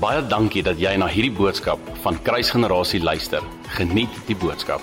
Baie 0.00 0.22
dankie 0.24 0.62
dat 0.64 0.78
jy 0.80 0.94
na 0.96 1.04
hierdie 1.12 1.34
boodskap 1.36 1.80
van 2.00 2.16
Kruisgenerasie 2.24 3.02
luister. 3.04 3.44
Geniet 3.76 4.14
die 4.24 4.36
boodskap. 4.40 4.80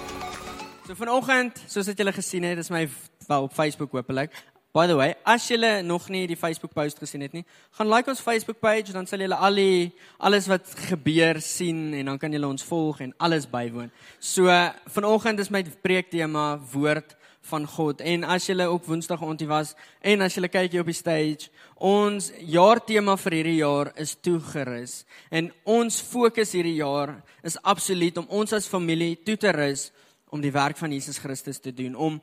So 0.86 0.94
vanoggend, 0.94 1.58
soos 1.66 1.90
wat 1.90 1.98
julle 1.98 2.14
gesien 2.14 2.46
het, 2.46 2.62
is 2.62 2.70
my 2.70 2.84
wel 3.26 3.48
op 3.48 3.56
Facebook 3.58 3.96
hopelik. 3.98 4.36
By 4.78 4.86
the 4.86 4.94
way, 4.94 5.16
as 5.26 5.48
julle 5.50 5.82
nog 5.82 6.06
nie 6.14 6.28
die 6.30 6.38
Facebook 6.38 6.76
post 6.78 7.02
gesien 7.02 7.26
het 7.26 7.34
nie, 7.34 7.42
gaan 7.80 7.90
like 7.90 8.14
ons 8.14 8.22
Facebook 8.22 8.60
page 8.62 8.94
dan 8.94 9.10
sal 9.10 9.26
julle 9.26 9.42
al 9.42 9.58
die 9.58 9.90
alles 10.22 10.46
wat 10.52 10.70
gebeur 10.92 11.42
sien 11.42 11.96
en 11.98 12.14
dan 12.14 12.22
kan 12.22 12.38
julle 12.38 12.54
ons 12.54 12.70
volg 12.70 13.02
en 13.08 13.16
alles 13.18 13.50
bywoon. 13.50 13.90
So 14.22 14.54
vanoggend 15.00 15.42
is 15.42 15.50
my 15.50 15.64
preektema 15.82 16.60
woord 16.76 17.17
van 17.50 17.68
God. 17.68 18.02
En 18.02 18.24
as 18.24 18.48
julle 18.50 18.68
ook 18.70 18.86
Woensdag 18.86 19.22
ontie 19.24 19.48
was 19.48 19.74
en 20.02 20.22
as 20.26 20.36
julle 20.38 20.50
kyk 20.52 20.72
hier 20.72 20.84
op 20.84 20.92
die 20.92 20.98
stage, 20.98 21.50
ons 21.78 22.32
jaartema 22.42 23.18
vir 23.22 23.38
hierdie 23.40 23.60
jaar 23.60 23.92
is 24.02 24.16
toegerus. 24.22 25.00
En 25.32 25.52
ons 25.64 26.02
fokus 26.12 26.54
hierdie 26.58 26.80
jaar 26.80 27.18
is 27.46 27.60
absoluut 27.64 28.18
om 28.22 28.30
ons 28.42 28.54
as 28.54 28.70
familie 28.70 29.16
toe 29.26 29.38
te 29.38 29.54
rus 29.56 29.90
om 30.30 30.42
die 30.44 30.52
werk 30.52 30.78
van 30.78 30.92
Jesus 30.92 31.22
Christus 31.24 31.62
te 31.64 31.72
doen, 31.72 31.96
om 31.96 32.18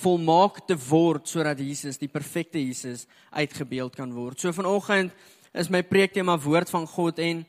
volmaak 0.00 0.62
te 0.68 0.76
word 0.88 1.28
sodat 1.28 1.60
Jesus, 1.60 2.00
die 2.00 2.08
perfekte 2.08 2.62
Jesus, 2.62 3.04
uitgebeeld 3.36 3.96
kan 3.98 4.12
word. 4.16 4.40
So 4.40 4.52
vanoggend 4.56 5.12
is 5.54 5.68
my 5.70 5.82
preektema 5.86 6.38
woord 6.40 6.72
van 6.72 6.86
God 6.88 7.20
en 7.22 7.44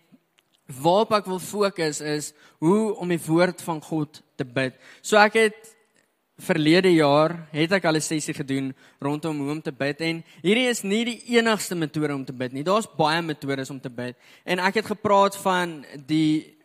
waarop 0.81 1.13
ek 1.19 1.29
wil 1.29 1.39
fokus 1.39 2.01
is 2.01 2.33
hoe 2.63 2.95
om 2.97 3.09
die 3.09 3.21
woord 3.21 3.61
van 3.63 3.79
God 3.85 4.21
te 4.35 4.45
bid. 4.45 4.75
So 5.01 5.17
ek 5.21 5.37
het 5.39 5.74
verlede 6.37 6.91
jaar 6.91 7.47
het 7.51 7.71
ek 7.71 7.85
al 7.85 7.95
'n 7.95 8.01
sessie 8.01 8.33
gedoen 8.33 8.73
rondom 8.99 9.39
hoe 9.39 9.51
om 9.51 9.61
te 9.61 9.71
bid 9.71 10.01
en 10.01 10.23
hierdie 10.41 10.67
is 10.67 10.83
nie 10.83 11.05
die 11.05 11.21
enigste 11.37 11.75
metode 11.75 12.13
om 12.13 12.25
te 12.25 12.33
bid 12.33 12.51
nie. 12.51 12.63
Daar's 12.63 12.87
baie 12.97 13.21
metodes 13.21 13.69
om 13.69 13.79
te 13.79 13.89
bid. 13.89 14.15
En 14.43 14.59
ek 14.59 14.73
het 14.73 14.85
gepraat 14.85 15.35
van 15.37 15.85
die 16.05 16.57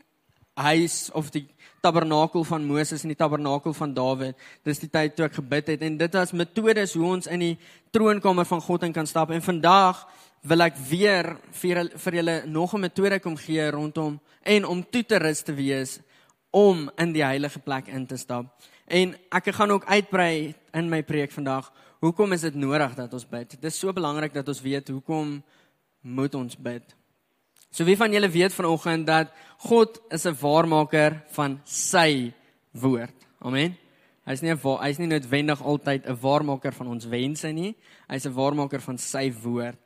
huis 0.55 1.11
of 1.13 1.31
die 1.31 1.47
tabernakel 1.81 2.45
van 2.45 2.65
Moses 2.65 3.03
en 3.03 3.09
die 3.09 3.17
tabernakel 3.17 3.73
van 3.73 3.95
Dawid. 3.95 4.37
Dis 4.65 4.79
die 4.79 4.91
tyd 4.91 5.15
toe 5.17 5.27
ek 5.27 5.39
gebid 5.39 5.67
het 5.67 5.83
en 5.83 5.97
dit 5.97 6.13
was 6.13 6.33
metodes 6.33 6.95
hoe 6.95 7.07
ons 7.07 7.27
in 7.27 7.39
die 7.39 7.59
troonkamer 7.91 8.45
van 8.45 8.61
God 8.61 8.83
in 8.83 8.93
kan 8.93 9.07
stap. 9.07 9.31
En 9.31 9.43
vandag 9.43 10.07
wil 10.43 10.61
ek 10.61 10.77
weer 10.89 11.37
vir 11.53 11.89
vir 11.97 12.15
julle 12.15 12.43
nog 12.47 12.75
'n 12.75 12.81
metode 12.81 13.21
kom 13.21 13.37
gee 13.37 13.71
rondom 13.71 14.21
en 14.43 14.65
om 14.65 14.83
toe 14.91 15.05
te 15.05 15.19
rus 15.19 15.43
te 15.43 15.55
wees 15.55 16.01
om 16.51 16.91
in 16.99 17.13
die 17.13 17.25
heilige 17.25 17.59
plek 17.59 17.87
in 17.87 18.07
te 18.07 18.17
stap. 18.17 18.47
En 18.87 19.15
ek 19.31 19.53
gaan 19.55 19.71
ook 19.71 19.85
uitbrei 19.87 20.55
in 20.75 20.89
my 20.89 21.03
preek 21.03 21.33
vandag. 21.33 21.73
Hoekom 22.01 22.33
is 22.33 22.41
dit 22.41 22.55
nodig 22.55 22.95
dat 22.95 23.13
ons 23.13 23.27
bid? 23.29 23.51
Dit 23.51 23.65
is 23.65 23.79
so 23.79 23.93
belangrik 23.93 24.35
dat 24.35 24.49
ons 24.49 24.61
weet 24.61 24.89
hoekom 24.89 25.43
moet 26.01 26.35
ons 26.35 26.57
bid. 26.57 26.97
So 27.71 27.85
wie 27.87 27.97
van 27.97 28.13
julle 28.13 28.29
weet 28.29 28.55
vanoggend 28.55 29.07
dat 29.07 29.31
God 29.59 30.01
is 30.11 30.27
'n 30.27 30.35
waarmaker 30.41 31.23
van 31.31 31.61
sy 31.65 32.33
woord. 32.73 33.15
Amen. 33.39 33.77
Hy's 34.27 34.43
nie 34.43 34.55
hy's 34.55 34.99
nie 34.99 35.07
noodwendig 35.07 35.63
altyd 35.63 36.07
'n 36.07 36.19
waarmaker 36.21 36.73
van 36.73 36.87
ons 36.87 37.05
wense 37.05 37.53
nie. 37.53 37.77
Hy's 38.09 38.27
'n 38.27 38.35
waarmaker 38.35 38.81
van 38.81 38.99
sy 38.99 39.33
woord. 39.33 39.79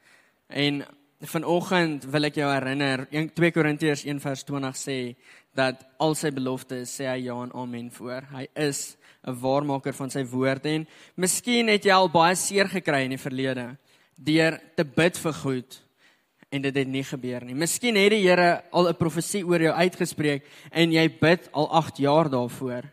En 0.48 0.84
vanoggend 1.20 2.04
wil 2.04 2.24
ek 2.24 2.34
jou 2.34 2.52
herinner, 2.52 3.06
2 3.34 3.52
Korintiërs 3.52 4.04
1:20 4.04 4.76
sê 4.76 5.16
dat 5.54 5.84
al 6.02 6.14
sy 6.14 6.30
beloftes 6.34 6.90
sê 6.90 7.06
hy 7.08 7.26
ja 7.26 7.36
en 7.42 7.52
amen 7.54 7.90
voor. 7.90 8.26
Hy 8.32 8.46
is 8.54 8.96
'n 9.26 9.40
waarmaker 9.40 9.94
van 9.94 10.10
sy 10.10 10.24
woord 10.24 10.66
en 10.66 10.86
miskien 11.16 11.68
het 11.68 11.84
jy 11.84 11.92
al 11.92 12.08
baie 12.08 12.36
seer 12.36 12.68
gekry 12.68 13.04
in 13.04 13.10
die 13.10 13.18
verlede 13.18 13.76
deur 14.16 14.60
te 14.76 14.84
bid 14.84 15.16
vir 15.18 15.32
goed 15.32 15.80
en 16.54 16.62
dit 16.62 16.76
het 16.76 16.88
nie 16.88 17.04
gebeur 17.04 17.44
nie. 17.44 17.54
Miskien 17.54 17.96
het 17.96 18.12
die 18.14 18.22
Here 18.22 18.62
al 18.72 18.88
'n 18.88 18.94
profesie 18.94 19.44
oor 19.44 19.60
jou 19.60 19.72
uitgespreek 19.72 20.44
en 20.70 20.92
jy 20.92 21.08
bid 21.20 21.48
al 21.52 21.68
8 21.70 21.98
jaar 21.98 22.28
daarvoor. 22.28 22.84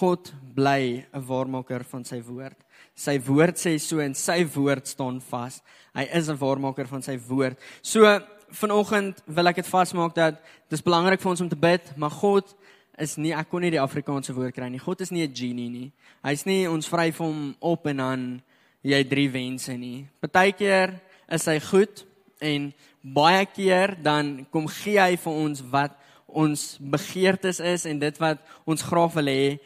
God 0.00 0.32
bly 0.54 1.06
'n 1.12 1.26
waarmaker 1.26 1.84
van 1.84 2.04
sy 2.04 2.20
woord. 2.20 2.58
Sy 2.94 3.18
woord 3.18 3.56
sê 3.56 3.78
so 3.78 4.00
en 4.00 4.14
sy 4.14 4.44
woord 4.44 4.86
staan 4.86 5.20
vas. 5.20 5.62
Hy 5.94 6.08
is 6.12 6.28
'n 6.28 6.38
waarmaker 6.38 6.86
van 6.86 7.02
sy 7.02 7.16
woord. 7.16 7.58
So 7.82 8.20
vanoggend 8.54 9.20
wil 9.26 9.50
ek 9.50 9.60
dit 9.60 9.68
vasmaak 9.68 10.14
dat 10.16 10.38
dis 10.72 10.82
belangrik 10.84 11.22
vir 11.22 11.30
ons 11.30 11.42
om 11.44 11.50
te 11.50 11.58
bid, 11.58 11.90
maar 11.96 12.14
God 12.14 12.54
is 13.02 13.16
nie 13.18 13.32
ek 13.34 13.48
kon 13.50 13.64
nie 13.64 13.72
die 13.74 13.82
Afrikaanse 13.82 14.34
woord 14.36 14.54
kry 14.54 14.68
nie. 14.70 14.82
God 14.82 15.00
is 15.02 15.10
nie 15.10 15.26
'n 15.26 15.34
genie 15.34 15.70
nie. 15.70 15.92
Hy's 16.22 16.46
nie 16.46 16.68
ons 16.68 16.88
vryf 16.88 17.18
hom 17.18 17.56
op 17.60 17.86
en 17.86 17.96
dan 17.96 18.42
jy 18.82 19.04
drie 19.04 19.28
wense 19.30 19.72
nie. 19.76 20.06
Partykeer 20.20 21.00
is 21.28 21.46
hy 21.46 21.58
goed 21.60 22.04
en 22.40 22.72
baie 23.02 23.46
keer 23.46 23.96
dan 24.02 24.46
kom 24.50 24.68
gee 24.68 24.98
hy 24.98 25.16
vir 25.16 25.32
ons 25.32 25.60
wat 25.60 25.92
ons 26.26 26.78
begeertes 26.80 27.60
is 27.60 27.86
en 27.86 27.98
dit 27.98 28.18
wat 28.18 28.38
ons 28.66 28.82
graag 28.82 29.14
wil 29.14 29.26
hê. 29.26 29.58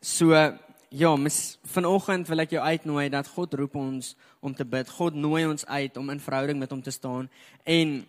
So 0.00 0.32
ja, 0.94 1.16
mis, 1.16 1.58
vanoggend 1.64 2.28
wil 2.28 2.44
ek 2.44 2.54
jou 2.54 2.62
uitnooi 2.62 3.08
dat 3.10 3.28
God 3.28 3.54
roep 3.54 3.74
ons 3.76 4.14
om 4.40 4.54
te 4.54 4.64
bid. 4.64 4.88
God 4.88 5.14
nooi 5.14 5.44
ons 5.46 5.66
uit 5.66 5.96
om 5.96 6.10
in 6.10 6.20
verhouding 6.20 6.58
met 6.58 6.70
hom 6.70 6.82
te 6.82 6.94
staan 6.94 7.28
en 7.64 8.04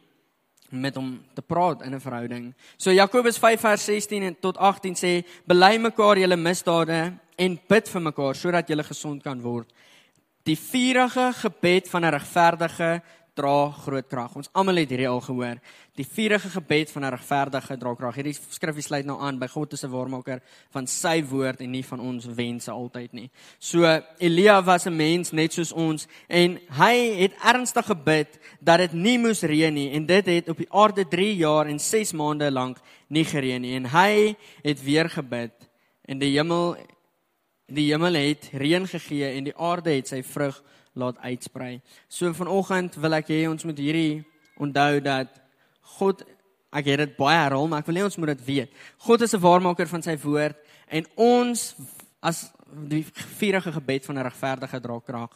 met 0.69 0.95
hom 0.95 1.21
te 1.33 1.41
praat 1.41 1.81
in 1.81 1.93
'n 1.93 1.99
verhouding. 1.99 2.53
So 2.77 2.91
Jakobus 2.91 3.37
5 3.37 3.59
vers 3.59 3.85
16 3.85 4.39
tot 4.39 4.57
18 4.57 4.95
sê: 4.95 5.25
"Bely 5.45 5.77
mekaar 5.77 6.17
julle 6.17 6.35
misdade 6.35 7.13
en 7.37 7.59
bid 7.67 7.89
vir 7.89 8.01
mekaar 8.01 8.35
sodat 8.35 8.67
julle 8.67 8.83
gesond 8.83 9.23
kan 9.23 9.41
word. 9.41 9.67
Die 10.43 10.57
vurige 10.57 11.33
gebed 11.33 11.89
van 11.89 12.05
'n 12.05 12.11
regverdige 12.11 13.01
dra 13.35 13.71
groot 13.83 14.07
krag. 14.07 14.35
Ons 14.39 14.49
almal 14.55 14.79
het 14.81 14.91
hierdie 14.93 15.09
al 15.09 15.21
gehoor. 15.23 15.59
Die 15.95 16.07
vurige 16.07 16.49
gebed 16.49 16.91
van 16.91 17.03
'n 17.05 17.11
regverdige 17.11 17.77
dra 17.77 17.93
krag. 17.95 18.15
Hierdie 18.15 18.37
skrif 18.49 18.81
sluit 18.81 19.05
nou 19.05 19.19
aan 19.19 19.39
by 19.39 19.47
God 19.47 19.73
is 19.73 19.83
'n 19.83 19.91
waarmaker 19.91 20.41
van 20.71 20.87
sy 20.87 21.23
woord 21.23 21.61
en 21.61 21.71
nie 21.71 21.83
van 21.83 21.99
ons 21.99 22.25
wense 22.25 22.71
altyd 22.71 23.13
nie. 23.13 23.29
So 23.59 23.83
Elia 24.19 24.63
was 24.63 24.85
'n 24.85 24.95
mens 24.95 25.31
net 25.31 25.53
soos 25.53 25.71
ons 25.71 26.07
en 26.27 26.59
hy 26.69 26.95
het 27.21 27.33
ernstig 27.43 27.85
gebid 27.85 28.39
dat 28.61 28.77
dit 28.77 28.93
nie 28.93 29.17
moes 29.17 29.41
reën 29.41 29.73
nie 29.73 29.91
en 29.91 30.05
dit 30.05 30.25
het 30.25 30.49
op 30.49 30.57
die 30.57 30.71
aarde 30.71 31.05
3 31.07 31.35
jaar 31.35 31.67
en 31.67 31.79
6 31.79 32.13
maande 32.13 32.51
lank 32.51 32.77
nie 33.07 33.25
gereën 33.25 33.61
nie 33.61 33.75
en 33.75 33.85
hy 33.85 34.35
het 34.63 34.83
weer 34.83 35.09
gebid 35.09 35.51
en 36.05 36.19
die 36.19 36.31
hemel 36.37 36.77
die 37.67 37.91
hemel 37.91 38.13
het 38.13 38.49
reën 38.53 38.87
gegee 38.87 39.31
en 39.37 39.43
die 39.43 39.57
aarde 39.57 39.89
het 39.89 40.07
sy 40.07 40.21
vrug 40.23 40.61
laat 40.95 41.19
uitsprei. 41.19 41.81
So 42.07 42.31
vanoggend 42.33 42.95
wil 42.95 43.17
ek 43.19 43.29
hê 43.33 43.41
ons 43.49 43.65
moet 43.67 43.79
hierdie 43.79 44.23
onthou 44.57 45.01
dat 45.03 45.41
God 45.99 46.23
ek 46.75 46.89
het 46.91 47.03
dit 47.03 47.13
baie 47.17 47.37
herhaal, 47.37 47.67
maar 47.67 47.83
ek 47.83 47.89
wil 47.89 48.01
hê 48.01 48.07
ons 48.07 48.17
moet 48.19 48.33
dit 48.33 48.45
weet. 48.45 48.71
God 49.05 49.21
is 49.21 49.35
'n 49.35 49.43
waarmaker 49.43 49.87
van 49.87 50.01
sy 50.01 50.17
woord 50.17 50.55
en 50.87 51.05
ons 51.15 51.75
as 52.21 52.51
die 52.89 53.05
vurige 53.39 53.71
gebed 53.71 54.05
van 54.05 54.17
'n 54.17 54.27
regverdige 54.27 54.79
dra 54.81 54.99
krag. 54.99 55.31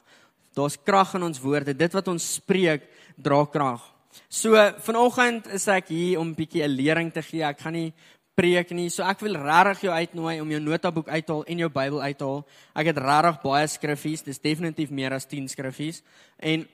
Daar's 0.56 0.78
krag 0.84 1.14
in 1.16 1.24
ons 1.24 1.40
woorde. 1.40 1.74
Dit 1.74 1.94
wat 1.94 2.08
ons 2.08 2.34
spreek 2.34 2.84
dra 3.16 3.46
krag. 3.46 3.82
So 4.28 4.58
vanoggend 4.82 5.48
is 5.54 5.68
ek 5.68 5.88
hier 5.88 6.20
om 6.20 6.30
'n 6.30 6.36
bietjie 6.36 6.64
'n 6.64 6.76
lering 6.76 7.14
te 7.14 7.22
gee. 7.22 7.44
Ek 7.44 7.60
gaan 7.60 7.74
nie 7.74 7.94
preek 8.40 8.72
nie. 8.76 8.88
So 8.94 9.04
ek 9.04 9.24
wil 9.26 9.36
regtig 9.36 9.88
jou 9.90 9.94
uitnooi 9.94 10.40
om 10.40 10.52
jou 10.56 10.64
notaboek 10.64 11.12
uit 11.12 11.26
te 11.28 11.36
haal 11.36 11.48
en 11.52 11.64
jou 11.66 11.72
Bybel 11.76 12.04
uit 12.08 12.20
te 12.20 12.28
haal. 12.28 12.44
Ek 12.80 12.92
het 12.94 13.02
regtig 13.04 13.40
baie 13.44 13.72
skriffies, 13.76 14.26
dis 14.28 14.44
definitief 14.44 14.94
meer 14.96 15.16
as 15.18 15.28
10 15.28 15.50
skriffies 15.52 16.04
en 16.40 16.68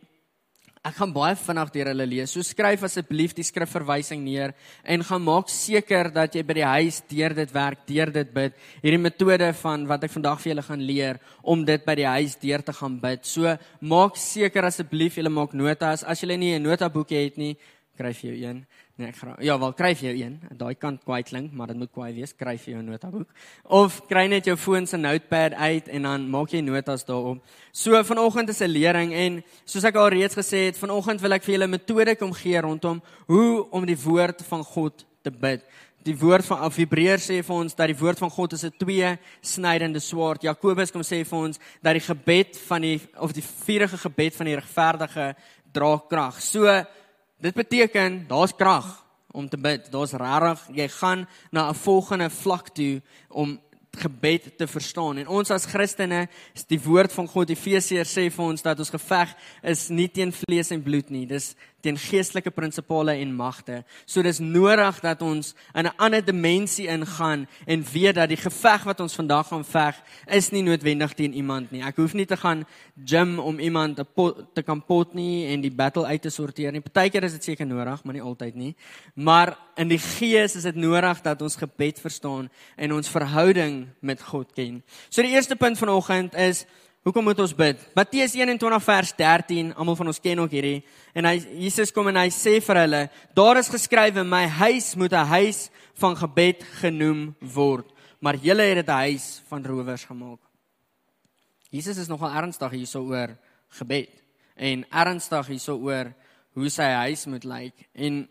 ek 0.86 1.00
gaan 1.00 1.14
baie 1.16 1.34
vinnig 1.40 1.72
deur 1.74 1.90
hulle 1.90 2.06
lees. 2.06 2.34
So 2.36 2.46
skryf 2.46 2.84
asseblief 2.86 3.34
die 3.34 3.46
skrifverwysing 3.48 4.22
neer 4.22 4.54
en 4.86 5.02
gaan 5.08 5.24
maak 5.26 5.50
seker 5.50 6.12
dat 6.14 6.36
jy 6.38 6.44
by 6.46 6.60
die 6.60 6.68
huis 6.76 7.00
deur 7.10 7.34
dit 7.40 7.54
werk, 7.56 7.82
deur 7.90 8.12
dit 8.14 8.34
bid. 8.36 8.60
Hierdie 8.84 9.02
metode 9.02 9.50
van 9.64 9.88
wat 9.90 10.06
ek 10.06 10.14
vandag 10.14 10.44
vir 10.44 10.52
julle 10.54 10.66
gaan 10.68 10.84
leer 10.86 11.22
om 11.42 11.66
dit 11.66 11.88
by 11.88 11.96
die 11.98 12.10
huis 12.20 12.38
deur 12.44 12.62
te 12.62 12.76
gaan 12.78 13.00
bid. 13.02 13.26
So 13.26 13.56
maak 13.82 14.20
seker 14.22 14.70
asseblief 14.70 15.18
julle 15.18 15.34
maak 15.34 15.58
notas. 15.58 16.06
As 16.06 16.22
jy 16.22 16.38
nie 16.38 16.54
'n 16.54 16.62
notaboek 16.62 17.10
het 17.18 17.38
nie, 17.38 17.58
skryf 17.96 18.22
jy 18.26 18.34
een. 18.44 18.66
Nee, 19.00 19.10
ek 19.10 19.18
graag. 19.20 19.40
Ja, 19.44 19.56
wel 19.60 19.74
kry 19.76 19.92
jy 19.96 20.12
een. 20.20 20.36
Daai 20.60 20.76
kant 20.80 21.04
kwaai 21.08 21.24
klink, 21.28 21.54
maar 21.56 21.72
dit 21.72 21.80
moet 21.80 21.92
kwaai 21.92 22.14
wees. 22.16 22.34
Kry 22.36 22.56
jy 22.58 22.76
jou 22.76 22.84
notaboek 22.84 23.32
of 23.64 24.02
kry 24.10 24.26
net 24.32 24.48
jou 24.48 24.56
foon 24.60 24.88
se 24.88 25.00
notepad 25.00 25.56
uit 25.56 25.88
en 25.96 26.08
dan 26.08 26.28
maak 26.32 26.52
jy 26.52 26.62
notas 26.64 27.06
daarop. 27.08 27.42
So 27.72 28.04
vanoggend 28.04 28.50
is 28.50 28.62
'n 28.62 28.72
lering 28.72 29.14
en 29.14 29.44
soos 29.66 29.84
ek 29.84 29.96
al 29.96 30.10
reeds 30.10 30.36
gesê 30.36 30.68
het, 30.68 30.78
vanoggend 30.78 31.22
wil 31.22 31.34
ek 31.34 31.44
vir 31.44 31.56
julle 31.56 31.68
'n 31.68 31.72
metode 31.78 32.16
kom 32.16 32.34
gee 32.34 32.60
rondom 32.62 33.02
hoe 33.28 33.70
om 33.72 33.86
die 33.86 33.98
woord 33.98 34.44
van 34.44 34.64
God 34.64 35.06
te 35.24 35.32
bid. 35.32 35.64
Die 36.04 36.18
woord 36.18 36.46
van 36.46 36.72
Hebreërs 36.72 37.32
sê 37.32 37.44
vir 37.44 37.56
ons 37.56 37.74
dat 37.74 37.88
die 37.88 37.98
woord 37.98 38.20
van 38.20 38.30
God 38.30 38.54
is 38.54 38.64
'n 38.64 38.74
twee 38.78 39.18
snydende 39.42 40.00
swaard. 40.00 40.44
Jakobus 40.44 40.92
kom 40.92 41.02
sê 41.02 41.26
vir 41.26 41.40
ons 41.40 41.60
dat 41.82 41.94
die 41.94 42.14
gebed 42.14 42.58
van 42.68 42.82
die 42.82 43.02
of 43.18 43.34
die 43.34 43.44
vurige 43.66 43.98
gebed 43.98 44.36
van 44.36 44.46
die 44.46 44.56
regverdige 44.56 45.36
dra 45.76 45.98
krag. 46.10 46.42
So 46.42 46.86
Dit 47.46 47.54
beteken 47.54 48.24
daar's 48.28 48.56
krag 48.56 49.06
om 49.32 49.50
te 49.50 49.58
bid. 49.58 49.92
Daar's 49.92 50.16
regtig 50.18 50.64
jy 50.74 50.88
gaan 50.90 51.28
na 51.52 51.70
'n 51.70 51.76
volgende 51.76 52.30
vlak 52.30 52.70
toe 52.74 53.02
om 53.30 53.60
gebed 53.92 54.58
te 54.58 54.68
verstaan. 54.68 55.18
En 55.18 55.28
ons 55.28 55.52
as 55.52 55.66
Christene, 55.66 56.28
is 56.54 56.66
die 56.66 56.80
woord 56.82 57.14
van 57.14 57.28
God 57.28 57.50
Efesiërs 57.50 58.18
sê 58.18 58.32
vir 58.32 58.46
ons 58.46 58.62
dat 58.62 58.80
ons 58.80 58.90
geveg 58.90 59.36
is 59.64 59.90
nie 59.90 60.08
teen 60.08 60.34
vlees 60.34 60.72
en 60.72 60.84
bloed 60.84 61.10
nie. 61.10 61.26
Dis 61.26 61.56
teen 61.86 62.00
geestelike 62.02 62.52
prinsipale 62.54 63.16
en 63.22 63.34
magte. 63.36 63.84
So 64.10 64.24
dis 64.26 64.42
nodig 64.42 65.00
dat 65.04 65.22
ons 65.22 65.54
in 65.74 65.86
'n 65.86 65.94
ander 65.98 66.26
dimensie 66.26 66.88
ingaan 66.88 67.48
en 67.66 67.86
weet 67.94 68.16
dat 68.16 68.30
die 68.30 68.42
geveg 68.42 68.84
wat 68.84 69.00
ons 69.00 69.16
vandag 69.16 69.48
gaan 69.48 69.66
veg 69.66 70.02
is 70.28 70.52
nie 70.52 70.64
noodwendig 70.64 71.14
teen 71.14 71.34
iemand 71.34 71.72
nie. 71.72 71.82
Ek 71.82 71.96
hoef 71.96 72.14
nie 72.14 72.26
te 72.26 72.38
gaan 72.38 72.66
gym 73.06 73.40
om 73.40 73.60
iemand 73.60 73.96
te 73.96 74.04
pot, 74.04 74.46
te 74.54 74.64
kan 74.64 74.82
pot 74.86 75.14
nie 75.14 75.48
en 75.48 75.62
die 75.62 75.72
battle 75.72 76.06
uit 76.06 76.22
te 76.22 76.30
sorteer 76.30 76.72
nie. 76.72 76.82
Partykeer 76.82 77.24
is 77.24 77.32
dit 77.32 77.44
seker 77.44 77.66
nodig, 77.66 78.04
maar 78.04 78.14
nie 78.14 78.22
altyd 78.22 78.56
nie. 78.56 78.76
Maar 79.14 79.58
in 79.76 79.88
die 79.88 80.00
gees 80.00 80.56
is 80.56 80.64
dit 80.64 80.76
nodig 80.76 81.22
dat 81.22 81.42
ons 81.42 81.56
gebed 81.56 82.00
verstaan 82.00 82.50
en 82.76 82.94
ons 82.94 83.10
verhouding 83.10 83.88
met 84.00 84.22
God 84.22 84.54
ken. 84.54 84.84
So 85.10 85.22
die 85.22 85.36
eerste 85.36 85.56
punt 85.56 85.78
vanoggend 85.78 86.36
is 86.36 86.66
Hoekom 87.06 87.28
moet 87.28 87.38
ons 87.38 87.52
bid? 87.54 87.82
Matteus 87.94 88.34
21 88.34 88.82
vers 88.82 89.12
13, 89.14 89.68
almal 89.78 89.98
van 90.00 90.08
ons 90.10 90.20
ken 90.20 90.40
ook 90.42 90.56
hierdie. 90.58 90.80
En 91.14 91.28
hy 91.30 91.36
Jesus 91.62 91.92
kom 91.94 92.08
en 92.10 92.18
hy 92.18 92.32
sê 92.34 92.56
vir 92.66 92.80
hulle, 92.82 93.02
daar 93.38 93.60
is 93.62 93.70
geskrywe, 93.70 94.24
my 94.26 94.48
huis 94.50 94.96
moet 94.98 95.14
'n 95.14 95.30
huis 95.30 95.70
van 96.02 96.18
gebed 96.18 96.66
genoem 96.82 97.36
word, 97.54 97.86
maar 98.20 98.42
julle 98.42 98.66
het 98.66 98.82
dit 98.82 98.90
'n 98.90 99.06
huis 99.06 99.44
van 99.48 99.64
rowers 99.64 100.04
gemaak. 100.04 100.40
Jesus 101.70 101.98
is 101.98 102.08
nogal 102.08 102.34
ernstig 102.34 102.72
hierso 102.72 103.06
oor 103.06 103.38
gebed 103.70 104.10
en 104.56 104.86
ernstig 104.90 105.48
hierso 105.48 105.78
oor 105.78 106.12
hoe 106.54 106.70
sy 106.70 106.90
huis 106.90 107.26
moet 107.26 107.44
lyk 107.44 107.86
en 107.94 108.28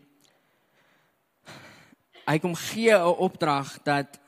hy 2.27 2.39
kom 2.39 2.55
gee 2.55 2.91
'n 2.91 3.15
opdrag 3.23 3.83
dat 3.83 4.19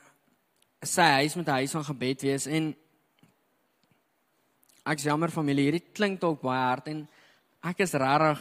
sy 0.82 1.20
huis 1.20 1.36
moet 1.36 1.48
'n 1.48 1.60
huis 1.60 1.70
van 1.70 1.84
gebed 1.84 2.22
wees 2.22 2.46
en 2.46 2.74
Ek 4.88 5.02
jammer 5.04 5.28
familie, 5.28 5.66
hierdie 5.68 5.92
klink 5.92 6.20
dalk 6.22 6.40
baie 6.40 6.62
hard 6.64 6.86
en 6.88 7.02
ek 7.68 7.82
is 7.84 7.92
regtig 8.00 8.40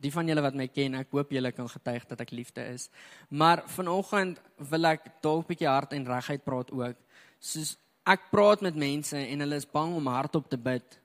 die 0.00 0.12
van 0.12 0.28
julle 0.28 0.42
wat 0.44 0.56
my 0.56 0.66
ken, 0.72 0.96
ek 0.96 1.12
hoop 1.12 1.32
julle 1.32 1.52
kan 1.52 1.68
getuig 1.68 2.04
dat 2.08 2.22
ek 2.24 2.32
liefde 2.32 2.64
is. 2.72 2.88
Maar 3.28 3.64
vanoggend 3.76 4.40
wil 4.70 4.88
ek 4.88 5.08
dalk 5.24 5.48
bietjie 5.48 5.68
hard 5.68 5.92
en 5.96 6.06
regheid 6.08 6.44
praat 6.44 6.72
ook. 6.72 6.96
Soos 7.40 7.74
ek 8.08 8.28
praat 8.32 8.64
met 8.64 8.76
mense 8.76 9.16
en 9.16 9.44
hulle 9.44 9.60
is 9.60 9.68
bang 9.68 9.94
om 9.96 10.08
hardop 10.12 10.48
te 10.48 10.60
bid. 10.60 10.98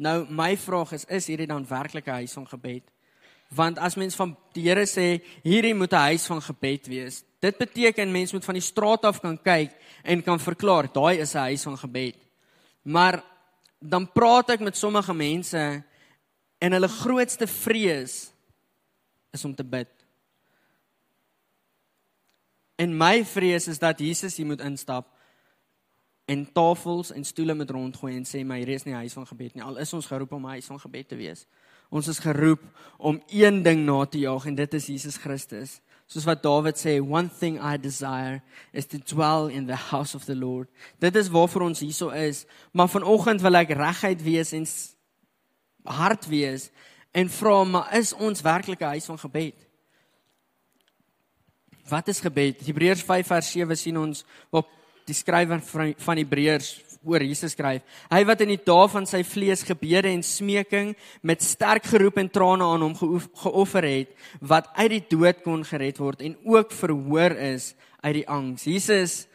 Nou 0.00 0.22
my 0.28 0.52
vraag 0.56 0.92
is, 0.96 1.08
is 1.08 1.28
hierdie 1.32 1.48
dan 1.48 1.64
werklik 1.68 2.08
'n 2.08 2.24
huis 2.24 2.32
van 2.32 2.46
gebed? 2.46 2.84
Want 3.52 3.78
as 3.78 3.96
mens 3.96 4.14
van 4.16 4.36
die 4.52 4.68
Here 4.68 4.86
sê 4.86 5.20
hierdie 5.44 5.74
moet 5.74 5.92
'n 5.92 6.08
huis 6.12 6.26
van 6.26 6.40
gebed 6.40 6.86
wees, 6.88 7.24
dit 7.40 7.58
beteken 7.58 8.12
mens 8.12 8.32
moet 8.32 8.44
van 8.44 8.54
die 8.54 8.64
straat 8.64 9.04
af 9.04 9.20
kan 9.20 9.38
kyk 9.38 9.72
en 10.04 10.22
kan 10.22 10.40
verklaar 10.40 10.92
daai 10.92 11.20
is 11.20 11.34
'n 11.34 11.48
huis 11.48 11.62
van 11.62 11.76
gebed. 11.78 12.16
Maar 12.82 13.31
dan 13.82 14.06
praat 14.12 14.54
ek 14.54 14.62
met 14.62 14.78
sommige 14.78 15.14
mense 15.14 15.62
en 16.62 16.76
hulle 16.76 16.88
grootste 16.88 17.46
vrees 17.50 18.30
is 19.34 19.44
om 19.44 19.54
te 19.54 19.64
bid. 19.64 19.90
En 22.78 22.94
my 22.96 23.24
vrees 23.26 23.66
is 23.68 23.80
dat 23.82 23.98
Jesus 23.98 24.36
hier 24.36 24.46
moet 24.46 24.62
instap 24.62 25.10
en 26.30 26.44
tafels 26.54 27.10
en 27.12 27.24
stoele 27.24 27.54
met 27.54 27.70
rondgooi 27.70 28.14
en 28.16 28.26
sê 28.28 28.44
my 28.46 28.60
hier 28.62 28.76
is 28.76 28.86
nie 28.86 28.94
huis 28.94 29.14
van 29.18 29.26
gebed 29.26 29.56
nie. 29.56 29.64
Al 29.64 29.80
is 29.82 29.92
ons 29.92 30.06
geroep 30.06 30.32
om 30.32 30.46
'n 30.46 30.56
huis 30.58 30.70
van 30.70 30.80
gebed 30.80 31.08
te 31.08 31.16
wees. 31.16 31.46
Ons 31.90 32.08
is 32.08 32.18
geroep 32.18 32.62
om 32.98 33.22
een 33.28 33.62
ding 33.62 33.84
na 33.84 34.04
te 34.06 34.18
jaag 34.18 34.46
en 34.46 34.54
dit 34.54 34.74
is 34.74 34.86
Jesus 34.86 35.16
Christus. 35.16 35.80
Soos 36.12 36.26
wat 36.28 36.42
Dawid 36.44 36.76
sê, 36.76 36.98
one 37.00 37.30
thing 37.32 37.56
I 37.56 37.78
desire 37.80 38.42
is 38.72 38.84
to 38.92 38.98
dwell 38.98 39.46
in 39.48 39.64
the 39.64 39.76
house 39.76 40.14
of 40.14 40.26
the 40.26 40.34
Lord. 40.36 40.68
Dit 41.00 41.16
is 41.16 41.30
waarvoor 41.32 41.70
ons 41.70 41.80
hierso 41.80 42.10
is, 42.12 42.44
maar 42.72 42.90
vanoggend 42.92 43.40
wil 43.40 43.56
ek 43.56 43.72
regheid 43.78 44.20
wees 44.20 44.52
en 44.52 44.66
hard 45.88 46.28
wees 46.28 46.68
en 47.16 47.32
vra 47.32 47.62
maar 47.64 47.88
is 47.96 48.12
ons 48.12 48.44
werklik 48.44 48.84
'n 48.84 48.92
huis 48.92 49.08
van 49.08 49.18
gebed? 49.18 49.56
Wat 51.88 52.08
is 52.08 52.20
gebed? 52.20 52.60
Hebreërs 52.60 53.02
5 53.02 53.26
vers 53.26 53.50
7 53.50 53.76
sien 53.76 53.96
ons 53.96 54.24
op 54.50 54.68
die 55.06 55.16
skrywer 55.16 55.60
van 55.96 56.16
Hebreërs 56.16 56.91
oor 57.04 57.22
Jesus 57.22 57.52
skryf. 57.56 57.82
Hy 58.10 58.22
wat 58.28 58.42
in 58.44 58.52
die 58.54 58.60
dae 58.62 58.86
van 58.92 59.06
sy 59.08 59.22
vlees 59.26 59.64
gebede 59.66 60.10
en 60.12 60.22
smeking 60.26 60.92
met 61.22 61.42
sterk 61.42 61.86
geroep 61.90 62.20
en 62.22 62.30
trane 62.30 62.66
aan 62.66 62.84
hom 62.86 62.94
geoffer 63.42 63.86
het, 63.86 64.14
wat 64.40 64.70
uit 64.78 64.90
die 64.96 65.04
dood 65.16 65.42
kon 65.44 65.64
gered 65.66 65.98
word 66.02 66.22
en 66.22 66.36
ook 66.46 66.72
verhoor 66.72 67.36
is 67.38 67.72
uit 68.02 68.22
die 68.22 68.28
angs. 68.28 68.66
Jesus, 68.66 69.26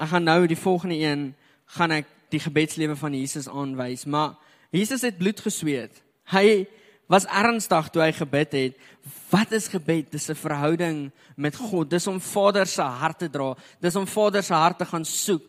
ek 0.00 0.12
gaan 0.12 0.28
nou 0.28 0.40
die 0.50 0.58
volgende 0.58 1.00
een 1.00 1.32
gaan 1.76 1.94
ek 1.96 2.08
die 2.32 2.42
gebedslewe 2.42 2.96
van 2.98 3.14
Jesus 3.14 3.48
aanwys, 3.48 4.04
maar 4.04 4.34
Jesus 4.74 5.04
het 5.06 5.18
bloed 5.20 5.40
gesweet. 5.40 6.02
Hy 6.32 6.64
was 7.10 7.26
ernstig 7.28 7.90
toe 7.92 8.02
hy 8.02 8.12
gebid 8.16 8.56
het. 8.56 8.78
Wat 9.30 9.52
is 9.52 9.68
gebed? 9.68 10.10
Dis 10.10 10.30
'n 10.30 10.34
verhouding 10.34 11.10
met 11.36 11.56
God. 11.56 11.90
Dis 11.90 12.06
om 12.06 12.20
Vader 12.20 12.66
se 12.66 12.82
hart 12.82 13.18
te 13.18 13.30
dra. 13.30 13.54
Dis 13.80 13.96
om 13.96 14.06
Vader 14.06 14.42
se 14.42 14.54
hart 14.54 14.78
te 14.78 14.84
gaan 14.84 15.04
soek. 15.04 15.42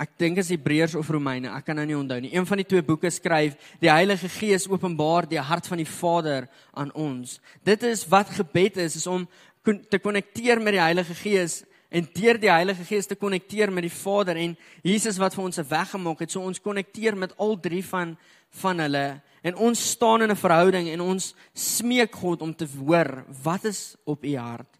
Ek 0.00 0.14
dink 0.16 0.38
is 0.40 0.48
Hebreërs 0.48 0.94
of 0.96 1.10
Romeine, 1.12 1.50
ek 1.52 1.66
kan 1.68 1.76
nou 1.76 1.84
nie 1.84 1.96
onthou 1.98 2.16
nie. 2.24 2.32
Een 2.32 2.46
van 2.48 2.60
die 2.62 2.64
twee 2.64 2.84
boeke 2.84 3.10
skryf 3.12 3.58
die 3.82 3.90
Heilige 3.92 4.30
Gees 4.32 4.64
openbaar 4.70 5.28
die 5.28 5.40
hart 5.44 5.68
van 5.68 5.82
die 5.82 5.88
Vader 5.88 6.46
aan 6.72 6.92
ons. 6.96 7.36
Dit 7.68 7.84
is 7.84 8.06
wat 8.08 8.32
gebed 8.32 8.78
is, 8.80 8.96
is 8.96 9.06
om 9.10 9.26
te 9.62 10.00
konnekteer 10.00 10.62
met 10.62 10.78
die 10.78 10.80
Heilige 10.80 11.16
Gees 11.20 11.60
en 11.92 12.08
deur 12.14 12.38
die 12.40 12.48
Heilige 12.48 12.86
Gees 12.88 13.10
te 13.10 13.18
konnekteer 13.18 13.72
met 13.74 13.84
die 13.84 13.92
Vader 13.92 14.40
en 14.40 14.56
Jesus 14.86 15.18
wat 15.20 15.36
vir 15.36 15.44
ons 15.44 15.58
'n 15.58 15.68
weg 15.68 15.90
gemaak 15.90 16.20
het. 16.20 16.30
So 16.30 16.40
ons 16.40 16.60
konnekteer 16.60 17.16
met 17.16 17.36
al 17.36 17.60
drie 17.60 17.84
van 17.84 18.16
van 18.50 18.78
hulle 18.78 19.20
en 19.42 19.54
ons 19.54 19.90
staan 19.90 20.22
in 20.22 20.30
'n 20.30 20.36
verhouding 20.36 20.88
en 20.88 21.00
ons 21.00 21.34
smeek 21.52 22.14
God 22.14 22.42
om 22.42 22.54
te 22.54 22.66
hoor 22.78 23.24
wat 23.42 23.64
is 23.64 23.96
op 24.04 24.24
u 24.24 24.36
hart. 24.36 24.78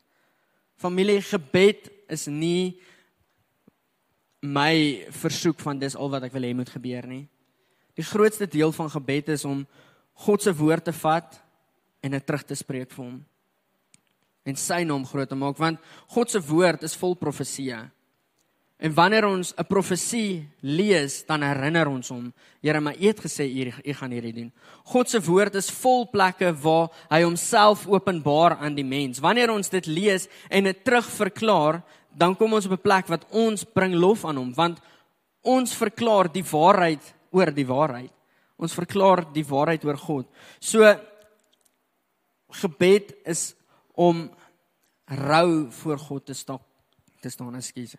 Familie 0.76 1.20
gebed 1.20 1.90
is 2.08 2.26
nie 2.26 2.80
my 4.40 5.06
versoek 5.12 5.60
van 5.60 5.78
dis 5.78 5.96
al 5.96 6.10
wat 6.10 6.24
ek 6.28 6.32
wil 6.32 6.46
hê 6.48 6.54
moet 6.56 6.70
gebeur 6.72 7.06
nie. 7.06 7.26
Die 7.98 8.06
grootste 8.06 8.48
deel 8.48 8.72
van 8.72 8.90
gebed 8.90 9.28
is 9.28 9.44
om 9.44 9.66
God 10.24 10.42
se 10.42 10.52
woord 10.56 10.84
te 10.88 10.94
vat 10.96 11.36
en 12.00 12.16
dit 12.16 12.26
terug 12.26 12.44
te 12.48 12.56
spreek 12.56 12.92
vir 12.94 13.04
hom. 13.04 13.18
En 14.48 14.56
sy 14.56 14.82
naam 14.88 15.04
groot 15.04 15.28
te 15.28 15.36
maak 15.36 15.60
want 15.60 15.80
God 16.14 16.32
se 16.32 16.40
woord 16.40 16.86
is 16.88 16.96
vol 16.96 17.16
profeseë. 17.20 17.82
En 18.80 18.94
wanneer 18.96 19.26
ons 19.28 19.52
'n 19.56 19.66
profesie 19.68 20.48
lees, 20.60 21.26
dan 21.26 21.42
herinner 21.42 21.86
ons 21.88 22.08
hom, 22.08 22.32
Here, 22.62 22.80
maar 22.80 22.96
U 22.96 23.06
het 23.06 23.20
gesê 23.20 23.44
U 23.44 23.72
U 23.84 23.92
gaan 23.92 24.10
hierdie 24.10 24.32
doen. 24.32 24.52
God 24.84 25.08
se 25.10 25.20
woord 25.20 25.54
is 25.54 25.70
vol 25.70 26.06
plekke 26.06 26.52
waar 26.52 26.88
hy 27.10 27.22
homself 27.22 27.86
openbaar 27.86 28.56
aan 28.56 28.74
die 28.74 28.84
mens. 28.84 29.18
Wanneer 29.18 29.50
ons 29.50 29.68
dit 29.68 29.86
lees 29.86 30.28
en 30.48 30.64
dit 30.64 30.84
terugverklaar, 30.84 31.82
dan 32.12 32.36
kom 32.36 32.52
ons 32.52 32.66
op 32.66 32.72
'n 32.72 32.82
plek 32.82 33.06
wat 33.06 33.26
ons 33.30 33.64
bring 33.64 33.94
lof 33.94 34.24
aan 34.24 34.36
hom 34.36 34.54
want 34.54 34.80
ons 35.42 35.74
verklaar 35.74 36.32
die 36.32 36.44
waarheid 36.44 37.14
oor 37.30 37.50
die 37.50 37.66
waarheid. 37.66 38.12
Ons 38.56 38.74
verklaar 38.74 39.24
die 39.32 39.44
waarheid 39.44 39.84
oor 39.84 39.96
God. 39.96 40.26
So 40.60 40.84
gebed 42.50 43.14
is 43.24 43.54
om 43.94 44.30
rou 45.06 45.70
voor 45.70 45.98
God 45.98 46.26
te 46.26 46.34
stap 46.34 46.62
te 47.20 47.28
staan, 47.28 47.54
ekskuus. 47.54 47.96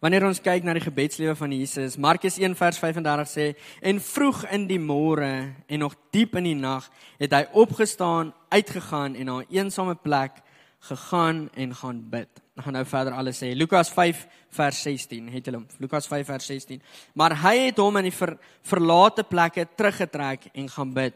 Wanneer 0.00 0.26
ons 0.28 0.42
kyk 0.44 0.64
na 0.66 0.74
die 0.76 0.84
gebedslewe 0.84 1.32
van 1.38 1.52
Jesus, 1.56 1.94
Markus 1.96 2.36
1 2.36 2.52
vers 2.58 2.78
35 2.82 3.30
sê 3.30 3.46
en 3.80 4.00
vroeg 4.04 4.42
in 4.52 4.66
die 4.68 4.80
môre 4.80 5.30
en 5.72 5.80
nog 5.80 5.94
diep 6.12 6.36
in 6.36 6.50
die 6.50 6.58
nag 6.58 6.84
het 7.16 7.32
hy 7.32 7.46
opgestaan, 7.56 8.34
uitgegaan 8.52 9.16
en 9.16 9.26
na 9.26 9.38
'n 9.40 9.48
eensame 9.48 9.94
plek 9.94 10.42
gegaan 10.80 11.48
en 11.54 11.74
gaan 11.74 12.04
bid. 12.10 12.28
Ek 12.56 12.64
gaan 12.64 12.72
nou 12.72 12.84
verder 12.84 13.12
alles 13.12 13.42
sê. 13.42 13.54
Lukas 13.54 13.88
5 13.90 14.26
vers 14.50 14.82
16 14.82 15.28
het 15.28 15.46
hulle 15.46 15.64
Lukas 15.78 16.06
5 16.06 16.26
vers 16.26 16.46
16. 16.46 16.82
Maar 17.14 17.36
hy 17.42 17.56
het 17.66 17.78
hom 17.78 17.96
in 17.96 18.04
die 18.04 18.12
ver, 18.12 18.38
verlate 18.62 19.24
plekke 19.24 19.66
teruggetrek 19.76 20.50
en 20.52 20.68
gaan 20.68 20.92
bid. 20.92 21.14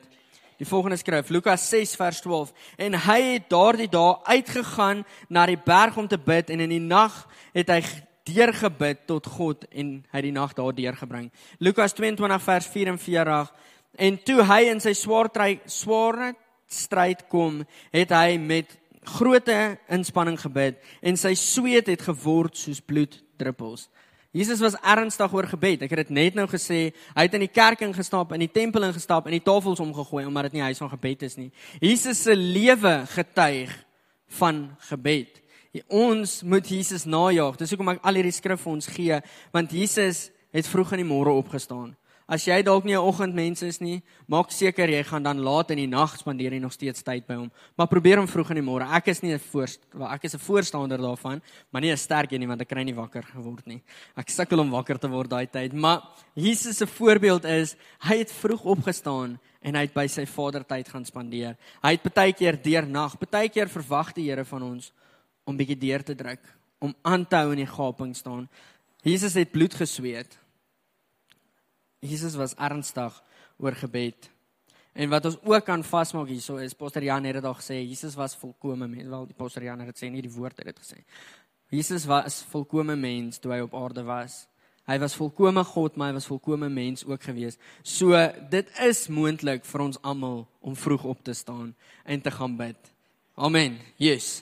Die 0.57 0.67
volgende 0.67 0.97
skryf 0.97 1.29
Lukas 1.29 1.69
6 1.69 1.97
vers 1.97 2.21
12 2.21 2.53
en 2.77 2.95
hy 2.95 3.21
het 3.33 3.49
daardie 3.49 3.89
dae 3.89 4.25
uitgegaan 4.25 5.05
na 5.29 5.47
die 5.47 5.61
berg 5.65 5.97
om 5.97 6.09
te 6.09 6.19
bid 6.19 6.51
en 6.51 6.61
in 6.61 6.69
die 6.69 6.81
nag 6.81 7.29
het 7.53 7.69
hy 7.69 7.81
deurgebid 8.29 9.07
tot 9.09 9.27
God 9.27 9.65
en 9.71 10.01
hy 10.13 10.23
die 10.27 10.35
nag 10.35 10.55
daar 10.59 10.75
deurgebring. 10.77 11.31
Lukas 11.59 11.95
22 11.97 12.43
vers 12.43 12.69
44 12.73 13.53
en 13.99 14.19
toe 14.25 14.43
hy 14.47 14.61
in 14.71 14.83
sy 14.83 14.95
swaar 14.95 15.31
sware 15.67 16.35
stryd 16.71 17.27
kom, 17.29 17.65
het 17.91 18.13
hy 18.15 18.39
met 18.39 18.77
groote 19.17 19.79
inspanning 19.91 20.39
gebid 20.39 20.79
en 21.03 21.17
sy 21.17 21.35
sweet 21.35 21.89
het 21.91 22.05
geword 22.07 22.57
soos 22.57 22.81
bloeddruppels. 22.81 23.89
Jesus 24.31 24.61
was 24.63 24.77
ernstig 24.87 25.33
oor 25.35 25.49
gebed. 25.51 25.83
Ek 25.83 25.91
het 25.91 26.05
dit 26.05 26.13
net 26.15 26.37
nou 26.39 26.47
gesê. 26.47 26.93
Hy 27.17 27.25
het 27.27 27.33
in 27.35 27.43
die 27.43 27.51
kerk 27.51 27.81
ingestap, 27.83 28.31
in 28.37 28.45
die 28.45 28.53
tempel 28.53 28.87
ingestap 28.87 29.27
en 29.27 29.35
die 29.35 29.43
tafels 29.43 29.83
omgegooi 29.83 30.23
omdat 30.29 30.47
dit 30.49 30.59
nie 30.59 30.69
huis 30.69 30.79
van 30.79 30.93
gebed 30.93 31.25
is 31.27 31.35
nie. 31.41 31.49
Jesus 31.83 32.23
se 32.23 32.37
lewe 32.39 33.01
getuig 33.11 33.73
van 34.39 34.69
gebed. 34.87 35.40
Ons 35.87 36.41
moet 36.43 36.67
Jesus 36.67 37.05
najag. 37.07 37.55
Dis 37.61 37.71
hoekom 37.71 37.93
ek 37.93 38.03
al 38.03 38.19
hierdie 38.19 38.35
skrif 38.35 38.65
vir 38.65 38.73
ons 38.73 38.91
gee, 38.91 39.19
want 39.55 39.71
Jesus 39.71 40.31
het 40.51 40.67
vroeg 40.67 40.97
in 40.97 41.05
die 41.05 41.11
môre 41.11 41.31
opgestaan. 41.31 41.93
As 42.31 42.45
jy 42.47 42.61
dalk 42.63 42.85
nie 42.85 42.95
'n 42.95 43.03
oggendmens 43.03 43.63
is 43.63 43.81
nie, 43.81 44.03
maak 44.29 44.51
seker 44.51 44.89
jy 44.89 45.03
gaan 45.03 45.23
dan 45.23 45.39
laat 45.39 45.71
in 45.71 45.79
die 45.79 45.87
nag 45.87 46.17
spandeer 46.17 46.53
en 46.53 46.63
nog 46.63 46.73
steeds 46.73 47.03
tyd 47.03 47.27
by 47.27 47.35
hom. 47.35 47.51
Maar 47.77 47.87
probeer 47.87 48.19
hom 48.19 48.27
vroeg 48.27 48.51
in 48.51 48.57
die 48.57 48.71
môre. 48.71 48.87
Ek 48.87 49.09
is 49.09 49.23
nie 49.23 49.33
'n 49.33 49.39
voorst, 49.39 49.81
ek 49.95 50.25
is 50.25 50.35
'n 50.35 50.39
voorstander 50.39 50.99
daarvan, 50.99 51.43
maar 51.73 51.83
nie 51.83 51.91
'n 51.91 51.97
sterk 51.97 52.33
een 52.33 52.41
nie 52.41 52.47
want 52.49 52.61
ek 52.61 52.69
kry 52.69 52.85
nie 52.85 52.95
wakker 52.95 53.23
geword 53.23 53.67
nie. 53.67 53.83
Ek 54.17 54.29
sukkel 54.29 54.61
om 54.61 54.71
wakker 54.71 54.99
te 54.99 55.09
word 55.09 55.31
daai 55.31 55.47
tyd, 55.47 55.73
maar 55.73 56.03
Jesus 56.35 56.77
se 56.77 56.87
voorbeeld 56.87 57.45
is 57.45 57.77
hy 58.01 58.19
het 58.19 58.33
vroeg 58.33 58.65
opgestaan 58.65 59.39
en 59.63 59.75
hy 59.75 59.81
het 59.81 59.95
by 59.95 60.07
sy 60.07 60.25
Vader 60.25 60.65
tyd 60.65 60.89
gaan 60.89 61.05
spandeer. 61.05 61.57
Hy 61.83 61.91
het 61.91 62.15
baie 62.15 62.33
keer 62.33 62.63
deur 62.63 62.87
nag, 62.87 63.19
baie 63.19 63.49
keer 63.49 63.69
verwag 63.69 64.13
die 64.15 64.31
Here 64.31 64.45
van 64.45 64.63
ons 64.63 64.93
om 65.51 65.59
bietjie 65.59 65.79
deur 65.81 66.05
te 66.07 66.17
druk, 66.17 66.43
om 66.81 66.95
aan 67.03 67.27
te 67.27 67.41
hou 67.43 67.53
in 67.55 67.65
die 67.65 67.71
gaping 67.71 68.15
staan. 68.17 68.47
Jesus 69.05 69.35
het 69.39 69.53
bloed 69.53 69.75
gesweet. 69.75 70.37
Jesus 72.01 72.37
was 72.39 72.55
ernstig 72.57 73.17
oor 73.61 73.77
gebed. 73.77 74.31
En 74.97 75.11
wat 75.13 75.27
ons 75.29 75.39
ook 75.47 75.65
kan 75.65 75.85
vasmaak 75.87 76.31
hierso 76.33 76.59
is 76.63 76.75
Pastor 76.75 77.05
Jan 77.05 77.27
het 77.29 77.39
dit 77.39 77.47
al 77.47 77.57
gesê, 77.59 77.79
Jesus 77.85 78.17
was 78.19 78.35
volkome 78.37 78.89
mens. 78.89 79.09
Wel 79.09 79.29
die 79.29 79.37
Pastor 79.37 79.65
Jan 79.65 79.83
het 79.83 79.93
dit 79.93 80.03
sê, 80.03 80.11
nie 80.11 80.25
die 80.25 80.33
woord 80.33 80.59
het 80.59 80.73
dit 80.73 80.81
gesê. 80.81 81.03
Jesus 81.71 82.07
was 82.11 82.41
volkome 82.51 82.97
mens 82.99 83.39
toe 83.39 83.53
hy 83.55 83.61
op 83.63 83.77
aarde 83.79 84.03
was. 84.07 84.43
Hy 84.91 84.97
was 84.99 85.15
volkome 85.15 85.63
God, 85.71 85.95
maar 85.95 86.11
hy 86.11 86.17
was 86.17 86.27
volkome 86.27 86.67
mens 86.73 87.05
ook 87.07 87.23
gewees. 87.23 87.61
So 87.87 88.17
dit 88.51 88.71
is 88.83 89.05
moontlik 89.13 89.63
vir 89.69 89.85
ons 89.85 90.01
almal 90.03 90.43
om 90.59 90.75
vroeg 90.75 91.05
op 91.13 91.21
te 91.23 91.37
staan 91.37 91.71
en 92.03 92.25
te 92.25 92.33
gaan 92.35 92.57
bid. 92.59 92.91
Amen. 93.39 93.79
Yes. 93.97 94.41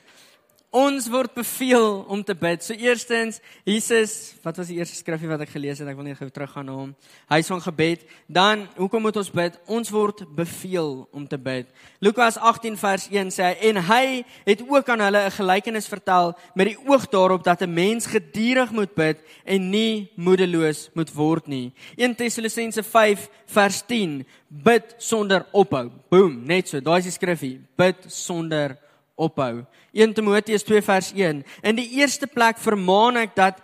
Ons 0.69 1.07
word 1.09 1.33
beveel 1.33 2.03
om 2.13 2.21
te 2.21 2.35
bid. 2.37 2.61
So 2.61 2.77
eerstens, 2.77 3.39
Jesus, 3.65 4.35
wat 4.45 4.59
was 4.61 4.69
die 4.69 4.77
eerste 4.77 4.99
skrifgie 4.99 5.31
wat 5.31 5.41
ek 5.41 5.55
gelees 5.55 5.79
het? 5.81 5.89
Ek 5.89 5.97
wil 5.97 6.05
net 6.05 6.19
gou 6.19 6.27
teruggaan 6.29 6.67
na 6.69 6.75
hom. 6.77 6.91
Huis 7.31 7.49
van 7.49 7.63
gebed. 7.65 8.03
Dan, 8.29 8.67
hoekom 8.77 9.07
moet 9.07 9.17
ons 9.17 9.31
bid? 9.33 9.55
Ons 9.65 9.89
word 9.89 10.27
beveel 10.37 11.07
om 11.17 11.25
te 11.25 11.39
bid. 11.41 11.71
Lukas 12.05 12.37
18 12.37 12.77
vers 12.77 13.07
1 13.09 13.33
sê 13.33 13.47
hy 13.49 13.71
en 13.71 13.81
hy 13.89 14.03
het 14.45 14.61
ook 14.69 14.91
aan 14.93 15.07
hulle 15.07 15.23
'n 15.25 15.37
gelykenis 15.39 15.89
vertel 15.89 16.37
met 16.55 16.69
die 16.69 16.81
oog 16.85 17.09
daarop 17.09 17.45
dat 17.45 17.63
'n 17.63 17.73
mens 17.73 18.05
gedurig 18.05 18.71
moet 18.71 18.95
bid 18.95 19.25
en 19.47 19.71
nie 19.71 20.13
moedeloos 20.17 20.91
moet 20.93 21.09
word 21.15 21.49
nie. 21.49 21.73
1 21.97 22.15
Tessalonisense 22.15 22.83
5 22.83 23.29
vers 23.47 23.83
10 23.87 24.27
bid 24.49 24.95
sonder 24.99 25.47
ophou. 25.53 25.91
Boom, 26.11 26.45
net 26.45 26.69
so. 26.69 26.81
Daai 26.81 26.99
is 26.99 27.05
die 27.05 27.13
skrifgie. 27.13 27.61
Bid 27.77 27.97
sonder 28.07 28.77
ophou 28.77 28.88
ophou. 29.19 29.67
1 29.93 30.15
Timoteus 30.15 30.65
2 30.67 30.83
vers 30.87 31.11
1. 31.13 31.43
In 31.63 31.79
die 31.79 31.89
eerste 31.99 32.27
plek 32.31 32.61
vermaan 32.63 33.19
ek 33.21 33.35
dat 33.37 33.61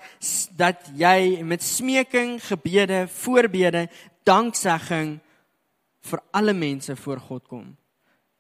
dat 0.59 0.91
jy 0.99 1.43
met 1.47 1.63
smeking, 1.63 2.37
gebede, 2.43 3.05
voorbede, 3.23 3.87
danksegging 4.27 5.19
vir 6.05 6.23
alle 6.35 6.53
mense 6.53 6.97
voor 6.97 7.21
God 7.21 7.49
kom. 7.49 7.67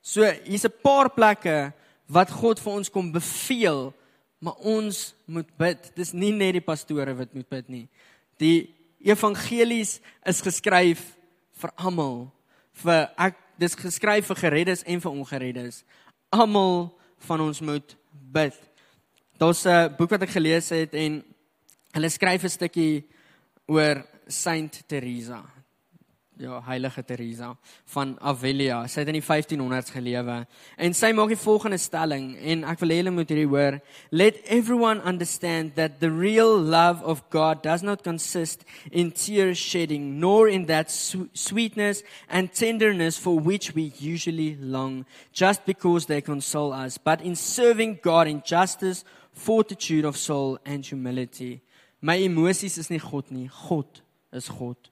So 0.02 0.24
hier's 0.44 0.64
'n 0.64 0.80
paar 0.82 1.08
plekke 1.08 1.72
wat 2.06 2.30
God 2.30 2.60
vir 2.60 2.72
ons 2.72 2.90
kom 2.90 3.12
beveel, 3.12 3.94
maar 4.38 4.56
ons 4.60 5.14
moet 5.24 5.48
bid. 5.56 5.92
Dis 5.96 6.12
nie 6.12 6.32
net 6.32 6.52
die 6.52 6.60
pastore 6.60 7.14
wat 7.16 7.34
moet 7.34 7.48
bid 7.48 7.68
nie. 7.68 7.88
Die 8.38 8.74
evangelies 9.00 10.00
is 10.24 10.40
geskryf 10.40 11.16
vir 11.60 11.72
almal. 11.76 12.32
Vir 12.72 13.10
ek 13.16 13.36
dis 13.58 13.74
geskryf 13.74 14.26
vir 14.26 14.36
gereddes 14.36 14.82
en 14.82 15.00
vir 15.00 15.12
ongereddes. 15.12 15.84
Almal 16.34 16.92
van 17.18 17.40
ons 17.40 17.60
moet 17.60 17.96
bid. 18.10 18.54
Daar's 19.38 19.64
'n 19.66 19.94
boek 19.96 20.10
wat 20.10 20.22
ek 20.22 20.30
gelees 20.30 20.68
het 20.68 20.94
en 20.94 21.24
hulle 21.92 22.08
skryf 22.08 22.44
'n 22.44 22.48
stukkie 22.48 23.08
oor 23.66 24.06
Saint 24.26 24.82
Teresa. 24.86 25.53
Ja, 26.36 26.56
heilige 26.66 27.04
Teresa 27.06 27.52
van 27.86 28.16
Avila. 28.18 28.80
Sy 28.90 29.04
het 29.04 29.10
in 29.12 29.20
die 29.20 29.22
1500s 29.22 29.92
gelewe 29.94 30.40
en 30.74 30.94
sy 30.98 31.12
maak 31.14 31.30
die 31.30 31.38
volgende 31.38 31.78
stelling 31.78 32.32
en 32.42 32.64
ek 32.66 32.80
wil 32.80 32.90
hê 32.90 32.96
julle 32.98 33.12
moet 33.14 33.28
hierdie 33.30 33.46
hoor. 33.46 33.76
Let 34.10 34.40
everyone 34.50 35.04
understand 35.06 35.76
that 35.78 36.00
the 36.00 36.10
real 36.10 36.58
love 36.58 37.04
of 37.06 37.22
God 37.30 37.62
does 37.62 37.84
not 37.86 38.02
consist 38.02 38.64
in 38.90 39.12
tear 39.14 39.52
shedding 39.54 40.18
nor 40.18 40.48
in 40.50 40.66
that 40.66 40.90
sweetness 40.90 42.02
and 42.26 42.50
tenderness 42.50 43.14
for 43.14 43.38
which 43.38 43.70
we 43.76 43.92
usually 44.00 44.56
long 44.58 45.04
just 45.32 45.62
because 45.66 46.06
they 46.06 46.20
console 46.20 46.72
us, 46.72 46.98
but 46.98 47.22
in 47.22 47.36
serving 47.36 48.00
God 48.02 48.26
in 48.26 48.42
justice, 48.42 49.04
fortitude 49.30 50.04
of 50.04 50.16
soul 50.16 50.58
and 50.66 50.84
humility. 50.84 51.62
My 52.02 52.18
emosies 52.18 52.76
is 52.76 52.90
nie 52.90 52.98
God 52.98 53.30
nie. 53.30 53.48
God 53.68 54.02
is 54.32 54.50
God. 54.50 54.90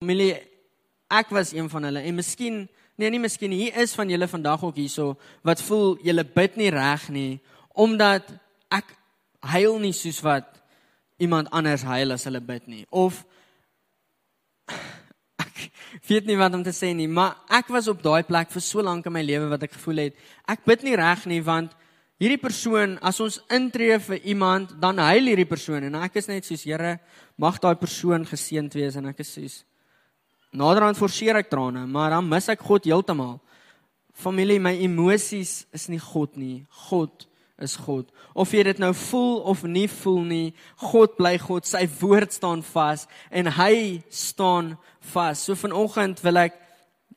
Familie 0.00 0.51
ek 1.12 1.32
was 1.36 1.52
een 1.52 1.68
van 1.70 1.88
hulle. 1.88 2.02
En 2.02 2.16
miskien 2.16 2.64
nee 3.00 3.10
nie 3.10 3.20
miskien 3.22 3.52
hier 3.54 3.76
is 3.80 3.94
van 3.96 4.10
julle 4.12 4.28
vandag 4.28 4.64
ook 4.64 4.76
hierso 4.76 5.14
wat 5.46 5.62
voel 5.64 5.96
julle 6.04 6.24
bid 6.24 6.58
nie 6.60 6.70
reg 6.72 7.08
nie 7.12 7.40
omdat 7.72 8.28
ek 8.72 8.90
huil 9.54 9.78
nie 9.80 9.94
soos 9.96 10.20
wat 10.24 10.60
iemand 11.22 11.48
anders 11.50 11.86
huil 11.88 12.12
as 12.12 12.26
hulle 12.28 12.42
bid 12.44 12.68
nie. 12.68 12.84
Of 12.90 13.22
ek 15.42 16.04
weet 16.08 16.28
nie 16.28 16.36
wat 16.40 16.54
om 16.54 16.64
te 16.64 16.74
sê 16.76 16.92
nie 16.96 17.08
maar 17.08 17.38
ek 17.48 17.72
was 17.72 17.88
op 17.88 18.04
daai 18.04 18.22
plek 18.28 18.52
vir 18.52 18.64
so 18.64 18.84
lank 18.84 19.08
in 19.08 19.16
my 19.16 19.24
lewe 19.24 19.48
wat 19.52 19.64
ek 19.64 19.78
gevoel 19.78 20.06
het 20.06 20.20
ek 20.52 20.66
bid 20.68 20.84
nie 20.84 20.98
reg 21.00 21.24
nie 21.30 21.40
want 21.44 21.72
hierdie 22.22 22.38
persoon 22.38 22.98
as 23.02 23.18
ons 23.24 23.40
intree 23.50 23.96
vir 23.98 24.20
iemand 24.30 24.76
dan 24.80 25.00
huil 25.02 25.32
hierdie 25.32 25.48
persoon. 25.48 25.88
En 25.88 25.96
ek 26.04 26.20
is 26.20 26.28
net 26.30 26.46
soos 26.46 26.62
Here 26.68 26.98
mag 27.40 27.58
daai 27.58 27.74
persoon 27.80 28.26
geseënd 28.28 28.76
wees. 28.78 28.94
En 29.00 29.08
ek 29.10 29.24
is 29.24 29.32
soos 29.34 29.62
Naderhand 30.52 30.98
forceer 31.00 31.38
ek 31.40 31.48
trane, 31.48 31.86
maar 31.88 32.12
dan 32.12 32.28
mis 32.28 32.48
ek 32.52 32.60
God 32.68 32.84
heeltemal. 32.84 33.38
Familie, 34.12 34.60
my 34.60 34.74
emosies 34.84 35.62
is 35.72 35.88
nie 35.88 36.00
God 36.00 36.36
nie. 36.36 36.64
God 36.90 37.26
is 37.62 37.76
God. 37.80 38.10
Of 38.34 38.52
jy 38.52 38.64
dit 38.66 38.80
nou 38.82 38.90
voel 39.08 39.38
of 39.48 39.62
nie 39.64 39.86
voel 39.88 40.20
nie, 40.28 40.48
God 40.82 41.16
bly 41.16 41.38
God. 41.40 41.64
Sy 41.68 41.86
woord 42.00 42.34
staan 42.34 42.64
vas 42.72 43.06
en 43.30 43.48
hy 43.56 44.02
staan 44.12 44.74
vas. 45.14 45.46
So 45.46 45.56
vanoggend 45.58 46.20
wil 46.24 46.42
ek 46.44 46.58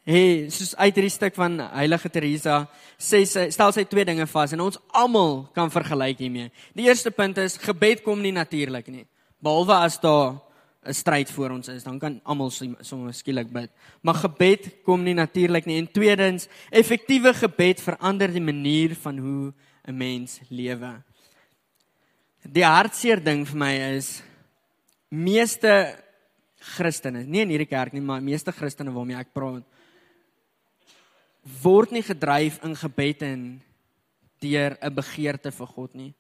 hê 0.06 0.48
soos 0.54 0.76
uit 0.78 0.94
hierdie 0.94 1.14
stuk 1.14 1.36
van 1.36 1.58
Heilige 1.74 2.12
Teresa 2.14 2.66
sê 3.02 3.24
sy 3.26 3.48
stel 3.54 3.74
sy 3.74 3.88
twee 3.90 4.06
dinge 4.06 4.28
vas 4.30 4.54
en 4.54 4.62
ons 4.68 4.78
almal 4.94 5.48
kan 5.58 5.74
vergelyk 5.74 6.22
hiermee. 6.22 6.52
Die 6.78 6.86
eerste 6.88 7.12
punt 7.12 7.42
is 7.42 7.58
gebed 7.60 8.06
kom 8.06 8.22
nie 8.22 8.36
natuurlik 8.36 8.88
nie. 8.94 9.08
Behalwe 9.42 9.82
as 9.82 9.98
daar 10.00 10.38
'n 10.86 10.94
stryd 10.94 11.32
voor 11.32 11.50
ons 11.50 11.68
is, 11.68 11.84
dan 11.84 12.00
kan 12.00 12.20
almal 12.24 12.52
sommer 12.52 13.14
skielik 13.14 13.52
bid. 13.52 13.72
Maar 14.02 14.14
gebed 14.14 14.84
kom 14.84 15.04
nie 15.04 15.14
natuurlik 15.14 15.66
nie. 15.66 15.78
En 15.78 15.92
tweedens, 15.92 16.48
effektiewe 16.70 17.34
gebed 17.34 17.82
verander 17.82 18.32
die 18.32 18.42
manier 18.42 18.96
van 18.96 19.18
hoe 19.18 19.54
'n 19.88 19.98
mens 19.98 20.40
lewe. 20.50 21.04
Die 22.42 22.66
hartseer 22.66 23.24
ding 23.24 23.48
vir 23.48 23.58
my 23.58 23.74
is 23.98 24.22
meeste 25.10 25.96
Christene, 26.60 27.24
nie 27.24 27.42
in 27.42 27.50
hierdie 27.50 27.70
kerk 27.70 27.94
nie, 27.94 28.02
maar 28.02 28.22
meeste 28.22 28.52
Christene 28.52 28.92
waarmee 28.92 29.18
ek 29.18 29.34
praat, 29.34 29.64
word 31.62 31.92
nie 31.92 32.02
gedryf 32.02 32.64
in 32.64 32.76
gebed 32.76 33.22
en 33.22 33.62
deur 34.42 34.78
'n 34.82 34.94
begeerte 34.94 35.52
vir 35.52 35.68
God 35.68 35.94
nie. 35.96 36.14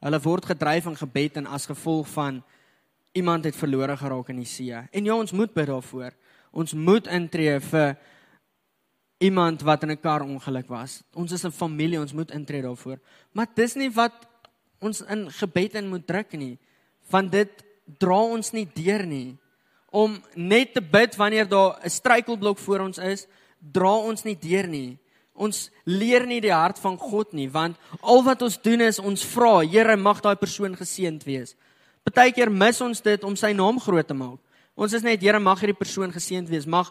Hulle 0.00 0.20
word 0.20 0.44
gedryf 0.44 0.86
in 0.86 0.96
gebed 0.96 1.36
en 1.36 1.46
as 1.46 1.66
gevolg 1.66 2.08
van 2.08 2.42
iemand 3.12 3.44
het 3.44 3.56
verlore 3.56 3.96
geraak 3.96 4.28
in 4.32 4.40
die 4.40 4.48
see. 4.48 4.72
En 4.90 5.04
ja, 5.04 5.14
ons 5.14 5.32
moet 5.32 5.52
bid 5.52 5.66
daarvoor. 5.66 6.12
Ons 6.52 6.74
moet 6.74 7.06
intree 7.06 7.60
vir 7.60 7.96
iemand 9.22 9.62
wat 9.62 9.82
in 9.82 9.90
'n 9.90 10.00
kar 10.00 10.22
ongeluk 10.22 10.68
was. 10.68 11.02
Ons 11.14 11.32
is 11.32 11.44
'n 11.44 11.50
familie, 11.50 12.00
ons 12.00 12.12
moet 12.12 12.30
intree 12.30 12.62
daarvoor. 12.62 12.98
Maar 13.32 13.46
dis 13.54 13.74
nie 13.74 13.90
wat 13.90 14.12
ons 14.80 15.00
in 15.00 15.30
gebed 15.30 15.74
in 15.74 15.88
moet 15.88 16.06
druk 16.06 16.32
nie. 16.32 16.58
Want 17.10 17.32
dit 17.32 17.64
dra 17.98 18.20
ons 18.22 18.52
nie 18.52 18.68
deur 18.74 19.06
nie. 19.06 19.38
Om 19.90 20.22
net 20.34 20.74
te 20.74 20.80
bid 20.80 21.16
wanneer 21.16 21.48
daar 21.48 21.78
'n 21.84 21.90
struikelblok 21.90 22.58
voor 22.58 22.80
ons 22.80 22.98
is, 22.98 23.26
dra 23.72 23.94
ons 23.96 24.22
nie 24.22 24.38
deur 24.38 24.66
nie. 24.66 24.98
Ons 25.32 25.70
leer 25.84 26.26
nie 26.26 26.40
die 26.40 26.52
hart 26.52 26.78
van 26.78 26.98
God 26.98 27.32
nie, 27.32 27.48
want 27.50 27.76
al 28.00 28.22
wat 28.22 28.42
ons 28.42 28.58
doen 28.62 28.80
is 28.80 28.98
ons 28.98 29.24
vra, 29.24 29.60
Here, 29.60 29.96
mag 29.96 30.20
daai 30.20 30.36
persoon 30.36 30.76
geseënd 30.76 31.24
wees. 31.24 31.54
Partykeer 32.02 32.50
mis 32.50 32.80
ons 32.80 33.00
dit 33.00 33.24
om 33.24 33.36
sy 33.38 33.52
naam 33.52 33.78
groot 33.80 34.06
te 34.06 34.14
maak. 34.14 34.40
Ons 34.74 34.94
is 34.96 35.04
net 35.04 35.20
Here 35.22 35.38
mag 35.38 35.60
hierdie 35.60 35.78
persoon 35.78 36.12
geseënd 36.12 36.48
wees. 36.50 36.66
Mag 36.66 36.90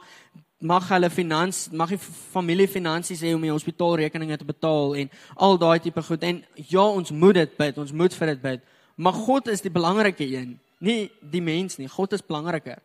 mag 0.61 0.85
hulle 0.91 1.09
finans, 1.09 1.63
mag 1.73 1.89
die 1.89 1.97
familie 1.97 2.67
finansies 2.69 3.23
hê 3.25 3.31
om 3.33 3.41
die 3.41 3.49
hospitaalrekeninge 3.49 4.35
te 4.37 4.45
betaal 4.45 4.93
en 5.01 5.09
al 5.41 5.57
daai 5.57 5.79
tipe 5.81 6.03
goed. 6.05 6.21
En 6.21 6.43
ja, 6.53 6.83
ons 6.83 7.09
moet 7.11 7.33
dit 7.33 7.55
bid. 7.57 7.79
Ons 7.81 7.93
moet 7.97 8.13
vir 8.13 8.29
dit 8.35 8.43
bid. 8.43 8.67
Maar 9.01 9.17
God 9.25 9.49
is 9.49 9.65
die 9.65 9.73
belangrike 9.73 10.27
een, 10.29 10.59
nie 10.77 11.09
die 11.33 11.41
mens 11.41 11.79
nie. 11.81 11.89
God 11.89 12.13
is 12.13 12.21
belangriker. 12.21 12.77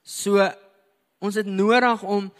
So 0.00 0.48
ons 1.20 1.36
het 1.36 1.46
nodig 1.46 2.02
om 2.02 2.32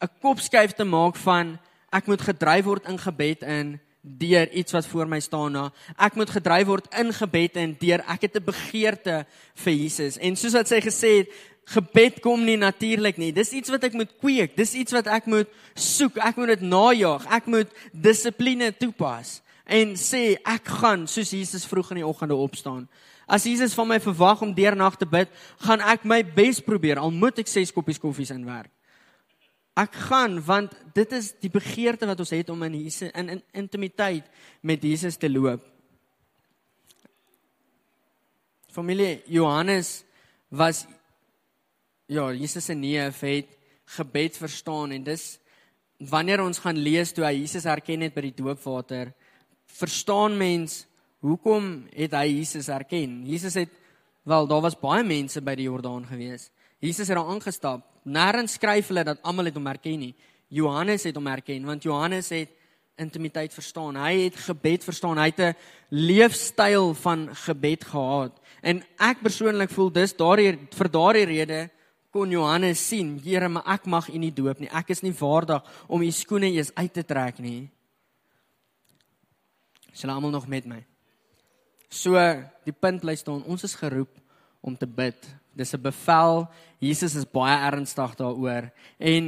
'n 0.00 0.10
kopskuif 0.24 0.72
te 0.72 0.84
maak 0.84 1.16
van 1.16 1.58
ek 1.92 2.06
moet 2.06 2.22
gedryf 2.22 2.64
word 2.64 2.88
in 2.88 2.98
gebed 2.98 3.42
in 3.42 3.80
deur 4.02 4.50
iets 4.50 4.72
wat 4.74 4.86
voor 4.86 5.06
my 5.08 5.20
staan 5.20 5.52
na. 5.54 5.68
Ek 5.96 6.18
moet 6.18 6.30
gedryf 6.30 6.66
word 6.66 6.90
in 6.98 7.12
gebed 7.14 7.56
en 7.62 7.76
deur 7.78 8.02
ek 8.10 8.26
het 8.26 8.36
'n 8.36 8.44
begeerte 8.44 9.26
vir 9.54 9.72
Jesus. 9.72 10.18
En 10.18 10.36
soos 10.36 10.52
wat 10.52 10.68
sy 10.68 10.80
gesê 10.80 11.10
het, 11.22 11.28
gebed 11.64 12.20
kom 12.20 12.44
nie 12.44 12.56
natuurlik 12.56 13.16
nie. 13.16 13.32
Dis 13.32 13.52
iets 13.52 13.70
wat 13.70 13.84
ek 13.84 13.92
moet 13.92 14.10
kweek. 14.18 14.56
Dis 14.56 14.74
iets 14.74 14.92
wat 14.92 15.06
ek 15.06 15.26
moet 15.26 15.48
soek. 15.74 16.18
Ek 16.18 16.36
moet 16.36 16.48
dit 16.48 16.60
najag. 16.60 17.26
Ek 17.30 17.46
moet 17.46 17.68
dissipline 17.92 18.72
toepas 18.76 19.42
en 19.64 19.94
sê 19.96 20.36
ek 20.44 20.68
gaan 20.82 21.06
soos 21.06 21.30
Jesus 21.30 21.66
vroeg 21.66 21.90
in 21.90 22.02
die 22.02 22.06
oggende 22.06 22.34
opstaan. 22.34 22.88
As 23.26 23.44
Jesus 23.44 23.74
van 23.74 23.88
my 23.88 24.00
verwag 24.02 24.42
om 24.42 24.54
deernag 24.54 24.96
te 24.98 25.06
bid, 25.06 25.30
gaan 25.64 25.80
ek 25.80 26.04
my 26.04 26.22
bes 26.24 26.60
probeer 26.60 26.98
al 26.98 27.10
moet 27.14 27.38
ek 27.38 27.48
6 27.48 27.72
koppies 27.72 28.00
koffies 28.02 28.30
inwerk. 28.34 28.70
Ek 29.78 29.94
gaan 30.10 30.36
want 30.44 30.74
dit 30.92 31.12
is 31.16 31.32
die 31.40 31.50
begeerte 31.52 32.06
wat 32.08 32.20
ons 32.20 32.32
het 32.34 32.50
om 32.52 32.62
in 32.66 32.74
Jesus 32.82 33.08
in, 33.16 33.38
in 33.38 33.42
intimiteit 33.64 34.26
met 34.60 34.82
Jesus 34.84 35.16
te 35.16 35.30
loop. 35.30 35.64
Familie 38.72 39.22
Johannes 39.26 40.02
was 40.48 40.84
ja, 42.06 42.32
Jesus 42.32 42.64
se 42.64 42.74
neef 42.74 43.20
het 43.24 43.48
gebed 43.96 44.36
verstaan 44.36 44.92
en 44.92 45.04
dis 45.04 45.38
wanneer 46.10 46.42
ons 46.42 46.60
gaan 46.60 46.76
lees 46.76 47.12
toe 47.12 47.24
hy 47.24 47.38
Jesus 47.42 47.64
herken 47.68 48.04
het 48.04 48.14
by 48.14 48.26
die 48.26 48.36
doopwater, 48.36 49.12
verstaan 49.78 50.36
mens 50.36 50.82
hoekom 51.22 51.86
het 51.94 52.16
hy 52.18 52.26
Jesus 52.28 52.68
herken? 52.72 53.22
Jesus 53.28 53.56
het 53.60 53.72
wel 54.28 54.48
daar 54.50 54.64
was 54.64 54.78
baie 54.78 55.04
mense 55.06 55.40
by 55.42 55.54
die 55.58 55.68
Jordaan 55.68 56.04
gewees. 56.06 56.50
Jesus 56.82 57.08
het 57.08 57.16
daar 57.16 57.30
aangestap. 57.30 57.86
Nêrens 58.04 58.58
skryf 58.58 58.88
hulle 58.88 59.04
dat 59.04 59.22
almal 59.22 59.44
het 59.44 59.54
hom 59.54 59.66
herken 59.66 59.98
nie. 59.98 60.14
Johannes 60.48 61.04
het 61.08 61.16
hom 61.16 61.26
herken 61.26 61.64
want 61.64 61.82
Johannes 61.82 62.28
het 62.28 62.50
intimiteit 63.00 63.54
verstaan. 63.54 63.96
Hy 63.96 64.26
het 64.26 64.36
gebed 64.36 64.84
verstaan. 64.84 65.18
Hy 65.18 65.30
het 65.32 65.40
'n 65.40 65.56
leefstyl 65.88 66.94
van 66.94 67.28
gebed 67.34 67.84
gehad. 67.84 68.40
En 68.62 68.82
ek 68.98 69.22
persoonlik 69.22 69.70
voel 69.70 69.92
dis 69.92 70.16
daardie 70.16 70.58
vir 70.70 70.90
daardie 70.90 71.24
rede 71.24 71.70
kon 72.12 72.30
Johannes 72.30 72.88
sien, 72.88 73.16
Here, 73.24 73.48
maar 73.48 73.64
ek 73.66 73.86
mag 73.86 74.08
U 74.12 74.18
nie 74.20 74.32
doop 74.32 74.60
nie. 74.60 74.68
Ek 74.68 74.90
is 74.92 75.00
nie 75.02 75.14
waardig 75.16 75.64
om 75.88 76.02
U 76.02 76.10
skoene 76.10 76.50
eers 76.52 76.74
uit 76.74 76.92
te 76.92 77.04
trek 77.04 77.38
nie. 77.38 77.70
Sal 79.92 80.10
almal 80.10 80.30
nog 80.30 80.46
met 80.48 80.66
my? 80.68 80.84
So, 81.88 82.16
die 82.64 82.72
punt 82.72 83.00
bly 83.00 83.16
staan, 83.16 83.44
ons 83.44 83.64
is 83.64 83.74
geroep 83.74 84.12
om 84.60 84.76
te 84.76 84.86
bid. 84.86 85.16
Dis 85.56 85.74
'n 85.74 85.82
bevel. 85.82 86.48
Jesus 86.82 87.14
is 87.14 87.28
baie 87.30 87.54
ernstig 87.62 88.16
daaroor 88.18 88.66
en 88.98 89.26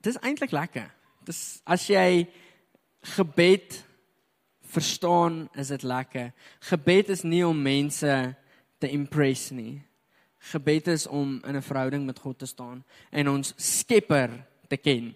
dis 0.00 0.18
eintlik 0.24 0.54
lekker. 0.56 0.88
Dis 1.28 1.60
as 1.68 1.84
jy 1.90 2.24
gebed 3.16 3.76
verstaan, 4.70 5.48
is 5.58 5.72
dit 5.74 5.84
lekker. 5.84 6.30
Gebed 6.70 7.10
is 7.12 7.24
nie 7.26 7.42
om 7.44 7.58
mense 7.62 8.16
te 8.80 8.88
impress 8.88 9.50
nie. 9.52 9.82
Gebed 10.52 10.88
is 10.88 11.06
om 11.06 11.40
in 11.44 11.56
'n 11.56 11.62
verhouding 11.62 12.06
met 12.06 12.18
God 12.18 12.38
te 12.38 12.46
staan 12.46 12.84
en 13.12 13.28
ons 13.28 13.52
Skepper 13.56 14.30
te 14.68 14.76
ken. 14.76 15.14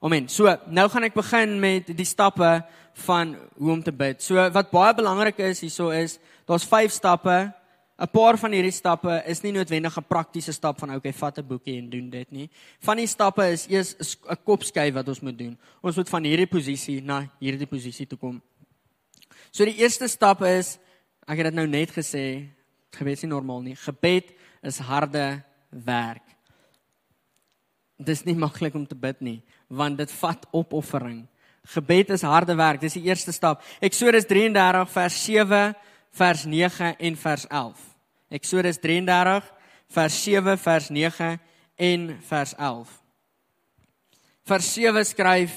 Amen. 0.00 0.28
So, 0.28 0.56
nou 0.66 0.88
gaan 0.88 1.04
ek 1.04 1.14
begin 1.14 1.60
met 1.60 1.86
die 1.96 2.04
stappe 2.04 2.64
van 2.94 3.36
hoe 3.56 3.70
om 3.70 3.82
te 3.82 3.92
bid. 3.92 4.22
So 4.22 4.50
wat 4.50 4.70
baie 4.70 4.94
belangrik 4.94 5.38
is 5.38 5.60
hierso 5.60 5.90
is, 5.90 6.18
daar's 6.44 6.64
5 6.64 6.92
stappe 6.92 7.52
'n 7.94 8.10
paar 8.10 8.38
van 8.38 8.52
hierdie 8.52 8.74
stappe 8.74 9.22
is 9.26 9.42
nie 9.42 9.52
noodwendig 9.52 9.96
'n 9.96 10.08
praktiese 10.08 10.52
stap 10.52 10.78
van 10.78 10.94
okay, 10.94 11.12
vat 11.12 11.38
'n 11.38 11.46
boekie 11.46 11.78
en 11.78 11.90
doen 11.90 12.10
dit 12.10 12.30
nie. 12.30 12.50
Van 12.80 12.96
die 12.96 13.06
stappe 13.06 13.46
is 13.52 13.66
eers 13.68 13.94
'n 14.28 14.36
kopskuif 14.44 14.94
wat 14.94 15.08
ons 15.08 15.20
moet 15.20 15.38
doen. 15.38 15.58
Ons 15.82 15.96
moet 15.96 16.08
van 16.08 16.24
hierdie 16.24 16.46
posisie 16.46 17.00
na 17.00 17.30
hierdie 17.40 17.66
posisie 17.66 18.06
toe 18.06 18.18
kom. 18.18 18.42
So 19.50 19.64
die 19.64 19.78
eerste 19.78 20.08
stap 20.08 20.42
is 20.42 20.78
ek 21.26 21.38
het 21.38 21.46
dit 21.46 21.54
nou 21.54 21.66
net 21.66 21.90
gesê, 21.90 22.48
gebed 22.90 23.12
is 23.12 23.22
nie 23.22 23.30
normaal 23.30 23.62
nie. 23.62 23.76
Gebed 23.76 24.34
is 24.62 24.78
harde 24.78 25.42
werk. 25.70 26.22
Dit 27.98 28.08
is 28.08 28.24
nie 28.24 28.34
maklik 28.34 28.74
om 28.74 28.86
te 28.86 28.94
bid 28.94 29.20
nie, 29.20 29.42
want 29.68 29.98
dit 29.98 30.10
vat 30.10 30.46
opoffering. 30.52 31.28
Gebed 31.64 32.10
is 32.10 32.22
harde 32.22 32.54
werk. 32.54 32.80
Dis 32.80 32.98
die 32.98 33.06
eerste 33.06 33.32
stap. 33.32 33.62
Eksodus 33.80 34.26
33 34.26 34.90
vers 34.90 35.24
7 35.24 35.74
vers 36.14 36.44
9 36.44 36.94
en 36.96 37.16
vers 37.16 37.46
11. 37.48 37.84
Eksodus 38.28 38.78
33 38.78 39.52
vers 39.94 40.22
7 40.22 40.58
vers 40.58 40.88
9 40.88 41.40
en 41.76 42.18
vers 42.28 42.54
11. 42.54 42.88
Vers 44.44 44.72
7 44.74 45.04
skryf 45.04 45.54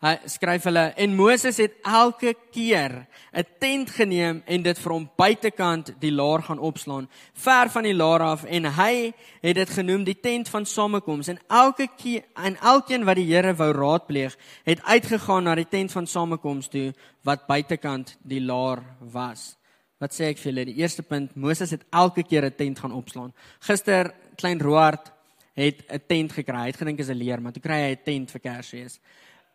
hy 0.00 0.14
skryf 0.32 0.64
hulle 0.64 0.86
en 0.96 1.12
Moses 1.12 1.58
het 1.60 1.74
elke 1.84 2.32
keer 2.54 3.04
'n 3.36 3.44
tent 3.60 3.90
geneem 3.90 4.42
en 4.46 4.62
dit 4.62 4.78
vir 4.78 4.92
hom 4.92 5.10
buitekant 5.16 5.92
die 6.00 6.12
laar 6.12 6.42
gaan 6.42 6.58
opslaan 6.58 7.08
ver 7.34 7.68
van 7.68 7.82
die 7.82 7.94
laar 7.94 8.20
af 8.20 8.44
en 8.44 8.64
hy 8.64 9.12
het 9.42 9.54
dit 9.54 9.70
genoem 9.70 10.04
die 10.04 10.20
tent 10.20 10.48
van 10.48 10.64
samekoms 10.64 11.28
en 11.28 11.38
elke 11.48 11.88
keer 11.96 12.24
en 12.34 12.56
elkeen 12.56 13.04
wat 13.04 13.16
die 13.16 13.34
Here 13.34 13.54
wou 13.54 13.72
raadpleeg 13.72 14.36
het 14.64 14.82
uitgegaan 14.82 15.44
na 15.44 15.54
die 15.54 15.68
tent 15.68 15.92
van 15.92 16.06
samekoms 16.06 16.68
toe 16.68 16.94
wat 17.22 17.46
buitekant 17.46 18.16
die 18.22 18.40
laar 18.40 18.82
was 19.00 19.59
Wat 20.00 20.14
sê 20.16 20.30
ek 20.30 20.38
vir 20.40 20.50
julle? 20.50 20.64
Die 20.64 20.80
eerste 20.80 21.02
punt, 21.04 21.34
Moses 21.36 21.74
het 21.74 21.84
elke 21.92 22.22
keer 22.24 22.44
'n 22.44 22.56
tent 22.56 22.78
gaan 22.78 22.92
opslaan. 22.92 23.34
Gister 23.60 24.14
klein 24.36 24.60
Roard 24.60 25.12
het 25.54 25.84
'n 25.92 26.00
tent 26.06 26.32
gekry. 26.32 26.56
Hy 26.56 26.66
het 26.66 26.76
gedink 26.76 26.98
is 26.98 27.08
'n 27.08 27.16
leer, 27.16 27.42
maar 27.42 27.52
toe 27.52 27.62
kry 27.62 27.80
hy 27.80 27.92
'n 27.92 28.04
tent 28.04 28.30
vir 28.30 28.40
Kersfees. 28.40 28.98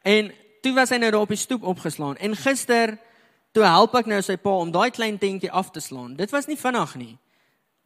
En 0.04 0.32
toe 0.62 0.74
was 0.74 0.90
hy 0.90 0.98
nou 0.98 1.12
daar 1.12 1.22
op 1.22 1.30
die 1.30 1.38
stoep 1.38 1.64
opgeslaan. 1.64 2.18
En 2.18 2.36
gister 2.36 2.98
toe 3.52 3.64
help 3.64 3.96
ek 3.96 4.06
nou 4.06 4.22
sy 4.22 4.36
pa 4.36 4.50
om 4.50 4.72
daai 4.72 4.92
klein 4.92 5.18
tentjie 5.18 5.52
af 5.52 5.72
te 5.72 5.80
slaan. 5.80 6.16
Dit 6.16 6.32
was 6.32 6.46
nie 6.46 6.58
vinnig 6.58 6.96
nie. 6.96 7.18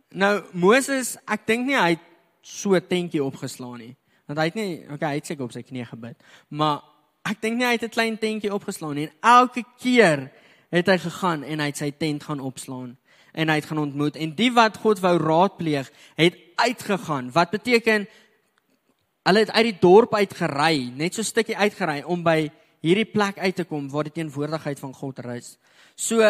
Nou 0.10 0.44
Moses, 0.54 1.18
ek 1.28 1.48
dink 1.48 1.66
nie 1.66 1.78
hy 1.78 1.90
het 1.90 2.06
so 2.42 2.76
'n 2.76 2.88
tentjie 2.88 3.24
opgeslaan 3.24 3.78
nie. 3.78 3.96
Want 4.26 4.40
hy 4.40 4.46
het 4.46 4.56
nie, 4.56 4.86
okay, 4.92 5.10
hy 5.10 5.16
het 5.16 5.26
seker 5.26 5.44
op 5.44 5.52
sy 5.52 5.62
knie 5.62 5.86
gebid. 5.86 6.16
Maar 6.50 6.82
ek 7.26 7.42
dink 7.42 7.58
nie 7.58 7.66
hy 7.66 7.72
het 7.72 7.84
'n 7.84 7.90
klein 7.90 8.18
tentjie 8.18 8.54
opgeslaan 8.54 8.96
nie. 8.96 9.08
En 9.08 9.14
elke 9.22 9.64
keer 9.78 10.32
het 10.70 10.88
hy 10.88 10.98
gegaan 10.98 11.44
en 11.44 11.60
hy 11.60 11.66
het 11.66 11.78
sy 11.78 11.92
tent 11.92 12.24
gaan 12.24 12.40
opslaan 12.40 12.98
en 13.34 13.50
hy 13.50 13.56
het 13.56 13.66
gaan 13.70 13.78
ontmoet. 13.78 14.16
En 14.16 14.34
die 14.36 14.52
wat 14.54 14.78
God 14.78 15.00
wou 15.00 15.18
raadpleeg 15.18 15.92
het 16.16 16.36
uitgegaan. 16.56 17.32
Wat 17.32 17.50
beteken 17.50 18.08
hulle 19.30 19.40
het 19.46 19.52
uit 19.52 19.68
die 19.70 19.80
dorp 19.82 20.16
uit 20.16 20.34
gery 20.34 20.92
net 20.96 21.14
so 21.14 21.22
'n 21.22 21.32
stukkie 21.32 21.58
uitgery 21.58 22.02
om 22.06 22.24
by 22.24 22.52
hierdie 22.82 23.06
plek 23.06 23.38
uit 23.38 23.56
te 23.56 23.64
kom 23.64 23.90
waar 23.90 24.08
die 24.08 24.18
teenwoordigheid 24.18 24.80
van 24.80 24.94
God 24.94 25.20
rus 25.20 25.58
so 25.96 26.24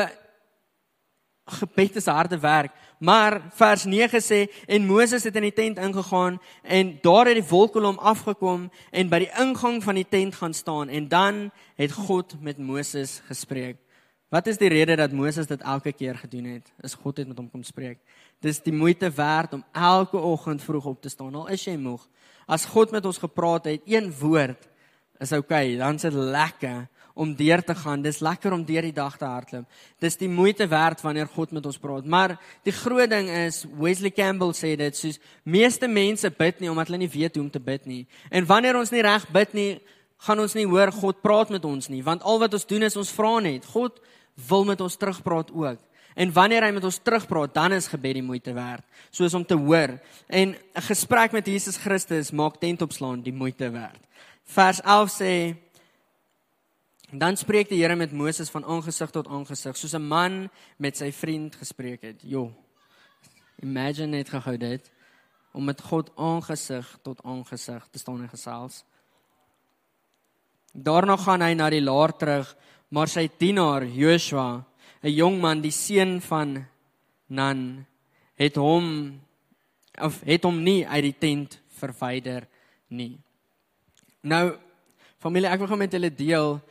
gebed 1.59 1.95
is 1.95 2.05
harde 2.05 2.39
werk 2.39 2.71
maar 2.99 3.41
vers 3.55 3.85
9 3.85 4.21
sê 4.21 4.39
en 4.67 4.85
Moses 4.85 5.23
het 5.23 5.35
in 5.35 5.47
die 5.47 5.53
tent 5.53 5.77
ingegaan 5.77 6.39
en 6.63 6.99
daar 7.01 7.25
het 7.25 7.39
die 7.39 7.49
wolkkolom 7.49 7.97
afgekom 7.97 8.71
en 8.91 9.09
by 9.09 9.19
die 9.19 9.33
ingang 9.39 9.83
van 9.83 9.95
die 9.95 10.07
tent 10.09 10.35
gaan 10.35 10.53
staan 10.53 10.89
en 10.89 11.07
dan 11.07 11.51
het 11.75 11.91
God 11.91 12.41
met 12.41 12.57
Moses 12.57 13.21
gespreek 13.27 13.77
Wat 14.29 14.47
is 14.47 14.59
die 14.61 14.69
rede 14.69 14.93
dat 14.95 15.11
Moses 15.11 15.47
dit 15.49 15.61
elke 15.65 15.91
keer 15.91 16.17
gedoen 16.17 16.45
het? 16.53 16.67
Is 16.85 16.93
God 16.93 17.17
het 17.17 17.27
met 17.27 17.37
hom 17.37 17.49
kom 17.49 17.63
spreek. 17.65 17.97
Dis 18.45 18.61
die 18.61 18.73
moeite 18.73 19.09
werd 19.09 19.55
om 19.57 19.63
elke 19.73 20.17
oggend 20.17 20.61
vroeg 20.61 20.85
op 20.85 21.01
te 21.01 21.09
staan 21.09 21.35
al 21.35 21.49
is 21.49 21.65
jy 21.65 21.73
moeg. 21.81 22.03
As 22.45 22.67
God 22.69 22.93
met 22.93 23.05
ons 23.05 23.17
gepraat 23.17 23.65
het, 23.65 23.81
een 23.89 24.11
woord 24.19 24.69
is 25.19 25.33
oukei, 25.33 25.73
okay, 25.73 25.77
dan 25.81 25.97
is 25.97 26.05
dit 26.05 26.13
lekker 26.13 26.85
om 27.19 27.33
deur 27.35 27.63
te 27.65 27.75
gaan. 27.75 28.05
Dis 28.05 28.21
lekker 28.23 28.53
om 28.53 28.61
deur 28.65 28.85
die 28.85 28.93
dag 28.95 29.17
te 29.17 29.25
hardloop. 29.25 29.65
Dis 29.99 30.15
die 30.21 30.29
moeite 30.29 30.67
werd 30.69 31.01
wanneer 31.01 31.27
God 31.33 31.51
met 31.51 31.65
ons 31.65 31.81
praat. 31.81 32.05
Maar 32.05 32.37
die 32.63 32.73
groot 32.73 33.09
ding 33.09 33.27
is 33.33 33.65
Wesley 33.81 34.13
Campbell 34.13 34.53
sê 34.53 34.75
dit 34.77 34.95
soos 34.95 35.17
meeste 35.43 35.89
mense 35.89 36.29
bid 36.37 36.61
nie 36.61 36.69
omdat 36.69 36.93
hulle 36.93 37.01
nie 37.01 37.11
weet 37.11 37.35
hoe 37.35 37.43
om 37.47 37.49
te 37.51 37.59
bid 37.59 37.89
nie. 37.89 38.05
En 38.29 38.45
wanneer 38.45 38.77
ons 38.77 38.93
nie 38.93 39.01
reg 39.03 39.25
bid 39.33 39.57
nie, 39.57 39.71
gaan 40.21 40.39
ons 40.39 40.53
nie 40.53 40.67
hoor 40.69 40.93
God 40.95 41.19
praat 41.23 41.49
met 41.49 41.65
ons 41.65 41.89
nie, 41.89 42.03
want 42.03 42.23
al 42.27 42.39
wat 42.41 42.53
ons 42.53 42.67
doen 42.67 42.83
is 42.87 42.97
ons 42.99 43.11
vra 43.15 43.37
net. 43.43 43.67
God 43.73 43.99
wil 44.47 44.65
met 44.65 44.81
ons 44.81 44.95
terugpraat 44.95 45.51
ook. 45.51 45.79
En 46.19 46.33
wanneer 46.33 46.63
hy 46.63 46.71
met 46.75 46.83
ons 46.83 46.99
terugpraat, 47.03 47.53
dan 47.53 47.71
is 47.71 47.87
gebed 47.87 48.17
die 48.19 48.25
moeite 48.25 48.53
werd, 48.53 48.83
soos 49.09 49.33
om 49.33 49.45
te 49.45 49.55
hoor. 49.55 49.99
En 50.27 50.55
'n 50.55 50.81
gesprek 50.81 51.31
met 51.31 51.45
Jesus 51.45 51.77
Christus 51.77 52.31
maak 52.31 52.59
tent 52.59 52.81
opslaan 52.81 53.21
die 53.21 53.33
moeite 53.33 53.69
werd. 53.69 53.99
Vers 54.43 54.81
11 54.81 55.09
sê 55.11 55.55
Dan 57.11 57.37
spreek 57.37 57.69
die 57.69 57.81
Here 57.81 57.95
met 57.95 58.11
Moses 58.11 58.49
van 58.49 58.65
aangesig 58.65 59.09
tot 59.09 59.27
aangesig, 59.27 59.77
soos 59.77 59.93
'n 59.93 60.07
man 60.07 60.49
met 60.77 60.97
sy 60.97 61.11
vriend 61.11 61.55
gespreek 61.55 62.01
het. 62.01 62.21
Jo. 62.21 62.53
Imagine 63.61 64.07
net 64.07 64.29
gehou 64.29 64.57
dit 64.57 64.91
om 65.51 65.63
met 65.63 65.81
God 65.81 66.11
aangesig 66.15 66.99
tot 67.01 67.23
aangesig 67.23 67.87
te 67.91 67.99
staan 67.99 68.21
en 68.21 68.29
gesels. 68.29 68.83
Daarna 70.73 71.17
gaan 71.17 71.41
hy 71.41 71.53
na 71.53 71.69
die 71.69 71.81
laar 71.81 72.13
terug 72.17 72.55
maar 72.89 73.07
sy 73.07 73.29
dienaar 73.37 73.85
Joshua, 73.85 74.65
'n 75.03 75.13
jong 75.13 75.39
man, 75.41 75.61
die 75.61 75.71
seun 75.71 76.21
van 76.21 76.65
Nun, 77.27 77.85
het 78.35 78.55
hom 78.55 79.19
of 80.01 80.21
het 80.25 80.43
hom 80.43 80.63
nie 80.63 80.87
uit 80.87 81.03
die 81.03 81.17
tent 81.19 81.59
verwyder 81.67 82.47
nie. 82.87 83.19
Nou 84.21 84.57
familie, 85.19 85.47
ek 85.47 85.59
wil 85.59 85.67
gou 85.67 85.77
met 85.77 85.91
julle 85.91 86.09
deel 86.09 86.61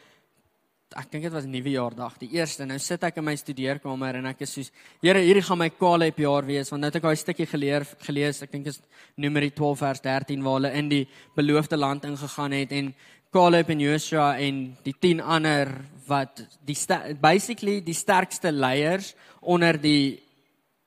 ek 0.97 1.11
dink 1.13 1.27
dit 1.27 1.35
was 1.35 1.47
nuwejaardag, 1.49 2.17
die 2.23 2.31
eerste. 2.39 2.65
Nou 2.67 2.79
sit 2.81 3.03
ek 3.05 3.19
in 3.21 3.27
my 3.27 3.35
studeerkamer 3.37 4.19
en 4.21 4.29
ek 4.31 4.45
is 4.47 4.55
soos, 4.57 4.71
Here, 5.03 5.21
hierdie 5.21 5.45
gaan 5.45 5.61
my 5.61 5.69
Caleb 5.77 6.21
jaar 6.23 6.47
wees 6.49 6.73
want 6.73 6.83
nou 6.83 6.89
het 6.89 6.99
ek 7.01 7.05
daai 7.05 7.21
stukkie 7.21 7.49
geleer 7.49 7.85
gelees. 8.07 8.41
Ek 8.45 8.53
dink 8.55 8.69
dit 8.69 8.75
is 8.75 8.81
Numeri 9.21 9.51
12 9.53 9.83
vers 9.83 10.03
13 10.05 10.45
waar 10.47 10.59
hulle 10.61 10.73
in 10.79 10.89
die 10.93 11.05
beloofde 11.37 11.77
land 11.77 12.07
ingegaan 12.09 12.57
het 12.57 12.73
en 12.73 12.93
Caleb 13.31 13.69
en 13.69 13.81
Joshua 13.81 14.38
en 14.38 14.77
die 14.83 14.95
10 14.99 15.21
ander 15.21 15.69
wat 16.07 16.41
die 16.64 16.77
basically 17.21 17.83
die 17.85 17.95
sterkste 17.95 18.53
leiers 18.53 19.14
onder 19.41 19.77
die 19.81 20.23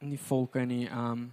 nie 0.01 0.17
volke 0.17 0.65
nie, 0.65 0.87
um 0.89 1.29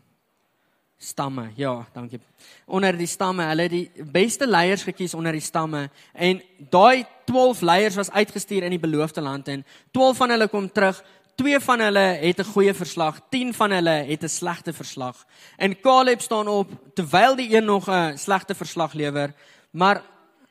stamme. 0.98 1.52
Ja, 1.56 1.86
dankie. 1.94 2.18
Onder 2.66 2.96
die 2.98 3.06
stamme, 3.06 3.46
hulle 3.48 3.68
die 3.70 3.84
beste 4.12 4.46
leiers 4.46 4.82
gekies 4.82 5.14
onder 5.14 5.32
die 5.32 5.44
stamme 5.44 5.86
en 6.12 6.42
daai 6.70 7.06
12 7.30 7.62
leiers 7.62 7.96
was 7.96 8.10
uitgestuur 8.10 8.66
in 8.66 8.74
die 8.74 8.82
beloofde 8.82 9.22
land 9.22 9.48
en 9.48 9.64
12 9.96 10.16
van 10.16 10.34
hulle 10.34 10.50
kom 10.52 10.68
terug. 10.72 11.00
Twee 11.38 11.60
van 11.62 11.80
hulle 11.80 12.06
het 12.18 12.40
'n 12.40 12.52
goeie 12.52 12.74
verslag, 12.74 13.20
10 13.30 13.54
van 13.54 13.70
hulle 13.70 14.04
het 14.10 14.22
'n 14.22 14.28
slegte 14.28 14.72
verslag. 14.72 15.24
En 15.56 15.80
Caleb 15.80 16.20
staan 16.20 16.48
op 16.48 16.68
terwyl 16.94 17.36
die 17.36 17.56
een 17.56 17.64
nog 17.64 17.88
'n 17.88 18.16
slegte 18.16 18.54
verslag 18.54 18.92
lewer, 18.92 19.32
maar 19.70 20.02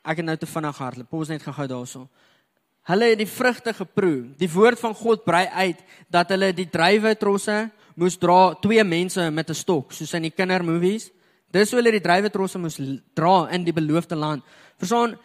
ek 0.08 0.22
het 0.22 0.26
nou 0.26 0.38
te 0.40 0.50
vinnig 0.50 0.78
hardloop. 0.78 1.10
Pos 1.10 1.32
net 1.32 1.44
gou-gou 1.44 1.68
daarso. 1.68 2.08
Hulle 2.88 3.10
het 3.12 3.20
die 3.20 3.28
vrugte 3.28 3.74
geproe. 3.76 4.30
Die 4.40 4.50
woord 4.52 4.80
van 4.80 4.96
God 4.96 5.26
brei 5.28 5.46
uit 5.48 5.80
dat 6.14 6.32
hulle 6.32 6.54
die 6.56 6.70
druiwe 6.72 7.16
trosse 7.20 7.66
moes 7.98 8.16
dra 8.22 8.54
twee 8.62 8.84
mense 8.84 9.30
met 9.32 9.50
'n 9.50 9.54
stok 9.54 9.92
soos 9.92 10.14
in 10.14 10.22
die 10.30 10.32
kindermovies. 10.32 11.12
Dis 11.52 11.72
hoe 11.72 11.80
hulle 11.80 11.92
die 11.92 12.04
druiwetrosse 12.04 12.60
moes 12.60 12.80
dra 13.16 13.50
in 13.52 13.64
die 13.64 13.74
beloofde 13.74 14.16
land. 14.16 14.44
Verstaan 14.78 15.18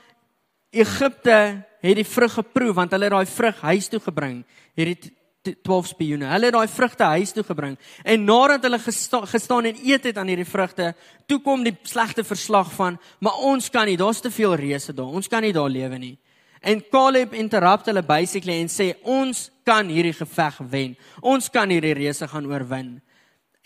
Egipte 0.71 1.64
het 1.83 1.97
die 1.97 2.07
vrug 2.07 2.33
geproe 2.33 2.73
want 2.73 2.90
hulle 2.90 3.05
het 3.05 3.12
daai 3.12 3.27
vrug 3.27 3.61
huis 3.61 3.88
toe 3.88 4.01
gebring. 4.01 4.45
Hierdie 4.75 5.12
12 5.42 5.87
spioene. 5.92 6.28
Hulle 6.31 6.48
het 6.48 6.55
daai 6.55 6.70
vrugte 6.70 7.09
huis 7.16 7.33
toe 7.35 7.44
gebring. 7.46 7.76
En 8.05 8.24
nadat 8.24 8.62
hulle 8.66 8.78
gesta 8.78 9.22
gestaan 9.26 9.68
en 9.70 9.78
eet 9.83 10.05
het 10.11 10.18
aan 10.18 10.31
hierdie 10.31 10.48
vrugte, 10.48 10.92
toe 11.26 11.40
kom 11.42 11.64
die 11.66 11.74
slegte 11.88 12.24
verslag 12.24 12.70
van, 12.76 12.98
maar 13.20 13.42
ons 13.42 13.70
kan 13.70 13.88
nie, 13.90 13.98
daar's 13.98 14.22
te 14.22 14.31
veel 14.31 14.55
reëse 14.61 14.94
daar. 14.94 15.11
Ons 15.11 15.28
kan 15.28 15.42
nie 15.42 15.55
daar 15.55 15.70
lewe 15.70 15.98
nie. 15.98 16.16
En 16.62 16.83
Caleb 16.90 17.35
interrupt 17.35 17.88
hulle 17.90 18.05
basically 18.07 18.61
en 18.62 18.70
sê 18.70 18.92
ons 19.02 19.48
kan 19.66 19.88
hierdie 19.90 20.14
geveg 20.14 20.61
wen. 20.70 20.94
Ons 21.20 21.50
kan 21.50 21.70
hierdie 21.70 21.96
reëse 21.98 22.28
gaan 22.31 22.46
oorwin. 22.46 23.00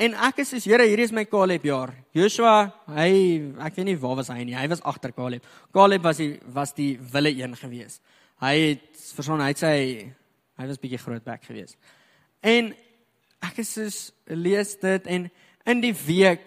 En 0.00 0.16
ek 0.28 0.42
is 0.42 0.50
soos 0.52 0.64
Here, 0.68 0.84
hierdie 0.84 1.04
is 1.08 1.12
my 1.12 1.24
Caleb 1.28 1.64
jaar. 1.64 1.92
Joshua, 2.16 2.70
hy 2.96 3.10
ek 3.64 3.76
weet 3.76 3.88
nie 3.88 3.96
waar 4.00 4.16
was 4.18 4.28
hy 4.32 4.42
nie. 4.44 4.56
Hy 4.56 4.66
was 4.72 4.84
agter 4.84 5.12
Caleb. 5.16 5.44
Caleb 5.76 6.04
was 6.04 6.20
die 6.20 6.34
was 6.52 6.72
die 6.76 6.94
wille 7.12 7.32
een 7.36 7.56
gewees. 7.56 8.00
Hy 8.40 8.54
het 8.60 9.04
verstaan 9.16 9.44
hy 9.44 9.52
het 9.52 9.60
sy 9.60 9.76
hy 10.57 10.66
was 10.66 10.81
bietjie 10.81 11.01
groot 11.01 11.25
bek 11.25 11.45
gewees. 11.45 11.77
En 12.40 12.73
ek 13.45 13.59
is 13.62 13.73
soos 13.77 13.99
lees 14.27 14.75
dit 14.81 15.07
en 15.07 15.29
in 15.66 15.83
die 15.83 15.95
week 16.07 16.47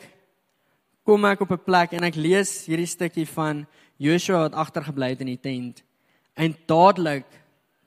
kom 1.06 1.26
ek 1.26 1.41
op 1.41 1.52
'n 1.52 1.65
plek 1.65 1.93
en 1.93 2.04
ek 2.04 2.15
lees 2.15 2.65
hierdie 2.65 2.89
stukkie 2.89 3.26
van 3.26 3.65
Joshua 3.98 4.48
wat 4.48 4.54
agtergebly 4.54 5.10
het 5.10 5.22
in 5.22 5.34
die 5.34 5.41
tent. 5.41 5.84
En 6.36 6.56
dadelik 6.65 7.26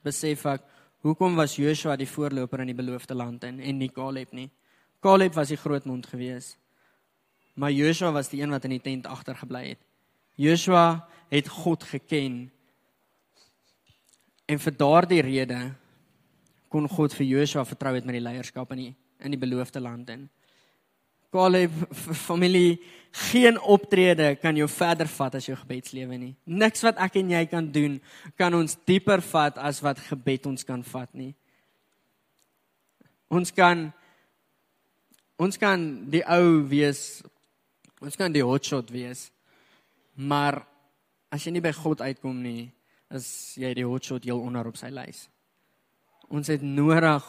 besef 0.03 0.45
ek 0.45 0.61
hoekom 1.01 1.35
was 1.35 1.55
Joshua 1.55 1.95
die 1.95 2.07
voorloper 2.07 2.59
in 2.59 2.67
die 2.67 2.81
beloofde 2.81 3.15
land 3.15 3.43
en 3.43 3.59
en 3.59 3.77
nie 3.77 3.91
Caleb 3.91 4.31
nie. 4.31 4.49
Caleb 5.01 5.33
was 5.33 5.47
die 5.47 5.57
groot 5.57 5.85
mond 5.85 6.05
gewees. 6.05 6.57
Maar 7.55 7.71
Joshua 7.71 8.11
was 8.11 8.29
die 8.29 8.41
een 8.41 8.49
wat 8.49 8.63
in 8.63 8.69
die 8.77 8.81
tent 8.81 9.05
agtergebly 9.05 9.67
het. 9.67 9.79
Joshua 10.35 11.07
het 11.29 11.47
God 11.47 11.83
geken. 11.83 12.51
En 14.45 14.59
vir 14.59 14.77
daardie 14.77 15.21
rede 15.21 15.73
kon 16.73 16.89
God 16.89 17.13
vir 17.13 17.27
Joshua 17.29 17.65
vertrou 17.69 17.93
het 17.93 18.05
met 18.07 18.17
die 18.17 18.25
leierskap 18.25 18.71
in 18.73 18.87
die 18.87 18.93
in 19.23 19.31
die 19.31 19.39
beloofde 19.39 19.79
land 19.79 20.09
in. 20.11 20.25
Caleb 21.31 21.71
familie 22.27 22.81
geen 23.29 23.59
optrede 23.61 24.33
kan 24.41 24.57
jou 24.57 24.67
verder 24.69 25.07
vat 25.07 25.37
as 25.39 25.47
jou 25.47 25.55
gebedslewe 25.57 26.17
nie. 26.17 26.33
Niks 26.43 26.83
wat 26.83 26.99
ek 27.01 27.15
en 27.21 27.31
jy 27.33 27.43
kan 27.49 27.69
doen 27.71 27.99
kan 28.37 28.53
ons 28.57 28.75
dieper 28.89 29.23
vat 29.31 29.57
as 29.61 29.79
wat 29.85 30.01
gebed 30.09 30.49
ons 30.49 30.67
kan 30.67 30.83
vat 30.91 31.09
nie. 31.15 31.31
Ons 33.31 33.53
kan 33.55 33.87
ons 35.41 35.57
kan 35.57 35.81
die 36.09 36.23
ou 36.29 36.63
wees. 36.69 37.23
Ons 38.03 38.19
kan 38.19 38.33
die 38.33 38.43
hotshot 38.43 38.91
wees. 38.93 39.29
Maar 40.13 40.61
as 41.33 41.45
jy 41.45 41.55
nie 41.55 41.63
by 41.63 41.71
God 41.73 42.03
uitkom 42.03 42.43
nie, 42.43 42.67
is 43.13 43.55
jy 43.61 43.71
die 43.77 43.87
hotshot 43.87 44.25
heel 44.27 44.41
onder 44.43 44.67
op 44.69 44.77
sy 44.77 44.91
lys. 44.93 45.29
Ons 46.33 46.49
het 46.49 46.61
nodig 46.65 47.25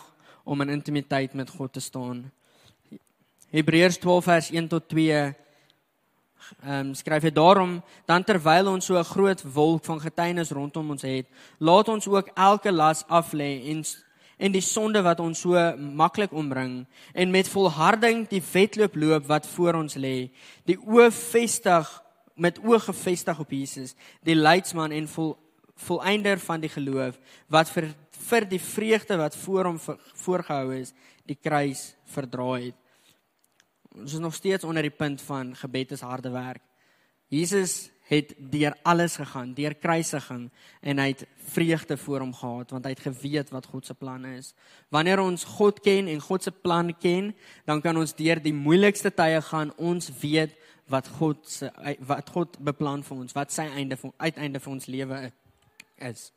om 0.48 0.60
in 0.64 0.72
intimiteit 0.78 1.34
met 1.36 1.50
God 1.50 1.72
te 1.72 1.80
staan. 1.80 2.22
Hebreërs 3.52 3.98
12 4.00 4.24
vers 4.24 4.50
1 4.50 4.68
tot 4.68 4.88
2 4.88 5.12
ehm 5.14 5.34
um, 6.72 6.94
skryf 6.96 7.24
hy 7.24 7.30
daarom 7.32 7.78
dan 8.08 8.24
terwyl 8.24 8.68
ons 8.72 8.84
so 8.84 8.96
'n 8.98 9.04
groot 9.04 9.42
wolk 9.52 9.84
van 9.84 10.00
getuienis 10.00 10.50
rondom 10.50 10.90
ons 10.90 11.02
het, 11.02 11.26
laat 11.58 11.88
ons 11.88 12.08
ook 12.08 12.28
elke 12.34 12.72
las 12.72 13.04
af 13.08 13.32
lê 13.32 13.68
en 13.70 13.84
en 14.36 14.52
die 14.52 14.60
sonde 14.60 15.02
wat 15.02 15.20
ons 15.20 15.40
so 15.40 15.76
maklik 15.76 16.32
omring 16.32 16.86
en 17.12 17.30
met 17.30 17.48
volharding 17.48 18.28
die 18.28 18.42
wedloop 18.52 18.96
loop 18.96 19.26
wat 19.26 19.46
voor 19.46 19.74
ons 19.74 19.94
lê. 19.94 20.30
Die 20.64 20.78
oë 20.78 21.10
vestig 21.10 22.02
met 22.34 22.58
oë 22.58 22.80
gefestig 22.80 23.38
op 23.38 23.50
Jesus, 23.50 23.94
die 24.22 24.34
leidsman 24.34 24.92
en 24.92 25.08
vol 25.08 25.36
volëinder 25.74 26.38
van 26.38 26.60
die 26.60 26.70
geloof 26.70 27.18
wat 27.50 27.70
vir 27.70 27.94
vir 28.28 28.46
die 28.48 28.60
vreugde 28.62 29.18
wat 29.20 29.36
voor 29.36 29.72
hom 29.72 29.80
voorgehou 30.24 30.74
is, 30.76 30.94
die 31.26 31.38
kruis 31.40 31.92
verdra 32.14 32.52
het 32.60 32.78
ons 33.94 34.12
is 34.12 34.18
nog 34.18 34.34
steeds 34.34 34.64
onder 34.64 34.82
die 34.82 34.94
punt 34.94 35.22
van 35.22 35.54
gebed 35.56 35.92
is 35.94 36.00
harde 36.00 36.30
werk. 36.30 36.62
Jesus 37.28 37.90
het 38.04 38.34
deur 38.36 38.76
alles 38.82 39.16
gegaan, 39.16 39.54
deur 39.54 39.74
kruisiging 39.74 40.50
en 40.80 40.98
hy 41.00 41.06
het 41.14 41.24
vreugde 41.54 41.96
voor 41.96 42.20
hom 42.20 42.34
gehad 42.36 42.74
want 42.74 42.84
hy 42.84 42.92
het 42.92 43.06
geweet 43.06 43.52
wat 43.54 43.66
God 43.70 43.86
se 43.86 43.94
planne 43.94 44.36
is. 44.36 44.52
Wanneer 44.92 45.22
ons 45.22 45.46
God 45.56 45.80
ken 45.80 46.10
en 46.10 46.20
God 46.20 46.42
se 46.42 46.52
plan 46.52 46.92
ken, 47.00 47.32
dan 47.64 47.80
kan 47.80 47.96
ons 47.96 48.14
deur 48.18 48.42
die 48.42 48.54
moeilikste 48.54 49.14
tye 49.14 49.40
gaan. 49.42 49.72
Ons 49.78 50.10
weet 50.20 50.52
wat 50.90 51.08
God 51.16 51.48
se 51.48 51.70
wat 52.04 52.28
God 52.34 52.58
beplan 52.60 53.02
vir 53.06 53.16
ons, 53.16 53.32
wat 53.32 53.54
sy 53.54 53.70
einde 53.72 53.96
vir 53.96 54.12
uiteinde 54.18 54.60
vir 54.60 54.74
ons 54.74 54.90
lewe 54.90 55.20
is. 56.10 56.28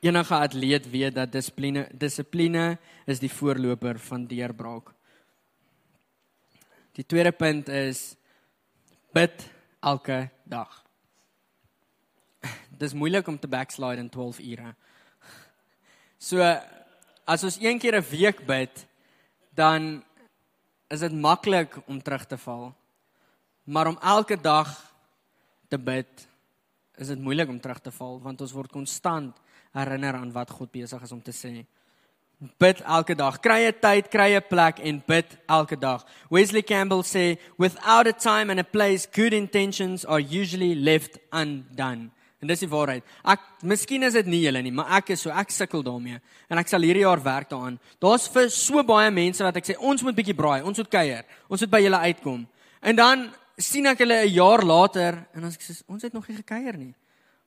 Enige 0.00 0.34
atleet 0.34 0.86
weet 0.90 1.14
dat 1.14 1.32
dissipline 1.32 1.88
dissipline 1.92 2.78
is 3.04 3.20
die 3.20 3.32
voorloper 3.32 3.98
van 4.00 4.24
deurbraak. 4.26 4.94
Die 6.96 7.04
tweede 7.04 7.32
punt 7.32 7.68
is 7.68 8.14
bid 9.12 9.44
elke 9.80 10.28
dag. 10.44 10.72
Dis 12.80 12.96
moeilik 12.96 13.28
om 13.28 13.38
te 13.38 13.48
backslide 13.48 14.00
in 14.00 14.08
12 14.08 14.40
ure. 14.40 14.74
So 16.16 16.40
as 17.24 17.44
ons 17.44 17.60
een 17.60 17.78
keer 17.78 18.00
'n 18.00 18.10
week 18.10 18.46
bid, 18.46 18.86
dan 19.54 20.02
is 20.88 21.00
dit 21.00 21.12
maklik 21.12 21.76
om 21.86 22.02
terug 22.02 22.26
te 22.26 22.38
val. 22.38 22.74
Maar 23.64 23.86
om 23.86 23.98
elke 24.00 24.40
dag 24.40 24.94
te 25.68 25.78
bid, 25.78 26.28
is 26.96 27.08
dit 27.08 27.18
moeilik 27.18 27.48
om 27.48 27.60
terug 27.60 27.80
te 27.80 27.90
val 27.90 28.20
want 28.20 28.40
ons 28.40 28.52
word 28.52 28.72
konstant 28.72 29.36
herinner 29.72 30.14
aan 30.14 30.32
wat 30.32 30.50
God 30.50 30.70
besig 30.72 31.02
is 31.02 31.12
om 31.12 31.22
te 31.22 31.34
sê. 31.34 31.64
Bid 32.58 32.80
elke 32.80 33.14
dag. 33.14 33.40
Kry 33.40 33.68
'n 33.68 33.74
tyd, 33.80 34.08
kry 34.08 34.36
'n 34.36 34.48
plek 34.48 34.78
en 34.78 35.02
bid 35.06 35.26
elke 35.46 35.76
dag. 35.76 36.06
Wesley 36.30 36.62
Campbell 36.62 37.02
sê, 37.02 37.38
"Without 37.58 38.06
a 38.06 38.12
time 38.12 38.50
and 38.50 38.60
a 38.60 38.64
place, 38.64 39.06
good 39.12 39.32
intentions 39.32 40.06
are 40.06 40.22
usually 40.22 40.74
left 40.74 41.18
undone." 41.32 42.10
En 42.40 42.48
dis 42.48 42.58
die 42.58 42.68
waarheid. 42.68 43.04
Ek 43.28 43.42
miskien 43.68 44.02
is 44.02 44.14
dit 44.16 44.26
nie 44.26 44.40
julle 44.46 44.62
nie, 44.62 44.72
maar 44.72 44.88
ek 44.96 45.10
is 45.10 45.20
so 45.20 45.30
ek 45.30 45.50
sukkel 45.52 45.82
daarmee 45.84 46.20
en 46.48 46.58
ek 46.58 46.68
sal 46.68 46.80
hierdie 46.80 47.04
jaar 47.04 47.20
werk 47.22 47.50
daaraan. 47.50 47.78
Daar's 48.00 48.28
vir 48.32 48.48
so 48.48 48.82
baie 48.82 49.10
mense 49.10 49.44
wat 49.44 49.56
ek 49.56 49.68
sê 49.68 49.76
ons 49.76 50.02
moet 50.02 50.16
bietjie 50.16 50.36
braai, 50.36 50.62
ons 50.62 50.78
moet 50.78 50.88
kuier, 50.88 51.24
ons 51.50 51.60
moet 51.60 51.70
by 51.70 51.82
julle 51.84 52.00
uitkom. 52.08 52.46
En 52.80 52.96
dan 52.96 53.28
sien 53.60 53.86
ek 53.86 53.98
hulle 53.98 54.24
'n 54.24 54.32
jaar 54.32 54.64
later 54.64 55.26
en 55.34 55.42
dan 55.42 55.50
sê 55.50 55.60
ek 55.60 55.90
ons 55.90 56.02
het 56.02 56.12
nog 56.12 56.28
nie 56.28 56.36
gekuier 56.36 56.76
nie. 56.78 56.94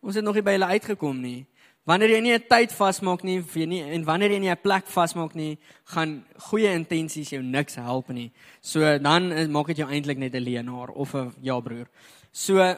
Ons 0.04 0.16
het 0.16 0.24
nog 0.24 0.36
nie 0.36 0.44
by 0.44 0.52
hulle 0.52 0.70
uitgekom 0.78 1.22
nie. 1.22 1.46
Wanneer 1.84 2.10
jy 2.16 2.22
nie 2.22 2.34
'n 2.34 2.48
tyd 2.48 2.72
vasmaak 2.72 3.24
nie, 3.24 3.42
vir 3.42 3.68
nie 3.68 3.82
en 3.82 4.06
wanneer 4.06 4.32
jy 4.32 4.40
nie 4.40 4.52
'n 4.52 4.62
plek 4.64 4.88
vasmaak 4.88 5.36
nie, 5.36 5.58
gaan 5.86 6.26
goeie 6.50 6.72
intensies 6.72 7.30
jou 7.30 7.42
niks 7.42 7.76
help 7.76 8.10
nie. 8.10 8.32
So 8.62 8.80
dan 9.00 9.52
maak 9.52 9.68
dit 9.68 9.78
jou 9.78 9.90
eintlik 9.90 10.18
net 10.18 10.34
'n 10.34 10.44
leenaar 10.44 10.90
of 10.92 11.14
'n 11.14 11.34
ja 11.42 11.60
broer. 11.60 11.88
So 12.32 12.76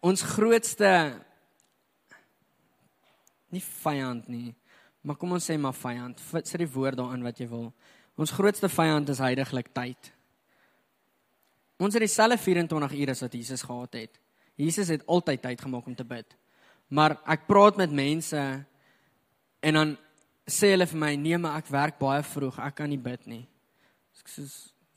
ons 0.00 0.22
grootste 0.22 1.20
nie 3.50 3.60
vyand 3.60 4.28
nie, 4.28 4.54
maar 5.02 5.16
kom 5.16 5.32
ons 5.32 5.50
sê 5.50 5.58
maar 5.58 5.74
vyand. 5.74 6.18
Sit 6.44 6.58
die 6.58 6.72
woord 6.72 6.96
daarin 6.96 7.22
wat 7.22 7.38
jy 7.38 7.48
wil. 7.48 7.74
Ons 8.16 8.30
grootste 8.30 8.68
vyand 8.68 9.08
is 9.08 9.18
heidaglik 9.18 9.72
tyd. 9.74 10.12
Ons 11.78 11.94
het 11.94 12.02
dieselfde 12.02 12.38
24 12.38 12.92
ure 12.92 13.10
as 13.10 13.20
wat 13.20 13.32
Jesus 13.32 13.62
gehad 13.62 13.92
het. 13.92 14.23
Jesus 14.56 14.88
het 14.88 15.06
altyd 15.06 15.42
tyd 15.42 15.60
gemaak 15.60 15.86
om 15.86 15.94
te 15.94 16.04
bid. 16.06 16.36
Maar 16.88 17.16
ek 17.26 17.46
praat 17.46 17.76
met 17.76 17.90
mense 17.90 18.40
en 19.60 19.74
dan 19.74 19.96
sê 20.46 20.74
hulle 20.74 20.86
vir 20.86 21.00
my 21.00 21.14
nee, 21.16 21.38
maar 21.40 21.58
ek 21.58 21.72
werk 21.72 21.98
baie 21.98 22.22
vroeg, 22.22 22.58
ek 22.60 22.76
kan 22.78 22.90
nie 22.92 23.00
bid 23.00 23.26
nie. 23.26 23.44
Ek 24.20 24.30
sê 24.30 24.44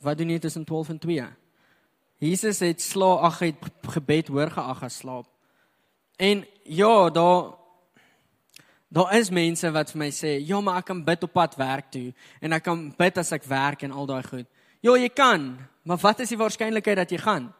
wat 0.04 0.18
doen 0.18 0.30
jy 0.30 0.38
tussen 0.38 0.64
12 0.64 0.92
en 0.94 0.98
2? 1.02 1.24
Jesus 2.22 2.60
het 2.62 2.82
slaap 2.82 3.24
ag 3.26 3.40
het 3.46 3.66
gebed 3.94 4.30
hoor 4.30 4.50
geag 4.54 4.82
as 4.86 5.00
slaap. 5.02 5.26
En 6.18 6.44
ja, 6.64 7.10
daar 7.10 7.54
daar 8.88 9.12
is 9.18 9.28
mense 9.30 9.68
wat 9.70 9.90
vir 9.90 9.98
my 9.98 10.10
sê, 10.10 10.40
"Ja, 10.40 10.60
maar 10.60 10.78
ek 10.78 10.86
kan 10.86 11.04
bid 11.04 11.22
op 11.22 11.32
pad 11.32 11.54
werk 11.56 11.90
toe 11.90 12.14
en 12.40 12.52
ek 12.52 12.62
kan 12.62 12.94
bid 12.98 13.18
as 13.18 13.32
ek 13.32 13.44
werk 13.44 13.82
en 13.82 13.92
al 13.92 14.06
daai 14.06 14.22
goed." 14.22 14.46
Ja, 14.80 14.96
jy 14.96 15.08
kan, 15.08 15.58
maar 15.82 15.96
wat 15.96 16.20
is 16.20 16.28
die 16.28 16.38
waarskynlikheid 16.38 16.96
dat 16.96 17.10
jy 17.10 17.18
gaan? 17.18 17.54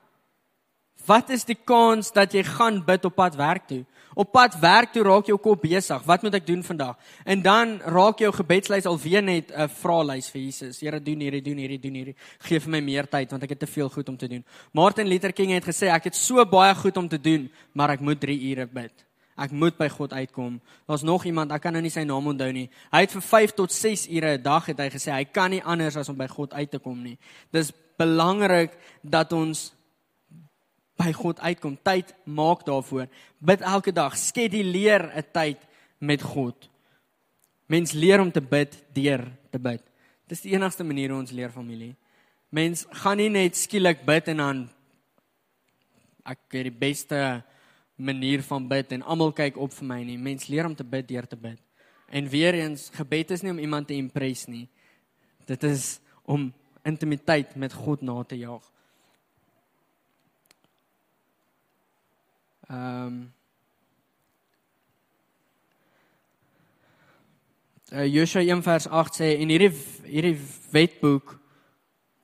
Wat 1.09 1.31
is 1.33 1.47
die 1.49 1.57
kans 1.57 2.11
dat 2.12 2.35
jy 2.37 2.42
gaan 2.44 2.83
bid 2.85 3.07
op 3.09 3.14
pad 3.16 3.37
werk 3.38 3.64
toe? 3.71 3.85
Op 4.18 4.33
pad 4.35 4.59
werk 4.61 4.92
toe 4.92 5.05
raak 5.07 5.29
jou 5.31 5.38
kop 5.40 5.62
besig. 5.62 6.03
Wat 6.05 6.25
moet 6.25 6.37
ek 6.37 6.47
doen 6.47 6.61
vandag? 6.66 6.99
En 7.25 7.40
dan 7.40 7.77
raak 7.81 8.21
jou 8.21 8.29
gebedslys 8.35 8.88
alweer 8.90 9.23
net 9.23 9.53
'n 9.53 9.68
vraelys 9.68 10.29
vir 10.29 10.40
Jesus. 10.42 10.81
Here, 10.81 11.01
doen 11.01 11.21
hierdie, 11.21 11.42
doen 11.42 11.57
hierdie, 11.57 11.81
doen 11.81 11.94
hierdie. 11.94 12.16
Geef 12.38 12.66
my 12.66 12.81
meer 12.81 13.09
tyd 13.09 13.31
want 13.31 13.42
ek 13.42 13.51
het 13.51 13.61
te 13.61 13.66
veel 13.66 13.88
goed 13.88 14.09
om 14.09 14.16
te 14.16 14.29
doen. 14.29 14.44
Martin 14.73 15.09
Luther 15.09 15.33
King 15.33 15.51
het 15.51 15.64
gesê 15.64 15.88
ek 15.88 16.05
het 16.05 16.16
so 16.16 16.44
baie 16.44 16.75
goed 16.75 16.97
om 16.97 17.09
te 17.09 17.21
doen, 17.21 17.51
maar 17.73 17.90
ek 17.90 18.01
moet 18.01 18.21
3 18.21 18.51
ure 18.51 18.66
bid. 18.66 18.92
Ek 19.37 19.51
moet 19.51 19.79
by 19.79 19.88
God 19.88 20.12
uitkom. 20.12 20.61
Daar's 20.87 21.03
nog 21.03 21.25
iemand, 21.25 21.53
ek 21.53 21.62
kan 21.62 21.73
nou 21.73 21.83
nie 21.83 21.90
sy 21.90 22.03
naam 22.03 22.27
onthou 22.27 22.53
nie. 22.53 22.68
Hy 22.90 23.01
het 23.01 23.12
vir 23.12 23.23
5 23.23 23.55
tot 23.55 23.73
6 23.73 24.09
ure 24.09 24.37
'n 24.37 24.42
dag 24.42 24.66
het 24.66 24.79
hy 24.79 24.90
gesê 24.90 25.12
hy 25.12 25.25
kan 25.25 25.51
nie 25.51 25.62
anders 25.62 25.97
as 25.97 26.09
om 26.09 26.16
by 26.16 26.27
God 26.27 26.53
uit 26.53 26.71
te 26.71 26.79
kom 26.79 27.03
nie. 27.03 27.18
Dis 27.53 27.73
belangrik 27.97 28.73
dat 29.03 29.33
ons 29.33 29.78
by 30.99 31.13
God 31.15 31.41
uitkom. 31.41 31.79
Tyd 31.83 32.11
maak 32.27 32.65
daarvoor. 32.67 33.07
Bid 33.39 33.63
elke 33.63 33.93
dag. 33.95 34.17
Skeduleer 34.19 35.13
'n 35.15 35.25
tyd 35.33 35.59
met 35.99 36.23
God. 36.23 36.69
Mens 37.67 37.93
leer 37.93 38.21
om 38.21 38.33
te 38.33 38.41
bid 38.41 38.85
deur 38.93 39.29
te 39.51 39.59
bid. 39.59 39.83
Dis 40.27 40.41
die 40.41 40.53
enigste 40.53 40.85
manier 40.85 41.11
hoe 41.11 41.21
ons 41.21 41.31
leer 41.31 41.51
familie. 41.51 41.95
Mens 42.49 42.87
gaan 42.91 43.17
nie 43.17 43.29
net 43.29 43.57
skielik 43.57 44.05
bid 44.07 44.29
en 44.29 44.37
dan 44.37 44.69
ek 46.25 46.39
het 46.51 46.65
die 46.69 46.79
beste 46.79 47.43
manier 47.97 48.43
van 48.43 48.69
bid 48.69 48.93
en 48.93 49.03
almal 49.03 49.33
kyk 49.33 49.57
op 49.57 49.73
vir 49.73 49.87
my 49.87 50.03
nie. 50.05 50.19
Mens 50.19 50.49
leer 50.49 50.67
om 50.67 50.75
te 50.75 50.85
bid 50.85 51.09
deur 51.09 51.27
te 51.27 51.37
bid. 51.37 51.61
En 52.09 52.29
weer 52.29 52.55
eens, 52.55 52.89
gebed 52.93 53.31
is 53.31 53.43
nie 53.43 53.53
om 53.53 53.59
iemand 53.59 53.89
te 53.89 53.95
impress 53.95 54.47
nie. 54.49 54.69
Dit 55.47 55.65
is 55.65 55.99
om 56.25 56.53
intimiteit 56.85 57.55
met 57.57 57.73
God 57.73 58.03
na 58.03 58.23
te 58.25 58.39
jaag. 58.39 58.65
Um, 62.69 63.33
uh, 67.93 68.07
Josua 68.07 68.43
1 68.43 68.63
vers 68.63 68.89
8 68.89 69.21
sê 69.21 69.33
en 69.41 69.53
hierdie 69.53 69.73
hierdie 70.05 70.37
wetboek 70.73 71.37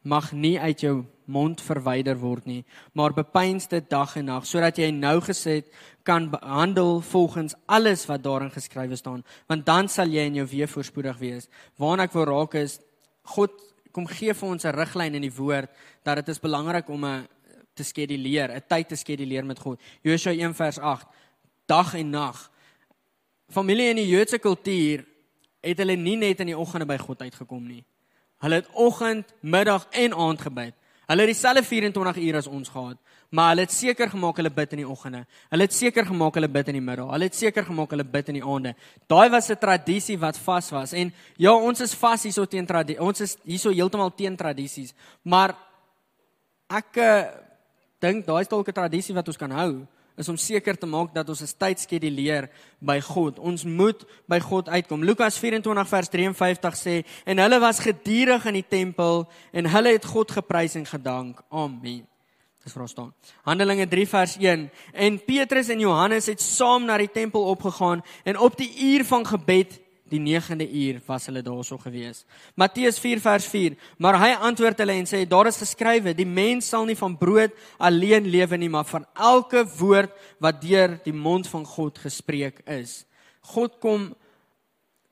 mag 0.04 0.32
nie 0.32 0.58
uit 0.60 0.84
jou 0.84 1.04
mond 1.24 1.60
verwyder 1.64 2.18
word 2.20 2.44
nie, 2.44 2.62
maar 2.92 3.14
bepeins 3.16 3.68
dit 3.72 3.84
dag 3.88 4.12
en 4.20 4.26
nag 4.28 4.44
sodat 4.44 4.76
jy 4.76 4.90
nougeset 4.92 5.70
kan 6.04 6.28
behandel 6.28 7.00
volgens 7.00 7.56
alles 7.64 8.04
wat 8.10 8.24
daarin 8.24 8.52
geskrywe 8.52 8.96
staan, 9.00 9.24
want 9.48 9.64
dan 9.64 9.88
sal 9.88 10.12
jy 10.12 10.26
in 10.28 10.42
jou 10.42 10.46
weë 10.50 10.68
voorspoedig 10.68 11.16
wees. 11.22 11.48
Waarna 11.80 12.04
ek 12.04 12.16
wil 12.18 12.28
raak 12.28 12.58
is 12.60 12.76
God 13.32 13.56
kom 13.94 14.08
gee 14.10 14.34
vir 14.34 14.48
ons 14.50 14.64
'n 14.64 14.74
riglyn 14.74 15.14
in 15.14 15.22
die 15.22 15.36
woord 15.36 15.70
dat 16.04 16.16
dit 16.16 16.28
is 16.28 16.40
belangrik 16.40 16.88
om 16.88 17.04
'n 17.04 17.28
te 17.74 17.82
skeduleer, 17.82 18.50
'n 18.50 18.62
tyd 18.68 18.88
te 18.88 18.96
skeduleer 18.96 19.44
met 19.44 19.58
God. 19.58 19.80
Josua 20.02 20.32
1 20.32 20.54
vers 20.54 20.78
8. 20.78 21.06
Dag 21.66 21.94
en 21.94 22.10
nag. 22.10 22.50
Familie 23.48 23.88
in 23.88 23.96
die 23.96 24.08
Joodse 24.08 24.38
kultuur 24.38 25.04
het 25.60 25.78
hulle 25.78 25.96
nie 25.96 26.16
net 26.16 26.40
in 26.40 26.46
die 26.46 26.58
oggende 26.58 26.86
by 26.86 26.98
God 26.98 27.20
uitgekom 27.20 27.66
nie. 27.66 27.84
Hulle 28.44 28.54
het 28.54 28.68
oggend, 28.72 29.34
middag 29.40 29.86
en 29.90 30.14
aand 30.14 30.40
gebid. 30.40 30.74
Hulle 31.06 31.20
het 31.20 31.34
dieselfde 31.34 31.62
24 31.62 32.16
ure 32.16 32.40
as 32.40 32.46
ons 32.48 32.68
gehad, 32.72 32.96
maar 33.28 33.50
hulle 33.52 33.66
het 33.66 33.72
seker 33.72 34.08
gemaak 34.08 34.38
hulle 34.40 34.50
bid 34.50 34.72
in 34.72 34.80
die 34.80 34.88
oggende. 34.88 35.26
Hulle 35.52 35.66
het 35.66 35.74
seker 35.76 36.06
gemaak 36.08 36.38
hulle 36.38 36.48
bid 36.48 36.70
in 36.72 36.78
die 36.78 36.84
middag. 36.84 37.10
Hulle 37.12 37.28
het 37.28 37.36
seker 37.36 37.66
gemaak 37.66 37.92
hulle 37.92 38.06
bid 38.08 38.30
in 38.32 38.38
die 38.38 38.44
aande. 38.44 38.74
Daai 39.06 39.28
was 39.30 39.50
'n 39.50 39.58
tradisie 39.60 40.18
wat 40.18 40.38
vas 40.38 40.70
was. 40.70 40.92
En 40.92 41.12
ja, 41.36 41.52
ons 41.52 41.80
is 41.80 41.94
vas 41.94 42.22
hierso 42.22 42.46
teen 42.46 42.66
tradisie. 42.66 43.02
Ons 43.02 43.20
is 43.20 43.36
hierso 43.44 43.70
heeltemal 43.70 44.14
teen 44.14 44.36
tradisies, 44.36 44.94
maar 45.22 45.54
ek 46.68 46.96
eh, 46.96 47.24
dink 48.04 48.26
daai 48.28 48.42
is 48.44 48.52
dalk 48.52 48.68
'n 48.68 48.80
tradisie 48.80 49.14
wat 49.14 49.28
ons 49.28 49.40
kan 49.40 49.50
hou 49.50 49.86
is 50.16 50.28
om 50.28 50.36
seker 50.38 50.76
te 50.78 50.86
maak 50.86 51.14
dat 51.14 51.28
ons 51.28 51.42
'n 51.42 51.58
tyd 51.58 51.78
skeduleer 51.80 52.48
by 52.78 53.00
God. 53.00 53.38
Ons 53.38 53.64
moet 53.64 54.04
by 54.28 54.38
God 54.38 54.68
uitkom. 54.68 55.02
Lukas 55.02 55.38
24 55.38 55.88
vers 55.88 56.08
53 56.08 56.74
sê 56.74 57.04
en 57.26 57.38
hulle 57.38 57.60
was 57.60 57.78
gedurig 57.78 58.46
in 58.46 58.54
die 58.54 58.68
tempel 58.68 59.28
en 59.52 59.66
hulle 59.66 59.92
het 59.92 60.04
God 60.04 60.30
geprys 60.30 60.74
en 60.74 60.86
gedank. 60.86 61.42
Amen. 61.50 62.06
Dis 62.64 62.72
vir 62.72 62.82
ons 62.82 62.90
staan. 62.90 63.12
Handelinge 63.44 63.86
3 63.88 64.06
vers 64.06 64.36
1 64.36 64.70
en 64.92 65.24
Petrus 65.24 65.68
en 65.68 65.80
Johannes 65.80 66.26
het 66.26 66.40
saam 66.40 66.86
na 66.86 66.96
die 66.98 67.10
tempel 67.10 67.42
opgegaan 67.42 68.02
en 68.24 68.38
op 68.38 68.56
die 68.56 68.72
uur 68.94 69.04
van 69.04 69.26
gebed 69.26 69.80
die 70.12 70.20
9de 70.20 70.66
uur 70.68 71.00
was 71.06 71.26
hulle 71.26 71.42
daarso 71.42 71.78
gewees. 71.80 72.24
Matteus 72.54 72.98
4 73.00 73.20
vers 73.24 73.46
4. 73.48 73.76
Maar 73.98 74.18
hy 74.20 74.32
antwoord 74.50 74.82
hulle 74.82 74.96
en 75.00 75.08
sê 75.08 75.22
daar 75.28 75.48
is 75.48 75.60
geskrywe 75.62 76.14
die 76.16 76.28
mens 76.28 76.68
sal 76.68 76.84
nie 76.84 76.98
van 76.98 77.16
brood 77.16 77.54
alleen 77.78 78.28
lewe 78.28 78.58
nie 78.60 78.68
maar 78.68 78.88
van 78.88 79.06
elke 79.14 79.64
woord 79.78 80.12
wat 80.44 80.60
deur 80.62 80.98
die 81.04 81.16
mond 81.16 81.48
van 81.48 81.64
God 81.64 81.98
gespreek 81.98 82.60
is. 82.68 83.04
God 83.54 83.80
kom 83.80 84.12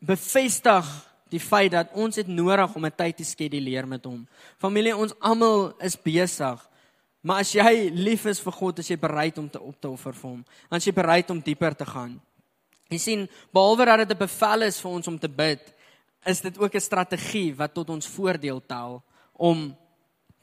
bevestig 0.02 0.88
die 1.32 1.40
feit 1.40 1.72
dat 1.72 1.94
ons 1.96 2.18
het 2.20 2.28
nodig 2.28 2.74
om 2.76 2.84
'n 2.84 2.96
tyd 2.96 3.16
te 3.16 3.24
skeduleer 3.24 3.88
met 3.88 4.04
hom. 4.04 4.26
Familie, 4.58 4.96
ons 4.96 5.14
almal 5.20 5.72
is 5.80 5.96
besig. 5.96 6.68
Maar 7.22 7.40
as 7.40 7.52
jy 7.52 7.90
lief 7.94 8.26
is 8.26 8.40
vir 8.40 8.52
God, 8.52 8.78
is 8.78 8.88
jy 8.88 8.98
bereid 8.98 9.38
om 9.38 9.48
te 9.50 9.60
op 9.60 9.80
te 9.80 9.88
offer 9.88 10.12
vir 10.12 10.30
hom. 10.30 10.44
Is 10.70 10.84
jy 10.84 10.92
bereid 10.92 11.30
om 11.30 11.40
dieper 11.40 11.76
te 11.76 11.86
gaan. 11.86 12.20
Jy 12.92 12.98
sien, 13.00 13.28
behalwe 13.56 13.86
dat 13.88 14.02
dit 14.04 14.12
'n 14.12 14.18
bevel 14.18 14.62
is 14.62 14.80
vir 14.80 14.90
ons 14.90 15.08
om 15.08 15.18
te 15.18 15.28
bid, 15.28 15.60
is 16.26 16.40
dit 16.40 16.58
ook 16.58 16.74
'n 16.74 16.80
strategie 16.80 17.54
wat 17.56 17.74
tot 17.74 17.88
ons 17.90 18.06
voordeel 18.06 18.60
tel 18.66 19.02
om 19.32 19.76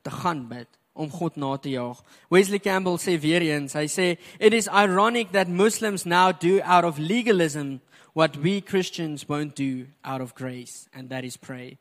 te 0.01 0.12
gaan 0.12 0.47
bid, 0.47 0.67
om 0.93 1.09
God 1.09 1.35
na 1.35 1.57
te 1.57 1.69
jaag. 1.69 2.03
Wesley 2.29 2.59
Campbell 2.59 2.97
sê 2.97 3.19
weer 3.19 3.41
eens, 3.41 3.73
hy 3.73 3.88
sê 3.88 4.17
it 4.39 4.53
is 4.53 4.67
ironic 4.67 5.31
that 5.31 5.47
Muslims 5.47 6.05
now 6.05 6.31
do 6.31 6.59
out 6.62 6.83
of 6.83 6.97
legalism 6.97 7.79
what 8.13 8.35
we 8.38 8.62
Christians 8.62 9.27
won't 9.27 9.55
do 9.55 9.88
out 10.03 10.21
of 10.21 10.33
grace 10.33 10.88
and 10.93 11.09
that 11.09 11.23
is 11.23 11.38
pray. 11.38 11.77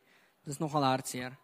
Dis 0.47 0.59
nogal 0.59 0.83
hartseer. 0.83 1.37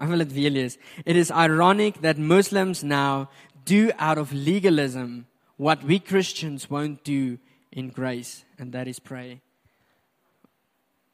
I 0.00 0.06
will 0.06 0.20
it 0.20 0.32
weer 0.32 0.50
lees. 0.50 0.78
It 1.06 1.16
is 1.16 1.30
ironic 1.30 2.00
that 2.00 2.18
Muslims 2.18 2.82
now 2.82 3.28
do 3.64 3.92
out 3.98 4.18
of 4.18 4.32
legalism 4.32 5.26
what 5.56 5.82
we 5.84 5.98
Christians 5.98 6.68
won't 6.70 7.04
do 7.04 7.38
in 7.70 7.90
grace 7.90 8.44
and 8.58 8.72
that 8.72 8.86
is 8.86 8.98
pray. 8.98 9.40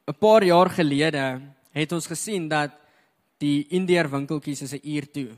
'n 0.06 0.18
Paar 0.18 0.44
jaar 0.44 0.70
gelede 0.70 1.40
het 1.72 1.92
ons 1.92 2.06
gesien 2.06 2.48
dat 2.48 2.70
die 3.38 3.66
Indeer 3.68 4.10
winkeltjies 4.10 4.62
is 4.62 4.72
'n 4.72 4.80
uur 4.82 5.10
toe. 5.10 5.30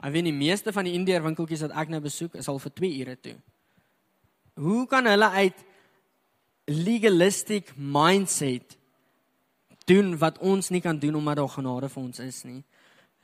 Ek 0.00 0.12
weet 0.12 0.24
die 0.24 0.32
meeste 0.32 0.72
van 0.72 0.84
die 0.84 0.94
Indeer 0.94 1.22
winkeltjies 1.22 1.60
wat 1.60 1.76
ek 1.76 1.88
nou 1.88 2.00
besoek 2.00 2.34
is 2.34 2.48
al 2.48 2.58
vir 2.58 2.72
2 2.72 2.98
ure 3.00 3.16
toe. 3.20 3.36
Hoe 4.54 4.86
kan 4.86 5.06
hulle 5.06 5.30
uit 5.30 5.64
legalistic 6.64 7.72
mindset 7.76 8.76
doen 9.86 10.18
wat 10.18 10.38
ons 10.38 10.68
nie 10.68 10.80
kan 10.80 10.98
doen 10.98 11.14
omdat 11.14 11.36
daar 11.36 11.48
genade 11.48 11.88
vir 11.88 12.02
ons 12.02 12.18
is 12.18 12.44
nie? 12.44 12.64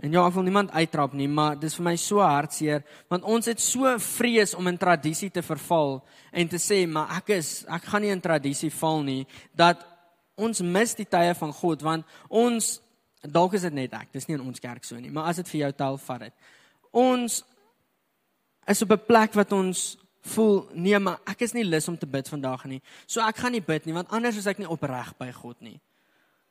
En 0.03 0.11
ja, 0.11 0.25
ek 0.27 0.35
wil 0.35 0.43
niemand 0.43 0.73
uittrap 0.75 1.13
nie, 1.15 1.29
maar 1.31 1.55
dis 1.59 1.77
vir 1.79 1.85
my 1.87 1.95
so 2.01 2.23
hartseer 2.25 2.83
want 3.13 3.27
ons 3.31 3.47
het 3.47 3.61
so 3.63 3.93
vrees 4.03 4.55
om 4.59 4.67
in 4.67 4.79
tradisie 4.79 5.31
te 5.31 5.43
verval 5.43 6.01
en 6.33 6.51
te 6.51 6.59
sê 6.59 6.83
maar 6.91 7.15
ek 7.21 7.37
is 7.37 7.51
ek 7.71 7.87
gaan 7.93 8.03
nie 8.03 8.11
in 8.11 8.23
tradisie 8.23 8.73
val 8.75 9.05
nie 9.07 9.23
dat 9.55 9.85
ons 10.35 10.65
mis 10.67 10.97
die 10.99 11.07
tye 11.07 11.35
van 11.39 11.55
God 11.55 11.85
want 11.87 12.17
ons 12.29 12.81
dalk 13.23 13.55
is 13.55 13.65
dit 13.65 13.77
net 13.77 13.95
ek, 13.97 14.11
dis 14.13 14.27
nie 14.29 14.37
in 14.37 14.45
ons 14.45 14.61
kerk 14.61 14.85
so 14.85 14.99
nie, 15.01 15.13
maar 15.15 15.31
as 15.31 15.41
dit 15.41 15.51
vir 15.55 15.61
jou 15.61 15.73
tel 15.79 15.99
vat 16.03 16.27
dit. 16.27 16.35
Ons 16.91 17.43
is 18.69 18.83
op 18.83 18.93
'n 18.93 19.07
plek 19.07 19.35
wat 19.35 19.53
ons 19.53 19.97
voel 20.35 20.69
nee, 20.73 20.99
maar 20.99 21.21
ek 21.27 21.43
is 21.43 21.53
nie 21.53 21.65
lus 21.65 21.89
om 21.89 21.97
te 21.99 22.07
bid 22.07 22.29
vandag 22.29 22.65
nie. 22.65 22.83
So 23.07 23.21
ek 23.21 23.37
gaan 23.37 23.53
nie 23.53 23.65
bid 23.65 23.87
nie 23.87 23.95
want 23.95 24.11
anders 24.11 24.37
is 24.37 24.47
ek 24.47 24.59
nie 24.59 24.69
opreg 24.69 25.15
by 25.19 25.31
God 25.33 25.61
nie. 25.61 25.81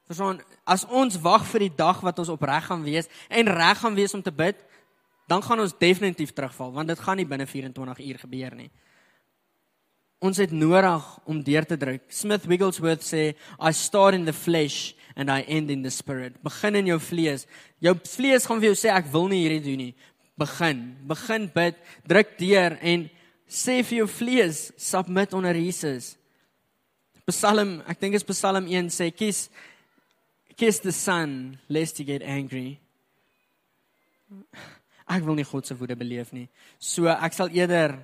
Verstaan, 0.08 0.42
as 0.68 0.84
ons 0.92 1.16
wag 1.24 1.46
vir 1.54 1.68
die 1.70 1.76
dag 1.80 2.02
wat 2.04 2.18
ons 2.20 2.32
opreg 2.34 2.66
gaan 2.68 2.84
wees 2.84 3.08
en 3.32 3.48
reg 3.48 3.80
gaan 3.80 3.96
wees 3.96 4.14
om 4.14 4.24
te 4.24 4.34
bid, 4.36 4.58
dan 5.32 5.44
gaan 5.44 5.64
ons 5.64 5.76
definitief 5.80 6.34
terugval 6.36 6.74
want 6.76 6.92
dit 6.92 7.00
gaan 7.00 7.20
nie 7.20 7.28
binne 7.28 7.48
24 7.48 8.02
uur 8.04 8.20
gebeur 8.26 8.58
nie. 8.58 8.72
Ons 10.24 10.40
het 10.40 10.52
nodig 10.56 11.04
om 11.28 11.42
deur 11.44 11.66
te 11.68 11.76
druk. 11.80 12.04
Smith 12.08 12.46
Wigglesworth 12.48 13.04
sê, 13.04 13.34
I 13.60 13.72
start 13.76 14.16
in 14.16 14.24
the 14.28 14.36
flesh 14.36 14.94
and 15.16 15.32
I 15.32 15.44
end 15.52 15.72
in 15.72 15.84
the 15.84 15.92
spirit. 15.92 16.38
Begin 16.44 16.80
in 16.80 16.88
jou 16.94 17.00
vlees. 17.04 17.44
Jou 17.84 17.92
vlees 18.08 18.48
gaan 18.48 18.62
vir 18.64 18.72
jou 18.72 18.78
sê 18.80 18.92
ek 18.94 19.12
wil 19.12 19.28
nie 19.32 19.42
hierdie 19.44 19.66
doen 19.66 19.82
nie. 19.84 19.92
Begin. 20.40 20.86
Begin 21.12 21.50
bid, 21.52 21.80
druk 22.08 22.38
deur 22.40 22.78
en 22.80 23.08
sê 23.52 23.82
vir 23.84 24.04
jou 24.04 24.08
vlees 24.10 24.70
submit 24.80 25.36
onder 25.36 25.60
Jesus. 25.60 26.14
Psalm, 27.28 27.78
ek 27.88 28.00
dink 28.00 28.16
is 28.16 28.28
Psalm 28.28 28.68
1 28.68 28.92
sê 28.96 29.10
kies 29.12 29.50
kiss 30.58 30.80
the 30.80 30.92
son 30.92 31.58
lest 31.70 32.00
you 32.00 32.06
get 32.06 32.22
angry. 32.22 32.80
Ek 35.10 35.24
wil 35.26 35.36
nie 35.36 35.46
God 35.46 35.68
se 35.68 35.76
woede 35.78 35.98
beleef 36.00 36.34
nie. 36.34 36.48
So 36.80 37.08
ek 37.12 37.36
sal 37.36 37.52
eerder 37.54 37.98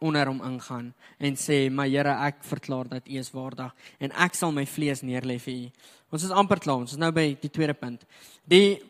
onder 0.00 0.30
hom 0.30 0.40
ingaan 0.46 0.92
en 1.18 1.34
sê, 1.34 1.70
"My 1.70 1.88
Here, 1.88 2.14
ek 2.26 2.42
verklaar 2.42 2.88
dat 2.88 3.08
U 3.08 3.18
is 3.18 3.30
waardig 3.30 3.72
en 4.00 4.12
ek 4.12 4.34
sal 4.34 4.52
my 4.52 4.64
vlees 4.64 5.02
neerlê 5.02 5.40
vir 5.40 5.54
U." 5.54 5.70
Ons 6.12 6.24
is 6.24 6.30
amper 6.30 6.60
klaar. 6.60 6.78
Ons 6.78 6.92
is 6.92 6.98
nou 6.98 7.10
by 7.12 7.36
die 7.40 7.50
tweede 7.50 7.74
punt. 7.74 8.04
Die 8.46 8.80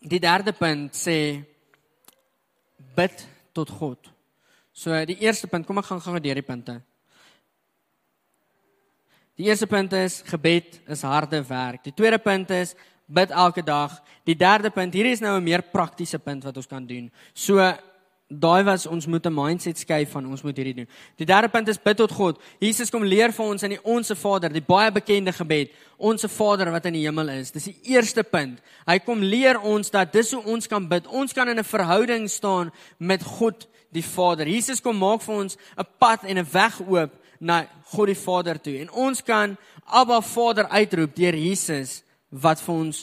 die 0.00 0.18
derde 0.18 0.52
punt 0.52 0.92
sê 0.92 1.44
bid 2.96 3.26
tot 3.54 3.70
God. 3.70 4.10
So 4.72 5.04
die 5.04 5.20
eerste 5.20 5.46
punt, 5.46 5.66
kom 5.66 5.78
ek 5.78 5.84
gaan 5.84 6.00
gou 6.00 6.18
deur 6.18 6.34
die 6.34 6.42
punte. 6.42 6.82
Die 9.40 9.46
eerste 9.48 9.66
punt 9.66 9.92
is 9.92 10.20
gebed 10.28 10.80
is 10.92 11.02
harde 11.02 11.40
werk. 11.48 11.84
Die 11.86 11.94
tweede 11.96 12.18
punt 12.18 12.50
is 12.50 12.74
bid 13.06 13.30
elke 13.30 13.62
dag. 13.64 13.94
Die 14.28 14.36
derde 14.36 14.70
punt, 14.70 14.92
hier 14.92 15.08
is 15.08 15.20
nou 15.20 15.38
'n 15.38 15.42
meer 15.42 15.62
praktiese 15.62 16.18
punt 16.18 16.44
wat 16.44 16.56
ons 16.56 16.66
kan 16.66 16.86
doen. 16.86 17.10
So 17.32 17.56
daai 18.28 18.64
was 18.64 18.86
ons 18.86 19.06
moet 19.06 19.26
'n 19.26 19.34
mindset 19.34 19.78
skuif 19.78 20.10
van 20.10 20.26
ons 20.26 20.42
moet 20.42 20.56
hierdie 20.56 20.74
doen. 20.74 20.88
Die 21.16 21.26
derde 21.26 21.48
punt 21.48 21.68
is 21.68 21.78
bid 21.78 21.96
tot 21.96 22.12
God. 22.12 22.40
Jesus 22.58 22.90
kom 22.90 23.04
leer 23.04 23.32
vir 23.32 23.46
ons 23.46 23.62
in 23.62 23.70
die 23.70 23.82
Onse 23.82 24.14
Vader, 24.14 24.52
die 24.52 24.60
baie 24.60 24.92
bekende 24.92 25.32
gebed. 25.32 25.70
Onse 25.96 26.28
Vader 26.28 26.70
wat 26.70 26.86
in 26.86 26.92
die 26.92 27.06
hemel 27.06 27.28
is. 27.28 27.50
Dis 27.50 27.64
die 27.64 27.80
eerste 27.82 28.22
punt. 28.22 28.60
Hy 28.86 28.98
kom 28.98 29.20
leer 29.20 29.60
ons 29.60 29.90
dat 29.90 30.12
dis 30.12 30.32
hoe 30.32 30.44
ons 30.44 30.66
kan 30.66 30.88
bid. 30.88 31.06
Ons 31.06 31.32
kan 31.32 31.48
in 31.48 31.58
'n 31.58 31.64
verhouding 31.64 32.30
staan 32.30 32.70
met 32.98 33.22
God 33.22 33.66
die 33.90 34.04
Vader. 34.04 34.46
Jesus 34.46 34.80
kom 34.80 34.98
maak 34.98 35.22
vir 35.22 35.34
ons 35.34 35.56
'n 35.78 35.86
pad 35.98 36.24
en 36.24 36.38
'n 36.38 36.46
weg 36.52 36.80
oop 36.80 37.21
na 37.42 37.66
God 37.90 38.12
die 38.12 38.18
Vader 38.18 38.60
toe. 38.62 38.76
En 38.84 38.90
ons 39.08 39.22
kan 39.26 39.56
Abba 39.84 40.20
Vader 40.22 40.68
uitroep 40.70 41.16
deur 41.16 41.34
Jesus 41.34 42.02
wat 42.30 42.62
vir 42.62 42.74
ons 42.74 43.02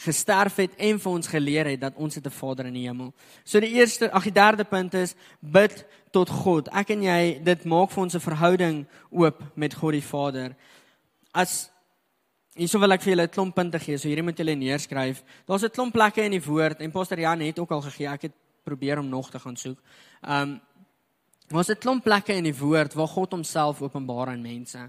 gesterf 0.00 0.56
het 0.62 0.76
en 0.80 1.00
vir 1.02 1.12
ons 1.12 1.28
geleer 1.28 1.68
het 1.74 1.80
dat 1.80 1.96
ons 1.96 2.14
het 2.14 2.26
'n 2.26 2.30
Vader 2.30 2.66
in 2.66 2.74
die 2.74 2.86
hemel. 2.86 3.12
So 3.44 3.60
die 3.60 3.74
eerste, 3.74 4.10
ag 4.12 4.22
die 4.22 4.32
derde 4.32 4.64
punt 4.64 4.94
is 4.94 5.14
bid 5.40 5.84
tot 6.10 6.28
God. 6.28 6.68
Ek 6.68 6.90
en 6.90 7.02
jy, 7.02 7.40
dit 7.42 7.64
maak 7.64 7.90
vir 7.90 8.02
ons 8.02 8.14
'n 8.14 8.20
verhouding 8.20 8.86
oop 9.10 9.42
met 9.54 9.74
God 9.74 9.92
die 9.92 10.02
Vader. 10.02 10.56
As 11.34 11.70
hierso 12.54 12.78
wil 12.78 12.92
ek 12.92 13.02
vir 13.02 13.14
julle 13.14 13.26
'n 13.26 13.28
klomp 13.28 13.54
punte 13.54 13.78
gee, 13.78 13.98
so 13.98 14.08
hierdie 14.08 14.24
moet 14.24 14.38
julle 14.38 14.54
neerskryf. 14.54 15.22
Daar's 15.46 15.64
'n 15.64 15.70
klomp 15.70 15.92
plekke 15.92 16.22
in 16.22 16.32
die 16.32 16.44
woord 16.44 16.80
en 16.80 16.90
Pastor 16.90 17.18
Jan 17.18 17.40
het 17.40 17.58
ook 17.58 17.70
al 17.70 17.82
gegee. 17.82 18.08
Ek 18.08 18.22
het 18.22 18.32
probeer 18.64 18.98
om 18.98 19.08
nog 19.08 19.30
te 19.30 19.38
gaan 19.38 19.56
soek. 19.56 19.78
Um 20.22 20.60
Ons 21.50 21.66
het 21.72 21.80
klomp 21.82 22.04
plekke 22.06 22.36
in 22.38 22.46
die 22.46 22.54
woord 22.54 22.94
waar 22.94 23.10
God 23.10 23.32
homself 23.34 23.80
openbaar 23.82 24.30
aan 24.30 24.42
mense. 24.42 24.84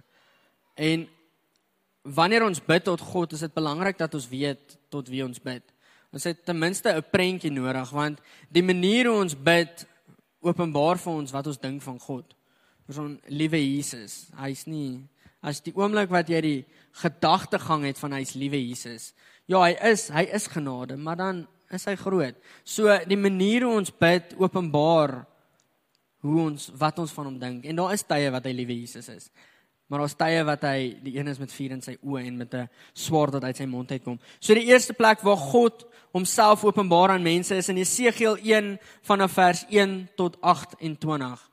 En 0.77 1.07
wanneer 2.01 2.45
ons 2.45 2.61
bid 2.61 2.83
tot 2.85 3.01
God, 3.01 3.33
is 3.33 3.41
dit 3.47 3.53
belangrik 3.53 3.97
dat 3.97 4.13
ons 4.13 4.27
weet 4.29 4.77
tot 4.93 5.09
wie 5.09 5.23
ons 5.25 5.41
bid. 5.41 5.63
Ons 6.13 6.27
het 6.27 6.43
ten 6.45 6.59
minste 6.59 6.93
'n 6.93 7.03
prentjie 7.11 7.51
nodig 7.51 7.89
want 7.89 8.19
die 8.51 8.63
manier 8.63 9.07
hoe 9.07 9.21
ons 9.21 9.35
bid 9.35 9.87
openbaar 10.41 10.97
vir 10.97 11.13
ons 11.13 11.31
wat 11.31 11.47
ons 11.47 11.57
dink 11.57 11.81
van 11.81 11.99
God. 11.99 12.35
Ons 12.87 12.97
on 12.97 13.19
liewe 13.27 13.57
Jesus, 13.57 14.29
hy's 14.37 14.65
nie 14.67 15.07
as 15.41 15.61
die 15.61 15.73
oomblik 15.73 16.09
wat 16.09 16.29
jy 16.29 16.41
die 16.41 16.65
gedagtegang 17.01 17.85
het 17.85 17.97
van 17.97 18.11
hy's 18.11 18.35
liewe 18.35 18.59
Jesus. 18.61 19.13
Ja, 19.47 19.61
hy 19.63 19.73
is, 19.89 20.09
hy 20.09 20.27
is 20.29 20.47
genade, 20.47 20.97
maar 20.97 21.17
dan 21.17 21.47
is 21.71 21.85
hy 21.85 21.95
groot. 21.95 22.35
So 22.63 22.85
die 23.07 23.17
manier 23.17 23.65
hoe 23.65 23.77
ons 23.79 23.91
bid 23.91 24.35
openbaar 24.37 25.25
hoe 26.21 26.39
ons 26.41 26.69
wat 26.77 26.99
ons 26.99 27.11
van 27.11 27.25
hom 27.25 27.39
dink 27.39 27.65
en 27.65 27.75
daar 27.75 27.93
is 27.93 28.05
tye 28.07 28.29
wat 28.31 28.45
hy 28.45 28.53
liewe 28.55 28.77
Jesus 28.81 29.09
is. 29.09 29.31
Maar 29.91 30.05
daar's 30.05 30.15
tye 30.15 30.43
wat 30.47 30.61
hy 30.63 30.77
die 31.03 31.17
een 31.17 31.27
is 31.27 31.39
met 31.41 31.51
vuur 31.51 31.73
in 31.75 31.81
sy 31.83 31.97
oë 31.99 32.21
en 32.23 32.37
met 32.37 32.53
'n 32.55 32.69
swaard 32.93 33.33
wat 33.33 33.43
uit 33.43 33.57
sy 33.57 33.65
mond 33.65 33.91
uitkom. 33.91 34.19
So 34.39 34.53
die 34.53 34.69
eerste 34.71 34.93
plek 34.93 35.19
waar 35.21 35.37
God 35.37 35.85
homself 36.13 36.63
openbaar 36.63 37.09
aan 37.09 37.23
mense 37.23 37.55
is 37.55 37.69
in 37.69 37.77
Jesegiel 37.77 38.37
1 38.37 38.79
vanaf 39.01 39.31
vers 39.31 39.65
1 39.69 40.09
tot 40.15 40.37
28. 40.41 41.49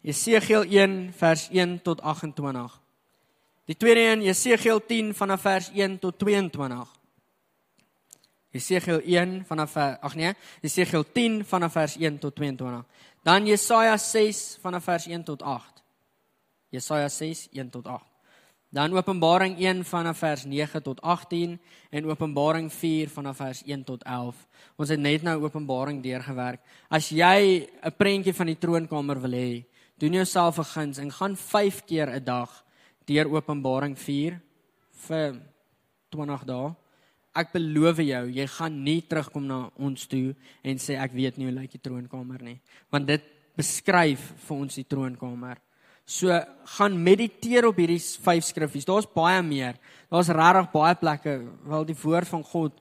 Jesegiel 0.00 0.64
1 0.64 1.12
vers 1.12 1.48
1 1.50 1.82
tot 1.82 2.00
28. 2.00 2.80
Die 3.64 3.76
tweede 3.76 4.00
een 4.00 4.22
Jesegiel 4.22 4.80
10 4.86 5.14
vanaf 5.14 5.40
vers 5.40 5.70
1 5.74 5.98
tot 5.98 6.18
22. 6.18 6.88
Jesegiel 8.50 9.00
1 9.00 9.44
vanaf 9.46 9.76
ag 9.76 10.14
nee, 10.14 10.34
Jesegiel 10.60 11.04
10 11.12 11.44
vanaf 11.44 11.72
vers 11.72 11.96
1 11.96 12.18
tot 12.18 12.34
22. 12.34 12.84
Dan 13.22 13.46
Jesaja 13.46 13.94
6 13.96 14.58
vanaf 14.58 14.84
vers 14.84 15.06
1 15.06 15.22
tot 15.22 15.42
8. 15.42 15.82
Jesaja 16.74 17.08
6 17.08 17.48
1 17.52 17.70
tot 17.70 17.86
8. 17.86 18.02
Dan 18.72 18.96
Openbaring 18.96 19.58
1 19.60 19.84
vanaf 19.84 20.18
vers 20.18 20.44
9 20.44 20.82
tot 20.82 21.00
18 21.00 21.60
en 21.90 22.06
Openbaring 22.10 22.72
4 22.72 23.08
vanaf 23.08 23.36
vers 23.36 23.62
1 23.62 23.84
tot 23.84 24.02
11. 24.02 24.46
Ons 24.76 24.88
het 24.88 24.98
net 24.98 25.22
nou 25.22 25.36
Openbaring 25.44 26.02
deurgewerk. 26.02 26.60
As 26.88 27.10
jy 27.12 27.68
'n 27.84 27.92
prentjie 27.96 28.34
van 28.34 28.46
die 28.46 28.58
troonkamer 28.58 29.20
wil 29.20 29.32
hê, 29.32 29.64
doen 29.98 30.12
jouself 30.12 30.58
'n 30.58 30.64
guns 30.64 30.98
en 30.98 31.10
gaan 31.10 31.36
5 31.36 31.84
keer 31.84 32.10
'n 32.10 32.24
dag 32.24 32.64
deur 33.06 33.30
Openbaring 33.30 33.98
4 33.98 34.40
vir 34.90 35.40
20 36.10 36.44
dae. 36.44 36.74
Ek 37.32 37.52
beloof 37.54 38.02
jou, 38.04 38.24
jy 38.28 38.46
gaan 38.58 38.74
nie 38.84 39.00
terugkom 39.08 39.46
na 39.48 39.62
ons 39.80 40.04
toe 40.10 40.34
en 40.62 40.80
sê 40.80 40.98
ek 41.00 41.14
weet 41.16 41.38
nie 41.38 41.48
hoe 41.48 41.54
lyk 41.56 41.72
die 41.72 41.80
troonkamer 41.80 42.42
nie, 42.44 42.58
want 42.92 43.08
dit 43.08 43.24
beskryf 43.56 44.20
vir 44.46 44.56
ons 44.56 44.76
die 44.76 44.88
troonkamer. 44.88 45.60
So 46.04 46.34
gaan 46.76 46.96
mediteer 46.98 47.68
op 47.68 47.78
hierdie 47.78 48.00
vyf 48.00 48.44
skriffies. 48.48 48.86
Daar's 48.88 49.06
baie 49.06 49.38
meer. 49.46 49.76
Daar's 50.10 50.32
regtig 50.34 50.70
baie 50.74 50.96
plekke 50.98 51.36
waar 51.68 51.86
die 51.86 51.96
woord 52.02 52.28
van 52.28 52.42
God 52.44 52.80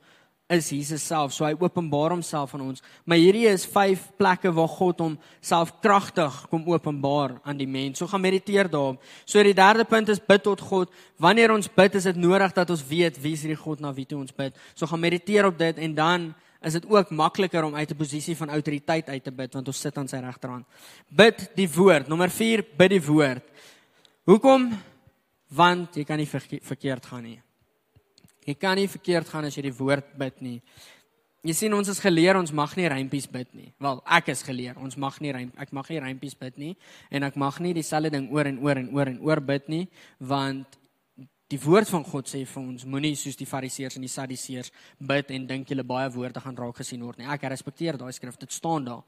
is 0.51 0.69
Jesus 0.69 1.03
self. 1.07 1.33
So 1.33 1.45
hy 1.45 1.53
openbaar 1.59 2.13
homself 2.15 2.53
aan 2.55 2.65
ons. 2.65 2.83
Maar 3.07 3.19
hierdie 3.21 3.47
is 3.49 3.63
vyf 3.69 4.09
plekke 4.19 4.51
waar 4.53 4.69
God 4.71 5.01
homself 5.03 5.73
kragtig 5.83 6.35
kom 6.51 6.65
openbaar 6.69 7.37
aan 7.47 7.59
die 7.59 7.69
mens. 7.69 8.01
So 8.01 8.09
gaan 8.11 8.23
mediteer 8.23 8.69
daarop. 8.71 9.01
So 9.25 9.43
die 9.43 9.55
derde 9.57 9.85
punt 9.87 10.11
is 10.11 10.21
bid 10.21 10.43
tot 10.43 10.61
God. 10.61 10.91
Wanneer 11.21 11.53
ons 11.55 11.69
bid, 11.71 11.95
is 11.95 12.07
dit 12.09 12.19
nodig 12.19 12.53
dat 12.57 12.69
ons 12.69 12.85
weet 12.87 13.19
wie 13.23 13.33
is 13.37 13.45
hierdie 13.45 13.59
God 13.59 13.83
na 13.83 13.93
wie 13.95 14.05
toe 14.05 14.19
ons 14.19 14.35
bid. 14.35 14.57
So 14.75 14.89
gaan 14.89 15.03
mediteer 15.03 15.47
op 15.49 15.59
dit 15.59 15.79
en 15.81 15.95
dan 15.97 16.31
is 16.61 16.77
dit 16.77 16.85
ook 16.85 17.09
makliker 17.09 17.65
om 17.65 17.75
uit 17.75 17.89
'n 17.89 17.97
posisie 17.97 18.37
van 18.37 18.49
autoriteit 18.49 19.09
uit 19.09 19.23
te 19.23 19.31
bid 19.31 19.53
want 19.53 19.67
ons 19.67 19.79
sit 19.79 19.97
aan 19.97 20.07
sy 20.07 20.17
regterhand. 20.17 20.65
Bid 21.09 21.51
die 21.55 21.69
woord. 21.69 22.07
Nommer 22.07 22.29
4, 22.29 22.65
bid 22.77 22.89
die 22.89 23.05
woord. 23.05 23.43
Hoekom? 24.23 24.71
Want 25.47 25.95
jy 25.95 26.03
kan 26.03 26.17
nie 26.17 26.29
verkeerd 26.61 27.05
gaan 27.05 27.23
nie. 27.23 27.41
Jy 28.47 28.56
kan 28.58 28.77
nie 28.80 28.89
verkeerd 28.89 29.30
gaan 29.30 29.45
as 29.45 29.58
jy 29.58 29.67
die 29.67 29.77
woord 29.77 30.15
bid 30.17 30.41
nie. 30.41 30.58
Jy 31.45 31.56
sien 31.58 31.73
ons 31.73 31.89
is 31.89 32.01
geleer 32.01 32.38
ons 32.38 32.51
mag 32.54 32.73
nie 32.77 32.89
rympies 32.89 33.25
bid 33.30 33.49
nie. 33.58 33.71
Wel, 33.82 34.01
ek 34.17 34.30
is 34.34 34.43
geleer 34.45 34.77
ons 34.77 34.97
mag 34.97 35.17
nie 35.21 35.32
rym 35.34 35.49
ek 35.62 35.73
mag 35.73 35.89
nie 35.89 36.01
rympies 36.01 36.38
bid 36.38 36.60
nie 36.62 36.75
en 37.10 37.25
ek 37.25 37.38
mag 37.41 37.58
nie 37.62 37.73
dieselfde 37.77 38.13
ding 38.13 38.30
oor 38.34 38.49
en 38.49 38.62
oor 38.62 38.77
en 38.77 38.91
oor 38.93 39.10
en 39.10 39.17
oor 39.25 39.41
bid 39.41 39.69
nie 39.73 39.88
want 40.19 40.77
Die 41.51 41.60
woord 41.60 41.89
van 41.91 42.06
God 42.08 42.30
sê 42.32 42.45
vir 42.47 42.62
ons 42.62 42.86
moenie 42.88 43.12
soos 43.19 43.36
die 43.36 43.47
fariseërs 43.49 43.97
en 43.99 44.06
die 44.06 44.12
sadiseërs 44.12 44.71
bid 45.04 45.34
en 45.36 45.47
dink 45.49 45.67
julle 45.67 45.84
baie 45.84 46.08
woorde 46.13 46.39
gaan 46.39 46.56
raak 46.56 46.77
gesien 46.80 47.01
word 47.04 47.19
nie. 47.19 47.27
Ek 47.27 47.43
respekteer 47.51 47.97
daai 47.99 48.13
skrif, 48.15 48.38
dit 48.39 48.56
staan 48.56 48.86
daar. 48.88 49.01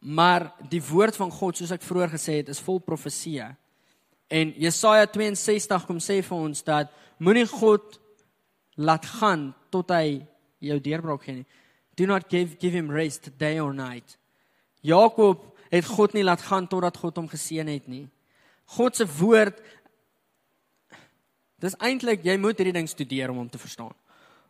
Maar 0.00 0.48
die 0.72 0.80
woord 0.82 1.14
van 1.20 1.30
God, 1.30 1.60
soos 1.60 1.70
ek 1.76 1.86
vroeër 1.86 2.16
gesê 2.16 2.40
het, 2.40 2.50
is 2.50 2.62
vol 2.64 2.80
profeseë. 2.82 3.46
En 4.40 4.50
Jesaja 4.58 5.06
62 5.06 5.86
kom 5.86 6.00
sê 6.02 6.18
vir 6.26 6.36
ons 6.48 6.66
dat 6.66 6.90
moenie 7.22 7.46
God 7.46 8.00
laat 8.80 9.04
gaan 9.20 9.50
tot 9.72 9.92
hy 9.92 10.20
jou 10.64 10.78
deurbraak 10.80 11.26
gee 11.26 11.40
nie. 11.40 11.48
Do 11.96 12.08
not 12.08 12.30
give 12.32 12.56
give 12.60 12.72
him 12.72 12.90
rest 12.90 13.28
day 13.38 13.60
or 13.60 13.74
night. 13.76 14.16
Jakob 14.80 15.44
het 15.70 15.86
God 15.86 16.16
nie 16.16 16.24
laat 16.24 16.42
gaan 16.48 16.68
totdat 16.68 16.96
God 16.96 17.20
hom 17.20 17.28
geseën 17.28 17.68
het 17.68 17.86
nie. 17.88 18.08
God 18.76 18.96
se 18.96 19.06
woord 19.18 19.60
Dis 21.60 21.76
eintlik 21.76 22.24
jy 22.24 22.38
moet 22.40 22.56
hierdie 22.56 22.72
ding 22.72 22.88
studeer 22.88 23.32
om 23.32 23.42
hom 23.42 23.48
te 23.52 23.60
verstaan. 23.60 23.92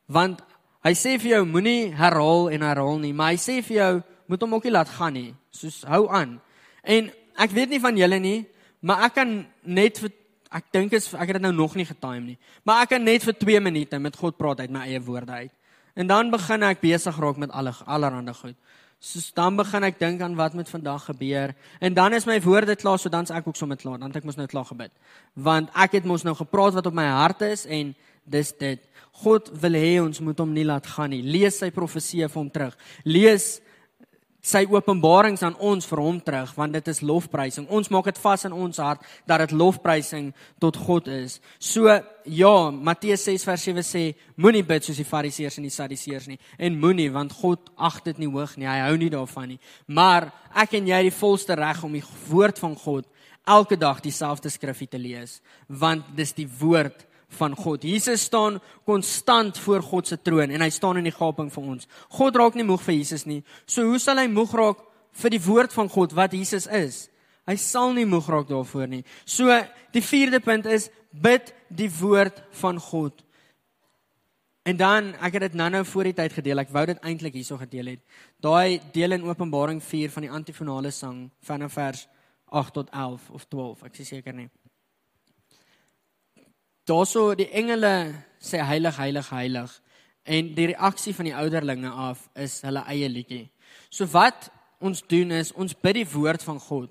Want 0.06 0.42
hy 0.86 0.92
sê 0.94 1.16
vir 1.18 1.34
jou 1.34 1.42
moenie 1.48 1.90
herhaal 1.98 2.52
en 2.54 2.64
herhaal 2.64 3.00
nie, 3.02 3.10
maar 3.10 3.34
hy 3.34 3.40
sê 3.42 3.58
vir 3.66 3.76
jou 3.76 3.94
moet 4.30 4.44
hom 4.46 4.54
ook 4.54 4.68
nie 4.68 4.74
laat 4.76 4.92
gaan 4.94 5.16
nie. 5.18 5.32
Soos 5.50 5.82
hou 5.90 6.04
aan. 6.14 6.38
En 6.86 7.10
ek 7.42 7.54
weet 7.56 7.74
nie 7.74 7.82
van 7.82 7.98
julle 7.98 8.20
nie, 8.22 8.38
maar 8.86 9.08
ek 9.08 9.18
kan 9.18 9.32
net 9.66 9.98
vir 9.98 10.14
ek 10.50 10.72
dink 10.74 10.94
is 10.98 11.12
ek 11.14 11.30
het 11.30 11.38
dit 11.38 11.46
nou 11.46 11.52
nog 11.54 11.76
nie 11.78 11.86
getime 11.86 12.32
nie. 12.32 12.38
Maar 12.66 12.84
ek 12.84 12.94
kan 12.96 13.04
net 13.04 13.24
vir 13.26 13.36
2 13.38 13.62
minute 13.62 13.98
met 13.98 14.16
God 14.16 14.36
praat 14.38 14.60
uit 14.60 14.70
my 14.70 14.86
eie 14.88 15.00
woorde 15.02 15.32
uit. 15.46 15.54
En 15.94 16.06
dan 16.06 16.30
begin 16.30 16.66
ek 16.66 16.82
besig 16.82 17.16
raak 17.18 17.38
met 17.38 17.50
alle 17.50 17.74
allerhande 17.86 18.34
goed. 18.34 18.56
Soos 19.00 19.30
dan 19.32 19.56
begin 19.56 19.86
ek 19.88 19.98
dink 19.98 20.20
aan 20.20 20.36
wat 20.36 20.54
met 20.54 20.68
vandag 20.68 21.06
gebeur 21.08 21.54
en 21.80 21.94
dan 21.94 22.12
is 22.12 22.26
my 22.28 22.36
woorde 22.44 22.76
klaar, 22.76 22.98
so 22.98 23.08
dan's 23.08 23.32
ek 23.32 23.46
ook 23.48 23.56
sommer 23.56 23.78
klaar. 23.80 23.98
Dan 23.98 24.12
het 24.12 24.20
ek 24.20 24.28
mos 24.28 24.36
nou 24.36 24.46
klaar 24.50 24.68
gebid. 24.68 24.92
Want 25.34 25.70
ek 25.74 26.00
het 26.00 26.04
mos 26.04 26.26
nou 26.26 26.34
gepraat 26.36 26.76
wat 26.76 26.86
op 26.86 26.94
my 26.94 27.06
hart 27.08 27.42
is 27.48 27.64
en 27.66 27.94
dis 28.24 28.52
dit. 28.58 28.82
God 29.22 29.48
wil 29.62 29.74
hê 29.78 29.98
ons 30.02 30.20
moet 30.20 30.38
hom 30.38 30.52
nie 30.54 30.66
laat 30.66 30.86
gaan 30.86 31.10
nie. 31.14 31.22
Lees 31.22 31.58
sy 31.62 31.70
profeseë 31.74 32.28
vir 32.28 32.40
hom 32.40 32.50
terug. 32.52 32.76
Lees 33.04 33.60
sy 34.40 34.62
openbarings 34.72 35.42
aan 35.44 35.56
ons 35.60 35.86
vir 35.88 36.00
hom 36.00 36.20
terug 36.24 36.52
want 36.56 36.72
dit 36.76 36.88
is 36.88 37.02
lofprysing. 37.04 37.68
Ons 37.68 37.90
maak 37.92 38.08
dit 38.08 38.20
vas 38.22 38.44
in 38.48 38.56
ons 38.56 38.80
hart 38.80 39.04
dat 39.28 39.44
dit 39.44 39.54
lofprysing 39.56 40.30
tot 40.62 40.76
God 40.80 41.10
is. 41.12 41.38
So 41.58 41.92
ja, 42.24 42.54
Matteus 42.70 43.26
6 43.28 43.44
vers 43.48 43.66
7 43.68 43.84
sê 43.84 44.04
moenie 44.40 44.64
bid 44.66 44.86
soos 44.86 45.00
die 45.00 45.08
Fariseërs 45.08 45.60
en 45.60 45.68
die 45.68 45.74
Sadduseërs 45.74 46.30
nie 46.32 46.40
en 46.58 46.80
moenie 46.80 47.10
want 47.12 47.36
God 47.40 47.72
ag 47.76 48.00
dit 48.06 48.20
nie 48.22 48.30
hoog 48.30 48.56
nie. 48.56 48.68
Hy 48.68 48.80
hou 48.86 48.96
nie 49.00 49.12
daarvan 49.12 49.52
nie. 49.54 49.60
Maar 49.86 50.30
ek 50.56 50.78
en 50.80 50.88
jy 50.88 51.02
het 51.04 51.10
die 51.10 51.20
volste 51.20 51.56
reg 51.58 51.84
om 51.84 51.96
die 51.96 52.06
woord 52.30 52.60
van 52.62 52.76
God 52.78 53.08
elke 53.50 53.76
dag 53.76 54.00
dieselfde 54.04 54.50
skrifgie 54.52 54.88
te 54.88 55.00
lees 55.00 55.40
want 55.66 56.04
dis 56.16 56.32
die 56.36 56.48
woord 56.60 57.06
van 57.30 57.54
God. 57.56 57.82
Jesus 57.82 58.22
staan 58.22 58.58
konstant 58.84 59.58
voor 59.58 59.82
God 59.82 60.06
se 60.06 60.18
troon 60.22 60.50
en 60.50 60.60
hy 60.64 60.70
staan 60.70 60.98
in 61.00 61.06
die 61.06 61.14
gaping 61.14 61.50
vir 61.52 61.62
ons. 61.74 61.88
God 62.16 62.36
raak 62.36 62.58
nie 62.58 62.66
moeg 62.66 62.82
vir 62.82 62.96
Jesus 62.98 63.26
nie. 63.28 63.40
So 63.66 63.86
hoe 63.86 64.00
sal 64.02 64.20
hy 64.20 64.26
moeg 64.30 64.54
raak 64.58 64.82
vir 65.22 65.34
die 65.34 65.42
woord 65.44 65.74
van 65.74 65.90
God 65.90 66.14
wat 66.18 66.34
Jesus 66.36 66.66
is? 66.66 67.06
Hy 67.48 67.56
sal 67.58 67.94
nie 67.96 68.06
moeg 68.06 68.28
raak 68.30 68.50
daarvoor 68.50 68.90
nie. 68.90 69.02
So 69.24 69.48
die 69.94 70.04
vierde 70.04 70.42
punt 70.44 70.66
is 70.66 70.90
bid 71.10 71.54
die 71.68 71.90
woord 72.00 72.42
van 72.60 72.78
God. 72.82 73.24
En 74.68 74.76
dan 74.76 75.14
ek 75.24 75.38
het 75.38 75.48
dit 75.48 75.58
nou-nou 75.58 75.84
voor 75.88 76.10
die 76.10 76.18
tyd 76.18 76.36
gedeel. 76.36 76.62
Ek 76.62 76.72
wou 76.74 76.84
dit 76.86 77.04
eintlik 77.06 77.38
hierso 77.38 77.58
gedeel 77.58 77.94
het. 77.94 78.02
Daai 78.42 78.80
deel 78.92 79.16
in 79.16 79.26
Openbaring 79.26 79.80
4 79.82 80.12
van 80.14 80.26
die 80.26 80.34
antifonale 80.34 80.92
sang 80.94 81.28
vanaf 81.46 81.78
vers 81.78 82.06
8 82.50 82.74
tot 82.74 82.90
11 82.90 83.30
of 83.30 83.46
12, 83.46 83.86
ek 83.86 84.02
is 84.02 84.10
seker 84.10 84.34
nie 84.34 84.50
daarso 86.90 87.30
die 87.38 87.48
engele 87.54 87.94
sê 88.42 88.60
heilig 88.64 88.96
heilig 88.98 89.28
heilig 89.30 89.74
en 90.24 90.54
die 90.54 90.70
reaksie 90.72 91.14
van 91.14 91.28
die 91.28 91.36
ouderlinge 91.36 91.90
af 91.90 92.22
is 92.38 92.60
hulle 92.66 92.82
eie 92.90 93.08
liedjie. 93.08 93.46
So 93.90 94.06
wat 94.12 94.50
ons 94.80 95.02
doen 95.08 95.32
is 95.36 95.52
ons 95.52 95.76
bid 95.76 96.00
die 96.00 96.08
woord 96.08 96.42
van 96.44 96.58
God. 96.62 96.90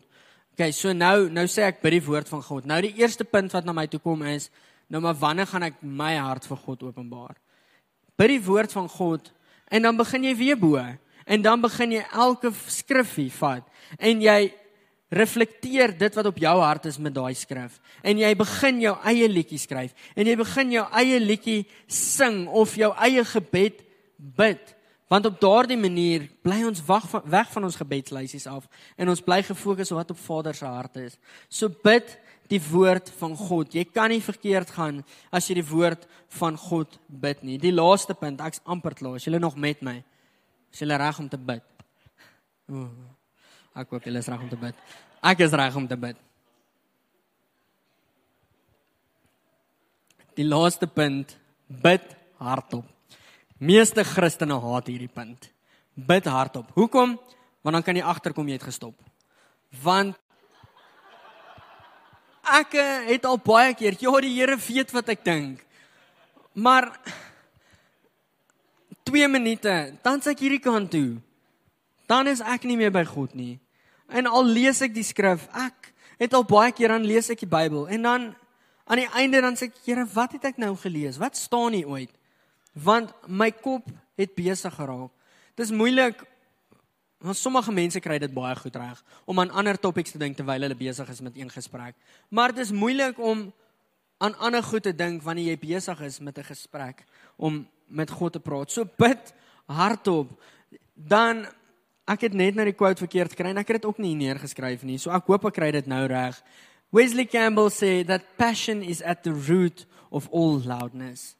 Okay, 0.53 0.71
so 0.75 0.93
nou 0.93 1.29
nou 1.31 1.45
sê 1.47 1.65
ek 1.69 1.81
bid 1.83 1.97
die 1.97 2.05
woord 2.05 2.29
van 2.31 2.43
God. 2.45 2.67
Nou 2.69 2.79
die 2.83 2.95
eerste 2.99 3.25
punt 3.27 3.53
wat 3.55 3.67
na 3.67 3.75
my 3.75 3.87
toe 3.87 4.01
kom 4.03 4.23
is 4.27 4.49
nou 4.89 5.01
maar 5.03 5.17
wanneer 5.17 5.49
gaan 5.49 5.67
ek 5.67 5.83
my 5.85 6.15
hart 6.17 6.47
vir 6.49 6.59
God 6.65 6.87
openbaar? 6.89 7.35
Bid 8.19 8.33
die 8.35 8.45
woord 8.45 8.73
van 8.75 8.89
God 8.91 9.31
en 9.69 9.85
dan 9.85 9.99
begin 9.99 10.25
jy 10.29 10.35
weer 10.37 10.59
bo 10.59 10.79
en 11.29 11.45
dan 11.45 11.61
begin 11.61 11.99
jy 11.99 12.05
elke 12.09 12.51
skrifgie 12.67 13.29
vat 13.37 13.67
en 13.97 14.23
jy 14.23 14.39
reflekteer 15.09 15.95
dit 15.97 16.15
wat 16.15 16.25
op 16.29 16.37
jou 16.37 16.55
hart 16.61 16.85
is 16.85 16.99
met 17.01 17.13
daai 17.13 17.33
skrif. 17.33 17.79
En 18.05 18.17
jy 18.21 18.29
begin 18.37 18.81
jou 18.83 18.95
eie 19.09 19.29
liedjie 19.29 19.59
skryf. 19.61 19.95
En 20.15 20.27
jy 20.29 20.35
begin 20.37 20.75
jou 20.77 20.85
eie 21.01 21.19
liedjie 21.19 21.63
sing 21.87 22.45
of 22.47 22.75
jou 22.77 22.91
eie 22.93 23.25
gebed 23.25 23.81
bid. 24.17 24.75
Want 25.09 25.25
op 25.25 25.39
daardie 25.41 25.79
manier 25.79 26.27
bly 26.45 26.61
ons 26.69 26.83
wag 26.85 27.07
van, 27.09 27.23
weg 27.25 27.49
van 27.51 27.65
ons 27.65 27.79
gebedslysies 27.79 28.45
af 28.47 28.67
en 28.95 29.09
ons 29.09 29.23
bly 29.25 29.41
gefokus 29.47 29.89
op 29.91 30.03
wat 30.03 30.11
op 30.13 30.21
Vader 30.21 30.53
se 30.53 30.69
hart 30.69 30.99
is. 31.01 31.17
So 31.49 31.73
bid 31.83 32.13
die 32.49 32.61
woord 32.69 33.09
van 33.17 33.33
God. 33.37 33.73
Jy 33.73 33.87
kan 33.89 34.13
nie 34.13 34.21
verkeerd 34.21 34.69
gaan 34.73 35.01
as 35.33 35.49
jy 35.49 35.59
die 35.59 35.69
woord 35.69 36.05
van 36.37 36.57
God 36.57 36.99
bid 37.07 37.41
nie. 37.45 37.57
Die 37.61 37.73
laaste 37.73 38.13
punt 38.17 38.41
ek's 38.45 38.61
amper 38.69 38.97
klaar. 38.97 39.17
As 39.17 39.25
jy 39.25 39.41
nog 39.41 39.57
met 39.57 39.81
my? 39.85 39.99
Is 40.69 40.81
jy 40.85 40.93
reg 40.93 41.21
om 41.21 41.29
te 41.29 41.41
bid? 41.41 41.65
Ooh. 42.69 43.18
Ek 43.79 43.93
hoop 43.93 44.03
julle 44.03 44.19
is 44.19 44.27
reg 44.27 44.41
om 44.43 44.49
te 44.51 44.57
bid. 44.59 44.79
Ek 45.23 45.43
is 45.45 45.53
reg 45.55 45.75
om 45.79 45.85
te 45.87 45.97
bid. 45.99 46.17
Die 50.39 50.47
laaste 50.47 50.87
punt, 50.87 51.35
bid 51.67 52.05
hardop. 52.39 52.87
Meeste 53.59 54.03
Christene 54.07 54.55
haat 54.59 54.91
hierdie 54.91 55.11
punt. 55.11 55.49
Bid 55.95 56.27
hardop. 56.31 56.71
Hoekom? 56.75 57.17
Want 57.63 57.79
dan 57.79 57.85
kan 57.85 57.99
jy 57.99 58.03
agterkom 58.07 58.47
jy 58.47 58.59
het 58.59 58.67
gestop. 58.67 58.95
Want 59.83 60.15
ek 62.49 62.75
eh, 62.79 63.09
het 63.13 63.27
al 63.29 63.39
baie 63.43 63.73
keer, 63.77 63.95
ja, 63.99 64.13
die 64.23 64.33
Here 64.33 64.55
weet 64.57 64.93
wat 64.95 65.11
ek 65.13 65.25
dink. 65.27 65.63
Maar 66.55 66.87
2 69.07 69.27
minute, 69.31 69.75
dan 70.03 70.23
sê 70.23 70.33
ek 70.33 70.47
hierdie 70.47 70.63
kant 70.63 70.91
toe 70.91 71.19
dan 72.09 72.25
is 72.25 72.41
ek 72.41 72.65
nie 72.65 72.77
meer 72.79 72.89
by 72.89 73.05
God 73.05 73.37
nie. 73.37 73.59
En 74.09 74.25
al 74.25 74.45
lees 74.45 74.81
ek 74.81 74.93
die 74.93 75.05
skrif, 75.05 75.47
ek 75.53 75.91
het 76.19 76.33
al 76.33 76.45
baie 76.47 76.71
keer 76.75 76.91
aan 76.95 77.05
lees 77.07 77.29
ek 77.29 77.45
die 77.45 77.49
Bybel 77.49 77.87
en 77.87 78.01
dan 78.07 78.29
aan 78.89 78.97
die 79.03 79.11
einde 79.21 79.41
dan 79.45 79.55
sê 79.55 79.69
ek, 79.69 79.77
Here, 79.85 80.05
wat 80.13 80.33
het 80.33 80.49
ek 80.49 80.57
nou 80.57 80.73
gelees? 80.81 81.19
Wat 81.21 81.37
staan 81.37 81.77
hier 81.77 81.87
ooit? 81.87 82.11
Want 82.73 83.13
my 83.27 83.51
kop 83.53 83.85
het 84.17 84.33
besig 84.35 84.73
geraak. 84.73 85.13
Dis 85.55 85.71
moeilik 85.71 86.25
want 87.19 87.35
sommige 87.35 87.71
mense 87.75 87.99
kry 87.99 88.15
dit 88.21 88.31
baie 88.31 88.55
goed 88.55 88.75
reg 88.79 88.99
om 89.27 89.41
aan 89.43 89.51
ander 89.51 89.75
topics 89.75 90.13
te 90.15 90.19
dink 90.21 90.37
terwyl 90.39 90.63
hulle 90.63 90.77
besig 90.79 91.09
is 91.11 91.19
met 91.19 91.35
een 91.35 91.49
gesprek. 91.51 91.97
Maar 92.31 92.53
dit 92.55 92.63
is 92.63 92.71
moeilik 92.71 93.19
om 93.19 93.49
aan 94.23 94.35
ander 94.39 94.63
goed 94.63 94.85
te 94.87 94.93
dink 94.95 95.23
wanneer 95.23 95.51
jy 95.51 95.57
besig 95.59 95.99
is 96.07 96.19
met 96.19 96.37
'n 96.37 96.47
gesprek 96.47 97.03
om 97.35 97.67
met 97.87 98.09
God 98.09 98.33
te 98.33 98.39
praat. 98.39 98.71
So 98.71 98.85
bid 98.97 99.33
hardop. 99.67 100.31
Dan 100.93 101.45
ek 102.09 102.25
het 102.25 102.33
net 102.37 102.57
nou 102.57 102.65
die 102.65 102.77
quote 102.77 103.03
verkeerd 103.03 103.35
gekry 103.35 103.51
en 103.53 103.61
ek 103.61 103.69
het 103.69 103.81
dit 103.81 103.89
ook 103.89 103.99
nie 104.01 104.15
neergeskryf 104.17 104.83
nie. 104.87 104.97
So 104.97 105.13
ek 105.13 105.29
hoop 105.29 105.45
ek 105.49 105.57
kry 105.59 105.71
dit 105.75 105.89
nou 105.89 106.05
reg. 106.09 106.37
Wesley 106.95 107.27
Campbell 107.29 107.69
sê 107.69 108.01
that 108.09 108.25
passion 108.37 108.81
is 108.81 109.03
at 109.05 109.21
the 109.23 109.33
root 109.33 109.85
of 110.09 110.29
all 110.33 110.57
loudness. 110.65 111.35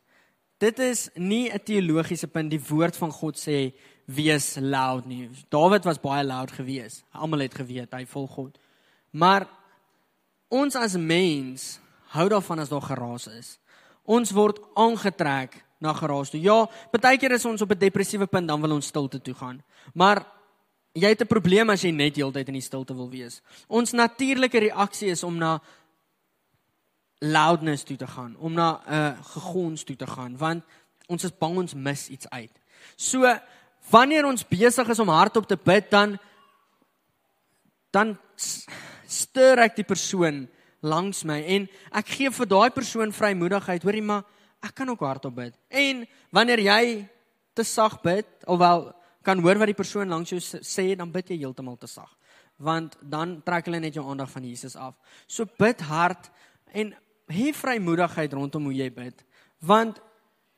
Dit 0.59 0.79
is 0.79 1.09
nie 1.15 1.49
'n 1.49 1.63
teologiese 1.63 2.27
punt 2.27 2.51
die 2.51 2.61
woord 2.61 2.95
van 2.97 3.11
God 3.11 3.35
sê 3.37 3.73
wees 4.05 4.57
loud 4.59 5.05
nie. 5.05 5.29
Dawid 5.49 5.85
was 5.85 6.01
baie 6.01 6.23
loud 6.23 6.51
geweest. 6.51 7.03
Almal 7.13 7.39
het 7.39 7.55
geweet 7.55 7.93
hy 7.93 8.05
volg 8.05 8.31
God. 8.31 8.59
Maar 9.11 9.47
ons 10.49 10.75
as 10.75 10.97
mens 10.97 11.79
hou 12.13 12.29
daarvan 12.29 12.59
as 12.59 12.69
daar 12.69 12.81
geraas 12.81 13.27
is. 13.27 13.59
Ons 14.05 14.31
word 14.31 14.59
aangetrek 14.73 15.63
na 15.79 15.93
geraas 15.93 16.29
toe. 16.29 16.41
Ja, 16.41 16.67
baie 16.91 17.17
keer 17.17 17.31
is 17.31 17.45
ons 17.45 17.61
op 17.61 17.71
'n 17.71 17.77
depressiewe 17.77 18.27
punt 18.27 18.47
dan 18.47 18.61
wil 18.61 18.71
ons 18.71 18.87
stilte 18.87 19.21
toe 19.21 19.33
gaan. 19.33 19.63
Maar 19.93 20.25
jy 20.99 21.09
het 21.09 21.21
'n 21.21 21.27
probleem 21.27 21.69
as 21.69 21.81
jy 21.81 21.91
net 21.91 22.15
heeltyd 22.15 22.47
in 22.47 22.53
die 22.53 22.61
stilte 22.61 22.95
wil 22.95 23.09
wees. 23.09 23.41
Ons 23.67 23.91
natuurlike 23.91 24.59
reaksie 24.59 25.09
is 25.09 25.23
om 25.23 25.37
na 25.37 25.61
loudness 27.19 27.83
toe 27.83 27.97
te 27.97 28.07
gaan, 28.07 28.35
om 28.37 28.53
na 28.53 28.81
'n 28.85 28.93
uh, 28.93 29.23
gegons 29.23 29.83
toe 29.83 29.95
te 29.95 30.07
gaan, 30.07 30.37
want 30.37 30.63
ons 31.07 31.23
is 31.23 31.37
bang 31.37 31.57
ons 31.57 31.73
mis 31.73 32.07
iets 32.09 32.29
uit. 32.29 32.51
So 32.95 33.39
wanneer 33.89 34.25
ons 34.25 34.47
besig 34.47 34.89
is 34.89 34.99
om 34.99 35.09
hardop 35.09 35.47
te 35.47 35.57
bid, 35.57 35.89
dan 35.91 36.19
dan 37.91 38.17
stuur 39.05 39.57
ek 39.57 39.75
die 39.75 39.87
persoon 39.87 40.47
langs 40.79 41.23
my 41.23 41.41
en 41.41 41.67
ek 41.91 42.07
gee 42.07 42.29
vir 42.29 42.45
daai 42.45 42.69
persoon 42.69 43.11
vrymoedigheid, 43.11 43.83
hoorie 43.83 44.05
maar 44.05 44.23
ek 44.61 44.75
kan 44.75 44.89
ook 44.89 44.99
hardop 44.99 45.35
bid. 45.35 45.55
En 45.69 46.07
wanneer 46.31 46.59
jy 46.59 47.07
te 47.53 47.63
sag 47.63 48.01
bid, 48.01 48.27
alhoewel 48.45 48.93
kan 49.23 49.39
hoor 49.43 49.59
wat 49.59 49.71
die 49.71 49.77
persoon 49.77 50.09
langs 50.11 50.31
jou 50.31 50.39
sê, 50.39 50.93
dan 50.97 51.11
bid 51.11 51.31
jy 51.31 51.41
heeltemal 51.43 51.77
te 51.79 51.87
sag. 51.87 52.09
Want 52.59 52.97
dan 53.01 53.39
trek 53.45 53.67
hulle 53.69 53.81
net 53.83 53.95
jou 53.95 54.05
aandag 54.07 54.31
van 54.31 54.45
Jesus 54.47 54.75
af. 54.75 54.95
So 55.27 55.47
bid 55.59 55.81
hard 55.87 56.29
en 56.75 56.93
hê 57.31 57.51
vrymoedigheid 57.55 58.33
rondom 58.35 58.69
hoe 58.69 58.75
jy 58.75 58.89
bid. 58.93 59.23
Want 59.59 59.99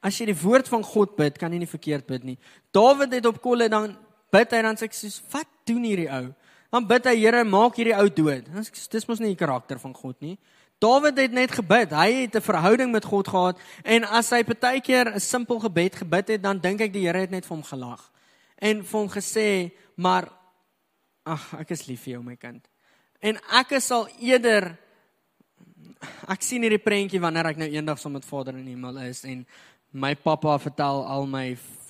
as 0.02 0.18
jy 0.18 0.32
die 0.32 0.38
woord 0.38 0.70
van 0.70 0.86
God 0.86 1.18
bid, 1.18 1.38
kan 1.38 1.54
jy 1.54 1.62
nie 1.62 1.70
verkeerd 1.70 2.08
bid 2.10 2.26
nie. 2.26 2.38
Dawid 2.74 3.14
het 3.18 3.28
op 3.30 3.42
kolle 3.42 3.70
dan 3.70 3.94
bid 4.34 4.54
hy 4.56 4.62
dan 4.66 4.80
sê 4.80 4.88
ek 4.90 4.98
soos 4.98 5.20
wat 5.34 5.50
doen 5.68 5.84
hierdie 5.86 6.10
ou? 6.10 6.32
Dan 6.72 6.88
bid 6.88 7.10
hy 7.10 7.18
Here, 7.20 7.44
maak 7.44 7.78
hierdie 7.78 7.98
ou 7.98 8.08
dood. 8.10 8.48
Sê 8.64 8.88
dis 8.96 9.08
mos 9.10 9.22
nie 9.22 9.34
die 9.34 9.42
karakter 9.42 9.82
van 9.82 9.94
God 9.94 10.18
nie. 10.24 10.38
Dawid 10.82 11.20
het 11.22 11.34
net 11.36 11.52
gebid. 11.54 11.92
Hy 11.94 12.26
het 12.26 12.36
'n 12.36 12.42
verhouding 12.42 12.92
met 12.92 13.06
God 13.06 13.28
gehad 13.28 13.58
en 13.84 14.04
as 14.06 14.30
hy 14.32 14.42
baie 14.44 14.82
keer 14.82 15.14
'n 15.14 15.20
simpel 15.20 15.60
gebed 15.60 15.96
gebid 15.96 16.28
het, 16.28 16.42
dan 16.42 16.58
dink 16.58 16.82
ek 16.82 16.94
die 16.94 17.06
Here 17.06 17.20
het 17.20 17.30
net 17.30 17.46
vir 17.46 17.58
hom 17.58 17.64
gelag 17.64 18.11
en 18.62 18.84
vir 18.86 19.00
hom 19.00 19.10
gesê, 19.10 19.48
maar 19.98 20.30
ag, 21.26 21.48
ek 21.62 21.74
is 21.76 21.88
lief 21.90 22.06
vir 22.06 22.16
jou 22.16 22.24
my 22.26 22.38
kind. 22.40 22.62
En 23.22 23.38
ek 23.58 23.76
sal 23.82 24.08
eerder 24.22 24.72
ek 26.30 26.42
sien 26.46 26.64
hierdie 26.66 26.82
prentjie 26.82 27.22
wanneer 27.22 27.52
ek 27.52 27.60
nou 27.62 27.70
eendag 27.70 28.00
saam 28.02 28.16
met 28.18 28.26
Vader 28.26 28.58
in 28.58 28.66
die 28.66 28.76
hemel 28.76 28.98
is 29.06 29.24
en 29.30 29.44
my 29.92 30.14
pappa 30.16 30.56
vertel 30.62 31.04
al 31.06 31.28
my 31.30 31.46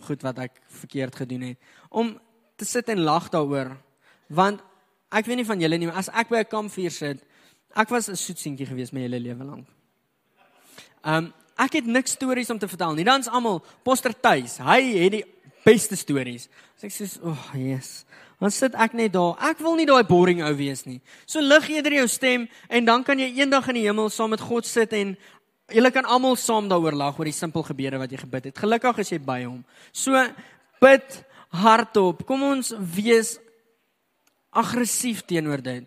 goed 0.07 0.23
wat 0.25 0.39
ek 0.47 0.59
verkeerd 0.81 1.15
gedoen 1.23 1.51
het 1.51 1.71
om 1.89 2.15
te 2.59 2.67
sit 2.67 2.89
en 2.91 3.03
lag 3.07 3.29
daaroor 3.31 3.75
want 4.27 4.63
ek 5.11 5.27
weet 5.27 5.41
nie 5.41 5.47
van 5.47 5.63
julle 5.63 5.79
nie 5.79 5.87
maar 5.87 6.01
as 6.01 6.11
ek 6.11 6.31
by 6.31 6.43
'n 6.43 6.51
kampvuur 6.51 6.91
sit 6.91 7.23
ek 7.75 7.89
was 7.89 8.09
'n 8.09 8.15
soet 8.15 8.39
seentjie 8.39 8.67
gewees 8.67 8.91
my 8.91 9.01
hele 9.01 9.19
lewe 9.19 9.43
lank. 9.43 9.67
Um 11.03 11.33
ek 11.57 11.73
het 11.73 11.85
niks 11.85 12.11
stories 12.11 12.49
om 12.49 12.57
te 12.57 12.67
vertel 12.67 12.93
nie. 12.93 13.03
Dan's 13.03 13.27
almal 13.27 13.63
Poster 13.83 14.13
Tuis. 14.19 14.57
Hy 14.57 14.81
het 14.97 15.11
die 15.11 15.25
beste 15.65 15.95
stories. 15.95 16.49
As 16.77 16.83
ek 16.83 16.91
sê, 16.91 17.19
"O, 17.23 17.29
oh, 17.29 17.51
yes." 17.55 18.05
Dan 18.41 18.51
sit 18.51 18.73
ek 18.73 18.93
net 18.93 19.13
daar. 19.13 19.35
Ek 19.37 19.59
wil 19.59 19.75
nie 19.75 19.85
daai 19.85 20.03
boring 20.03 20.41
ou 20.41 20.53
wees 20.57 20.85
nie. 20.85 20.99
So 21.29 21.39
lig 21.39 21.69
eerder 21.69 21.93
jou 21.93 22.07
stem 22.07 22.47
en 22.69 22.85
dan 22.85 23.03
kan 23.03 23.19
jy 23.19 23.29
eendag 23.37 23.67
in 23.69 23.75
die 23.75 23.85
hemel 23.85 24.09
saam 24.09 24.33
met 24.33 24.41
God 24.41 24.65
sit 24.65 24.93
en 24.93 25.17
julle 25.69 25.91
kan 25.91 26.05
almal 26.09 26.35
saam 26.35 26.69
daaroor 26.69 26.97
lag 26.97 27.19
oor 27.19 27.29
die 27.29 27.37
simpel 27.37 27.61
gebede 27.63 27.99
wat 28.01 28.09
jy 28.11 28.17
gebid 28.17 28.49
het. 28.49 28.57
Gelukkig 28.57 29.03
is 29.03 29.11
jy 29.13 29.19
by 29.19 29.43
hom. 29.43 29.63
So 29.93 30.17
bid 30.81 31.23
hardop. 31.53 32.25
Kom 32.25 32.41
ons 32.43 32.73
wees 32.79 33.35
aggressief 34.49 35.21
teenoor 35.29 35.61
dit. 35.61 35.85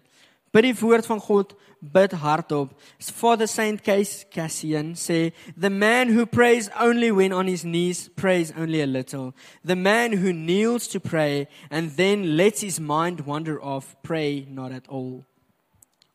Bid 0.55 0.69
die 0.69 0.77
woord 0.79 1.07
van 1.11 1.19
God, 1.19 1.57
bid 1.93 2.11
hardop. 2.11 2.71
Father 2.99 3.47
Saint 3.47 3.83
Case 3.83 4.25
Cassian 4.31 4.95
sê, 4.95 5.33
"The 5.57 5.71
man 5.71 6.09
who 6.09 6.27
prays 6.27 6.71
only 6.79 7.13
when 7.13 7.33
on 7.33 7.47
his 7.47 7.65
knees 7.65 8.09
prays 8.17 8.53
only 8.57 8.81
a 8.81 8.87
little. 8.87 9.35
The 9.65 9.77
man 9.77 10.13
who 10.13 10.33
kneels 10.33 10.89
to 10.89 11.01
pray 11.01 11.49
and 11.71 11.91
then 11.93 12.37
lets 12.37 12.63
his 12.63 12.81
mind 12.81 13.21
wander 13.27 13.63
off 13.63 13.97
pray 14.03 14.47
not 14.49 14.73
at 14.73 14.89
all." 14.89 15.25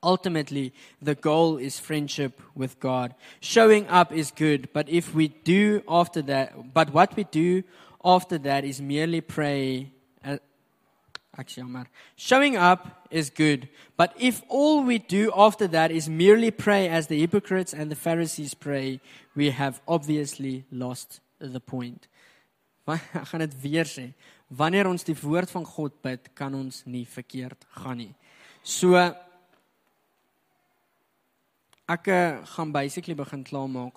Ultimately, 0.01 0.71
the 1.01 1.15
goal 1.15 1.57
is 1.57 1.77
friendship 1.77 2.41
with 2.55 2.79
God. 2.79 3.15
Showing 3.41 3.85
up 3.87 4.13
is 4.13 4.31
good, 4.31 4.69
but 4.71 4.87
if 4.87 5.13
we 5.13 5.27
do 5.27 5.83
after 5.89 6.21
that, 6.21 6.73
but 6.73 6.93
what 6.93 7.17
we 7.17 7.25
do 7.25 7.63
after 8.03 8.37
that 8.37 8.63
is 8.63 8.79
merely 8.79 9.19
pray 9.19 9.91
Actually, 11.39 11.85
showing 12.17 12.57
up 12.57 13.07
is 13.09 13.29
good, 13.29 13.69
but 13.95 14.13
if 14.19 14.43
all 14.49 14.83
we 14.83 14.97
do 14.97 15.31
after 15.33 15.67
that 15.67 15.89
is 15.89 16.09
merely 16.09 16.51
pray 16.51 16.89
as 16.89 17.07
the 17.07 17.17
hypocrites 17.17 17.73
and 17.73 17.89
the 17.89 17.95
Pharisees 17.95 18.53
pray, 18.53 18.99
we 19.37 19.51
have 19.51 19.79
obviously 19.87 20.65
lost 20.69 21.21
the 21.39 21.61
point. 21.61 22.07
Ek 22.89 23.23
gaan 23.31 23.45
dit 23.45 23.55
weer 23.61 23.87
sê. 23.87 24.09
Wanneer 24.49 24.89
ons 24.89 25.05
die 25.07 25.15
woord 25.15 25.51
van 25.53 25.63
God 25.63 25.95
bid, 26.03 26.27
kan 26.35 26.51
ons 26.57 26.81
nie 26.89 27.05
verkeerd 27.07 27.63
gaan 27.77 28.01
nie. 28.01 28.11
So 28.65 28.97
ek 31.89 32.11
gaan 32.57 32.73
basically 32.73 33.15
begin 33.15 33.45
klaarmaak. 33.47 33.95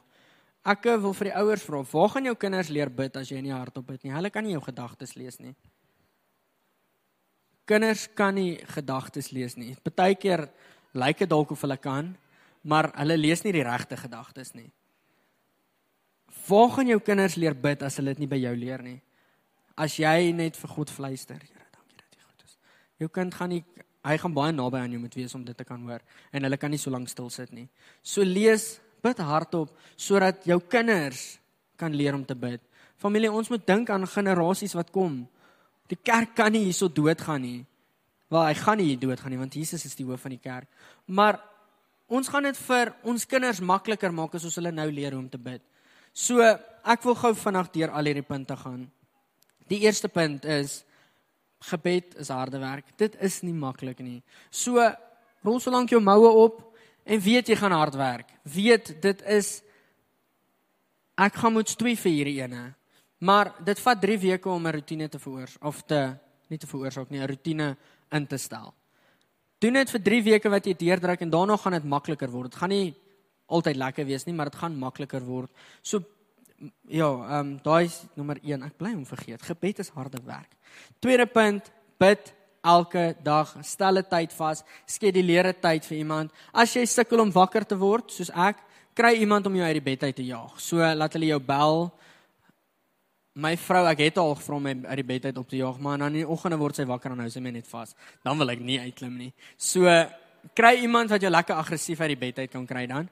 Ek 0.63 0.87
wil 1.03 1.17
vir 1.17 1.33
die 1.33 1.37
ouers 1.41 1.65
vra, 1.67 1.83
waar 1.91 2.13
gaan 2.13 2.29
jou 2.31 2.37
kinders 2.39 2.71
leer 2.71 2.93
bid 2.93 3.17
as 3.19 3.33
jy 3.33 3.41
nie 3.43 3.55
hardop 3.57 3.89
bid 3.89 4.05
nie? 4.05 4.15
Hulle 4.15 4.31
kan 4.31 4.47
nie 4.47 4.55
jou 4.55 4.63
gedagtes 4.69 5.17
lees 5.19 5.41
nie. 5.43 5.57
Kinders 7.69 8.09
kan 8.19 8.35
nie 8.35 8.59
gedagtes 8.75 9.31
lees 9.31 9.57
nie. 9.57 9.77
Partykeer 9.85 10.49
lyk 10.99 11.23
dit 11.23 11.31
dalk 11.31 11.55
of 11.55 11.61
hulle 11.63 11.79
kan, 11.79 12.11
maar 12.63 12.91
hulle 12.99 13.17
lees 13.19 13.45
nie 13.45 13.55
die 13.55 13.65
regte 13.67 13.97
gedagtes 13.97 14.53
nie. 14.55 14.69
Waar 16.49 16.73
gaan 16.75 16.91
jou 16.91 16.99
kinders 17.01 17.39
leer 17.39 17.55
bid 17.55 17.85
as 17.87 17.97
hulle 18.01 18.15
dit 18.15 18.25
nie 18.25 18.31
by 18.31 18.41
jou 18.43 18.55
leer 18.59 18.83
nie? 18.83 18.99
As 19.79 19.97
jy 20.01 20.33
net 20.37 20.59
vir 20.59 20.75
God 20.75 20.91
fluister, 20.91 21.39
Here, 21.39 21.69
dankie 21.73 21.99
dat 22.01 22.19
jy 22.19 22.25
goed 22.27 22.45
is. 22.45 22.59
Jou 23.01 23.09
kind 23.15 23.35
gaan 23.35 23.55
nie 23.55 23.65
hy 24.03 24.17
gaan 24.19 24.35
baie 24.35 24.55
naby 24.55 24.81
aan 24.83 24.95
jou 24.95 25.01
moet 25.03 25.15
wees 25.15 25.35
om 25.39 25.45
dit 25.47 25.57
te 25.57 25.67
kan 25.67 25.83
hoor 25.87 26.03
en 26.35 26.43
hulle 26.43 26.59
kan 26.59 26.73
nie 26.75 26.81
so 26.81 26.91
lank 26.91 27.11
stil 27.11 27.31
sit 27.31 27.53
nie. 27.55 27.69
So 28.03 28.27
lees, 28.27 28.81
bid 29.03 29.23
hardop 29.23 29.71
sodat 29.97 30.43
jou 30.47 30.59
kinders 30.61 31.37
kan 31.79 31.95
leer 31.95 32.17
om 32.19 32.25
te 32.27 32.35
bid. 32.35 32.63
Familie, 32.99 33.31
ons 33.31 33.51
moet 33.51 33.63
dink 33.67 33.91
aan 33.91 34.07
generasies 34.07 34.75
wat 34.79 34.91
kom. 34.95 35.23
Die 35.93 36.01
kerk 36.01 36.33
kan 36.39 36.55
nie 36.55 36.65
hierso 36.65 36.89
doodgaan 36.89 37.43
nie. 37.45 37.61
Wel, 38.33 38.47
hy 38.49 38.55
gaan 38.57 38.81
nie 38.81 38.89
hier 38.93 39.01
doodgaan 39.03 39.35
nie 39.35 39.41
want 39.41 39.57
Jesus 39.59 39.85
is 39.85 39.99
die 39.99 40.07
hoof 40.09 40.23
van 40.25 40.33
die 40.33 40.41
kerk. 40.41 40.71
Maar 41.07 41.41
ons 42.13 42.31
gaan 42.33 42.49
dit 42.49 42.57
vir 42.65 42.95
ons 43.09 43.27
kinders 43.29 43.61
makliker 43.61 44.15
maak 44.15 44.39
as 44.39 44.47
ons 44.49 44.57
hulle 44.61 44.73
nou 44.73 44.89
leer 44.89 45.13
hoe 45.13 45.21
om 45.21 45.29
te 45.29 45.41
bid. 45.41 45.61
So, 46.13 46.41
ek 46.41 47.05
wil 47.05 47.17
gou 47.17 47.33
vinnig 47.37 47.69
deur 47.77 47.93
al 47.93 48.09
hierdie 48.09 48.25
punte 48.25 48.57
gaan. 48.57 48.87
Die 49.69 49.83
eerste 49.85 50.09
punt 50.13 50.45
is 50.49 50.83
gebed 51.69 52.17
is 52.21 52.33
harde 52.33 52.61
werk. 52.61 52.89
Dit 53.01 53.17
is 53.21 53.41
nie 53.45 53.55
maklik 53.57 54.01
nie. 54.05 54.21
So, 54.51 54.81
rol 55.45 55.61
so 55.61 55.73
lank 55.73 55.93
jou 55.93 56.01
moue 56.03 56.33
op 56.43 56.61
en 57.05 57.21
weet 57.21 57.53
jy 57.53 57.57
gaan 57.59 57.77
hard 57.77 57.97
werk. 58.01 58.33
Weet 58.49 58.95
dit 59.03 59.25
is 59.29 59.61
ek 61.21 61.37
gaan 61.39 61.57
moet 61.57 61.69
stoei 61.69 61.95
vir 62.01 62.17
hierdie 62.17 62.41
ene. 62.41 62.71
Maar 63.23 63.53
dit 63.63 63.81
vat 63.81 64.01
3 64.01 64.19
weke 64.19 64.49
om 64.49 64.67
'n 64.67 64.75
rotine 64.75 65.09
te 65.09 65.19
veroorsaak 65.19 65.65
of 65.65 65.83
te 65.87 66.19
nie 66.49 66.59
te 66.59 66.67
veroorsaak 66.67 67.11
nie, 67.11 67.21
'n 67.21 67.29
rotine 67.29 67.77
in 68.11 68.27
te 68.27 68.37
stel. 68.37 68.75
Doen 69.59 69.73
dit 69.73 69.91
vir 69.91 70.03
3 70.03 70.23
weke 70.23 70.49
wat 70.49 70.67
jy 70.67 70.75
deurdruk 70.75 71.21
en 71.21 71.31
daarna 71.31 71.57
gaan 71.57 71.73
dit 71.73 71.85
makliker 71.85 72.31
word. 72.31 72.51
Dit 72.51 72.61
gaan 72.61 72.69
nie 72.69 72.95
altyd 73.47 73.77
lekker 73.77 74.07
wees 74.07 74.25
nie, 74.25 74.35
maar 74.35 74.51
dit 74.51 74.59
gaan 74.59 74.79
makliker 74.79 75.25
word. 75.25 75.51
So 75.83 76.03
ja, 76.89 77.09
ehm 77.09 77.39
um, 77.39 77.61
daai 77.63 77.85
is 77.85 78.03
nommer 78.15 78.39
1. 78.43 78.63
Ek 78.63 78.77
bly 78.77 78.95
om 78.95 79.07
vergeet. 79.07 79.43
Gebed 79.43 79.79
is 79.79 79.89
harde 79.89 80.19
werk. 80.25 80.57
Tweede 80.99 81.27
punt, 81.27 81.71
bid 81.99 82.35
elke 82.63 83.17
dag. 83.23 83.57
Stel 83.63 83.99
'n 83.99 84.09
tyd 84.09 84.33
vas. 84.33 84.65
Skeduleer 84.87 85.47
'n 85.47 85.61
tyd 85.61 85.85
vir 85.85 85.99
iemand. 85.99 86.33
As 86.53 86.75
jy 86.75 86.85
sukkel 86.85 87.21
om 87.21 87.33
wakker 87.33 87.65
te 87.67 87.77
word, 87.77 88.11
soos 88.11 88.31
ek, 88.31 88.57
kry 88.95 89.15
iemand 89.15 89.47
om 89.47 89.55
jou 89.55 89.65
uit 89.65 89.75
die 89.75 89.91
bed 89.91 90.03
uit 90.03 90.17
te 90.17 90.25
jaag. 90.25 90.61
So 90.61 90.77
laat 90.77 91.13
hulle 91.13 91.27
jou 91.27 91.41
bel 91.41 91.93
my 93.35 93.55
vrou, 93.57 93.85
ek 93.89 94.03
het 94.07 94.19
al 94.21 94.35
gevra 94.37 94.57
om 94.59 94.67
my 94.67 94.75
uit 94.91 94.99
die 95.01 95.09
bed 95.09 95.29
uit 95.31 95.39
op 95.41 95.49
te 95.49 95.57
jaag, 95.57 95.79
maar 95.81 95.99
dan 95.99 96.13
in 96.13 96.23
die 96.23 96.29
oggende 96.29 96.59
word 96.61 96.77
sy 96.77 96.85
wakker 96.89 97.15
en 97.15 97.23
hou 97.25 97.31
sy 97.33 97.41
my 97.41 97.53
net 97.55 97.69
vas. 97.71 97.95
Dan 98.25 98.41
wil 98.41 98.53
ek 98.53 98.61
nie 98.65 98.79
uitklim 98.83 99.15
nie. 99.17 99.31
So 99.57 99.89
kry 100.59 100.75
iemand 100.83 101.13
wat 101.13 101.23
jou 101.23 101.31
lekker 101.33 101.57
aggressief 101.57 102.03
uit 102.03 102.13
die 102.13 102.21
bed 102.21 102.43
uit 102.43 102.53
kan 102.53 102.67
kry 102.69 102.85
dan. 102.91 103.09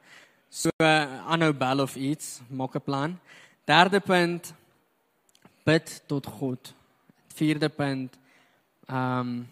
So 0.50 0.72
aanhou 0.80 1.52
bel 1.56 1.84
of 1.86 1.96
iets, 1.96 2.40
maak 2.50 2.76
'n 2.76 2.84
plan. 2.84 3.18
Derde 3.64 4.00
punt 4.00 4.52
bid 5.64 6.02
tot 6.06 6.26
God. 6.26 6.74
Vierde 7.34 7.68
punt 7.68 8.18
ehm 8.88 9.20
um, 9.20 9.48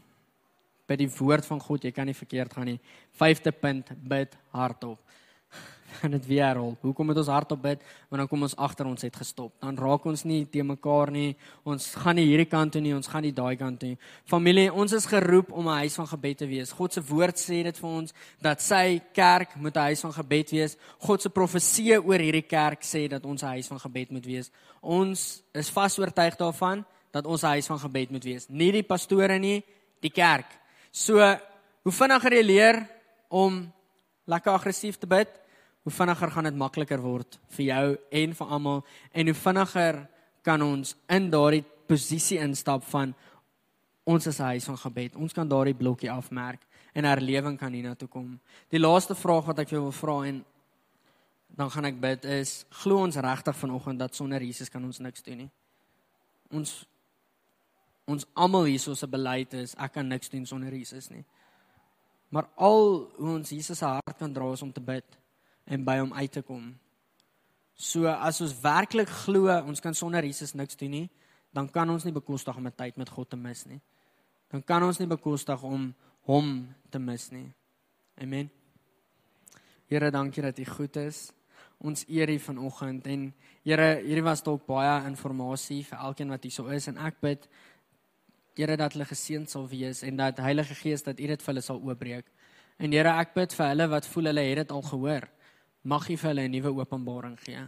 by 0.89 0.97
die 0.97 1.11
woord 1.19 1.45
van 1.45 1.61
God, 1.61 1.85
jy 1.85 1.93
kan 1.93 2.07
nie 2.07 2.15
verkeerd 2.15 2.53
gaan 2.53 2.65
nie. 2.65 2.81
Vyfde 3.13 3.53
punt 3.53 3.93
bid 4.09 4.37
hardop 4.51 4.99
gaan 5.99 6.15
dit 6.15 6.27
weer 6.27 6.55
rol. 6.55 6.77
Hoekom 6.81 7.07
moet 7.11 7.19
ons 7.21 7.31
hardop 7.31 7.61
bid? 7.63 7.83
Want 8.09 8.23
dan 8.23 8.29
kom 8.31 8.43
ons 8.47 8.57
agter 8.57 8.87
ons 8.87 9.03
het 9.03 9.17
gestop. 9.17 9.53
Dan 9.61 9.77
raak 9.79 10.05
ons 10.07 10.25
nie 10.25 10.45
te 10.51 10.63
mekaar 10.63 11.11
nie. 11.15 11.37
Ons 11.69 11.91
gaan 11.99 12.17
nie 12.19 12.27
hierdie 12.29 12.49
kant 12.49 12.73
toe 12.73 12.83
nie, 12.83 12.95
ons 12.97 13.11
gaan 13.11 13.23
nie 13.27 13.33
daai 13.35 13.57
kant 13.61 13.81
toe 13.81 13.93
nie. 13.93 13.99
Familie, 14.29 14.69
ons 14.73 14.93
is 14.93 15.07
geroep 15.07 15.53
om 15.53 15.69
'n 15.69 15.81
huis 15.85 15.95
van 15.95 16.07
gebed 16.07 16.39
te 16.39 16.47
wees. 16.47 16.73
God 16.73 16.93
se 16.93 17.03
woord 17.03 17.37
sê 17.37 17.63
dit 17.63 17.79
vir 17.79 17.91
ons 17.91 18.13
dat 18.41 18.63
sy 18.63 19.01
kerk 19.13 19.57
moet 19.57 19.77
'n 19.77 19.89
huis 19.91 20.01
van 20.01 20.13
gebed 20.13 20.51
wees. 20.51 20.77
God 20.99 21.23
se 21.23 21.29
profeseë 21.29 22.05
oor 22.05 22.19
hierdie 22.19 22.47
kerk 22.47 22.83
sê 22.83 23.09
dat 23.09 23.25
ons 23.25 23.43
'n 23.43 23.47
huis 23.47 23.67
van 23.67 23.79
gebed 23.79 24.11
moet 24.11 24.27
wees. 24.27 24.51
Ons 24.81 25.43
is 25.55 25.71
vas 25.71 25.99
oortuig 25.99 26.37
daarvan 26.37 26.85
dat 27.11 27.27
ons 27.27 27.43
'n 27.43 27.47
huis 27.47 27.67
van 27.67 27.79
gebed 27.79 28.11
moet 28.11 28.25
wees. 28.25 28.49
Nie 28.49 28.73
die 28.73 28.83
pastore 28.83 29.39
nie, 29.39 29.65
die 30.01 30.11
kerk. 30.11 30.47
So, 30.91 31.19
hoe 31.83 31.93
vinniger 31.93 32.33
jy 32.33 32.43
leer 32.43 32.89
om 33.29 33.73
lekker 34.29 34.53
aggressief 34.53 34.99
te 34.99 35.07
bid, 35.07 35.29
hoe 35.89 35.97
vinniger 35.97 36.31
gaan 36.31 36.45
dit 36.45 36.57
makliker 36.61 37.01
word 37.01 37.39
vir 37.57 37.65
jou 37.65 37.85
en 38.21 38.33
vir 38.37 38.51
almal 38.53 38.83
en 39.17 39.31
hoe 39.31 39.41
vinniger 39.41 39.99
kan 40.45 40.61
ons 40.63 40.91
in 41.17 41.31
daardie 41.33 41.63
posisie 41.89 42.37
instap 42.45 42.85
van 42.91 43.15
ons 44.05 44.27
is 44.27 44.41
'n 44.41 44.53
huis 44.53 44.65
van 44.65 44.77
gebed. 44.77 45.17
Ons 45.17 45.33
kan 45.33 45.49
daardie 45.49 45.75
blokkie 45.75 46.11
afmerk 46.11 46.61
en 46.93 47.05
herlewing 47.05 47.59
kan 47.59 47.73
hiernatoe 47.73 48.09
kom. 48.09 48.41
Die 48.69 48.81
laaste 48.81 49.15
vraag 49.15 49.47
wat 49.47 49.59
ek 49.59 49.71
jou 49.71 49.81
wil 49.81 49.93
vra 49.93 50.27
en 50.27 50.45
dan 51.57 51.71
gaan 51.71 51.85
ek 51.85 52.01
bid 52.01 52.25
is 52.25 52.67
glo 52.71 53.03
ons 53.03 53.17
regtig 53.17 53.57
vanoggend 53.57 53.99
dat 53.99 54.15
sonder 54.15 54.43
Jesus 54.43 54.69
kan 54.69 54.85
ons 54.85 54.99
niks 54.99 55.23
doen 55.23 55.37
nie. 55.37 55.51
Ons 56.51 56.87
ons 58.05 58.27
almal 58.35 58.65
hierso 58.65 58.95
se 58.95 59.07
beleid 59.07 59.55
is 59.55 59.75
ek 59.79 59.93
kan 59.93 60.09
niks 60.09 60.29
doen 60.29 60.47
sonder 60.47 60.73
Jesus 60.73 61.09
nie. 61.11 61.25
Maar 62.29 62.49
al 62.57 63.11
hoe 63.17 63.35
ons 63.35 63.51
Jesus 63.51 63.79
se 63.79 63.85
hart 63.85 64.19
kan 64.19 64.33
dra 64.33 64.53
is 64.53 64.63
om 64.63 64.73
te 64.73 64.81
bid 64.81 65.05
en 65.69 65.85
by 65.85 65.99
hom 66.01 66.13
uit 66.17 66.33
te 66.33 66.43
kom. 66.43 66.73
So 67.79 68.09
as 68.11 68.41
ons 68.43 68.57
werklik 68.63 69.11
glo 69.25 69.53
ons 69.61 69.81
kan 69.85 69.95
sonder 69.95 70.27
Jesus 70.27 70.57
niks 70.59 70.79
doen 70.81 70.91
nie, 70.91 71.07
dan 71.55 71.69
kan 71.71 71.89
ons 71.91 72.05
nie 72.05 72.13
bekostig 72.13 72.57
om 72.57 72.67
'n 72.67 72.75
tyd 72.77 72.97
met 72.97 73.09
God 73.09 73.31
te 73.31 73.37
mis 73.37 73.67
nie. 73.67 73.81
Dan 74.51 74.63
kan 74.63 74.83
ons 74.83 74.99
nie 74.99 75.07
bekostig 75.07 75.63
om 75.63 75.95
hom 76.23 76.75
te 76.91 76.99
mis 76.99 77.31
nie. 77.31 77.53
Amen. 78.17 78.51
Here, 79.87 80.11
dankie 80.11 80.43
dat 80.43 80.59
U 80.59 80.65
goed 80.65 80.97
is. 80.97 81.33
Ons 81.79 82.05
eer 82.09 82.29
U 82.31 82.39
vanoggend 82.39 83.07
en 83.07 83.35
Here, 83.65 84.01
hierdie 84.03 84.25
was 84.25 84.43
dalk 84.43 84.67
baie 84.67 85.07
inligting 85.07 85.85
vir 85.87 85.99
elkeen 85.99 86.29
wat 86.29 86.43
hier 86.43 86.53
so 86.53 86.67
is 86.67 86.89
en 86.89 86.99
ek 86.99 87.21
bid 87.21 87.49
Here 88.57 88.77
dat 88.77 88.93
hulle 88.93 89.05
geseënd 89.05 89.51
sal 89.51 89.69
wees 89.69 90.03
en 90.03 90.17
dat 90.17 90.39
Heilige 90.39 90.75
Gees 90.75 91.03
dat 91.03 91.21
U 91.21 91.27
dit 91.27 91.43
vir 91.43 91.55
hulle 91.55 91.63
sal 91.63 91.81
oopbreek. 91.81 92.27
En 92.79 92.93
Here, 92.93 93.09
ek 93.09 93.35
bid 93.35 93.53
vir 93.53 93.69
hulle 93.69 93.89
wat 93.89 94.07
voel 94.07 94.25
hulle 94.25 94.41
het 94.41 94.57
dit 94.57 94.71
al 94.71 94.83
gehoor 94.83 95.29
mag 95.83 96.09
U 96.09 96.17
vir 96.17 96.29
hulle 96.29 96.49
'n 96.49 96.51
nuwe 96.51 96.81
openbaring 96.81 97.39
gee. 97.41 97.65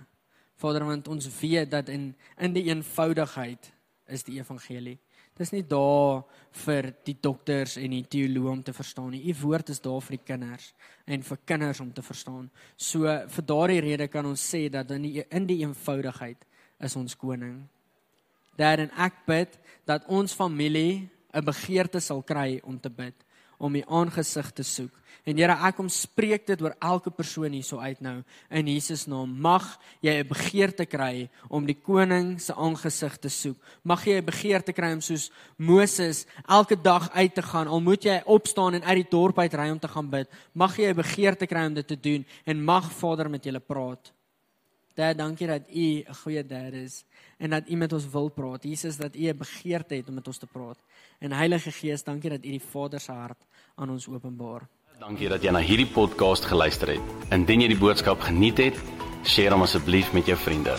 Vader, 0.56 0.84
want 0.84 1.08
ons 1.08 1.28
weet 1.40 1.70
dat 1.70 1.88
in 1.88 2.14
in 2.38 2.52
die 2.52 2.68
eenvoudigheid 2.68 3.72
is 4.08 4.22
die 4.22 4.38
evangelie. 4.38 4.98
Dis 5.40 5.52
nie 5.52 5.62
daar 5.64 6.24
vir 6.66 6.90
die 7.06 7.16
dokters 7.22 7.78
en 7.80 7.94
die 7.94 8.04
teoloë 8.04 8.50
om 8.50 8.62
te 8.62 8.74
verstaan 8.76 9.10
nie. 9.10 9.22
U 9.32 9.34
woord 9.40 9.70
is 9.72 9.80
daar 9.80 10.00
vir 10.00 10.18
die 10.18 10.24
kinders 10.24 10.74
en 11.06 11.22
vir 11.22 11.38
kinders 11.44 11.80
om 11.80 11.92
te 11.92 12.02
verstaan. 12.02 12.50
So 12.76 13.06
vir 13.06 13.46
daardie 13.48 13.80
rede 13.80 14.08
kan 14.08 14.26
ons 14.26 14.42
sê 14.54 14.68
dat 14.68 14.90
in 14.90 15.02
die 15.02 15.24
in 15.30 15.46
die 15.46 15.62
eenvoudigheid 15.62 16.44
is 16.80 16.96
ons 16.96 17.16
koning. 17.16 17.62
Dad 18.56 18.84
en 18.84 18.92
ek 18.98 19.24
bid 19.26 19.56
dat 19.88 20.04
ons 20.08 20.36
familie 20.36 21.08
'n 21.32 21.44
begeerte 21.44 22.00
sal 22.00 22.22
kry 22.22 22.60
om 22.64 22.78
te 22.78 22.90
bid, 22.90 23.14
om 23.60 23.76
U 23.76 23.82
aangesig 23.86 24.50
te 24.56 24.64
soek. 24.64 24.96
En 25.28 25.36
Here, 25.36 25.52
ek 25.68 25.76
kom 25.76 25.88
spreek 25.92 26.46
dit 26.48 26.62
oor 26.64 26.72
elke 26.80 27.12
persoon 27.12 27.52
hierso 27.52 27.78
uit 27.78 28.00
nou 28.00 28.16
in 28.56 28.70
Jesus 28.72 29.04
naam. 29.10 29.34
Mag 29.36 29.66
jy 30.00 30.16
'n 30.22 30.28
begeerte 30.28 30.86
kry 30.86 31.28
om 31.48 31.66
die 31.66 31.76
koning 31.76 32.40
se 32.40 32.54
aangesig 32.54 33.18
te 33.20 33.28
soek. 33.28 33.56
Mag 33.84 34.04
jy 34.04 34.16
'n 34.16 34.24
begeerte 34.24 34.72
kry 34.72 34.92
om 34.92 35.00
soos 35.00 35.30
Moses 35.58 36.26
elke 36.48 36.76
dag 36.76 37.10
uit 37.12 37.34
te 37.34 37.42
gaan. 37.42 37.68
Al 37.68 37.80
moet 37.80 38.02
jy 38.02 38.22
opstaan 38.24 38.74
en 38.74 38.82
uit 38.82 39.04
die 39.04 39.10
dorp 39.10 39.38
uit 39.38 39.54
ry 39.54 39.70
om 39.70 39.78
te 39.78 39.88
gaan 39.88 40.10
bid. 40.10 40.28
Mag 40.54 40.76
jy 40.76 40.88
'n 40.88 40.96
begeerte 40.96 41.46
kry 41.46 41.66
om 41.66 41.74
dit 41.74 41.86
te 41.86 42.00
doen 42.00 42.24
en 42.46 42.64
mag 42.64 42.90
Vader 42.92 43.30
met 43.30 43.44
julle 43.44 43.60
praat. 43.60 44.12
Dad, 44.94 45.16
dankie 45.16 45.46
dat 45.46 45.62
U 45.68 46.02
'n 46.02 46.14
goeie 46.14 46.46
Dad 46.46 46.72
is 46.72 47.04
en 47.38 47.50
dat 47.50 47.68
U 47.68 47.76
met 47.76 47.92
ons 47.92 48.10
wil 48.10 48.28
praat. 48.28 48.62
Jesus, 48.62 48.96
dat 48.96 49.14
U 49.14 49.28
'n 49.28 49.36
begeerte 49.36 49.94
het 49.94 50.08
om 50.08 50.14
met 50.14 50.26
ons 50.26 50.38
te 50.38 50.46
praat. 50.46 50.78
En 51.20 51.32
Heilige 51.36 51.70
Gees, 51.70 52.00
dankie 52.04 52.30
dat 52.30 52.44
U 52.44 52.50
die 52.50 52.62
Vader 52.64 53.00
se 53.00 53.12
hart 53.12 53.44
aan 53.76 53.90
ons 53.90 54.06
openbaar. 54.08 54.62
Dankie 55.00 55.28
dat 55.28 55.44
jy 55.44 55.52
na 55.52 55.60
hierdie 55.60 55.88
podcast 55.92 56.48
geluister 56.48 56.94
het. 56.94 57.12
Indien 57.36 57.60
jy 57.60 57.68
die 57.74 57.80
boodskap 57.80 58.24
geniet 58.24 58.60
het, 58.64 58.80
deel 59.28 59.52
hom 59.52 59.66
asseblief 59.68 60.14
met 60.16 60.32
jou 60.32 60.38
vriende. 60.40 60.78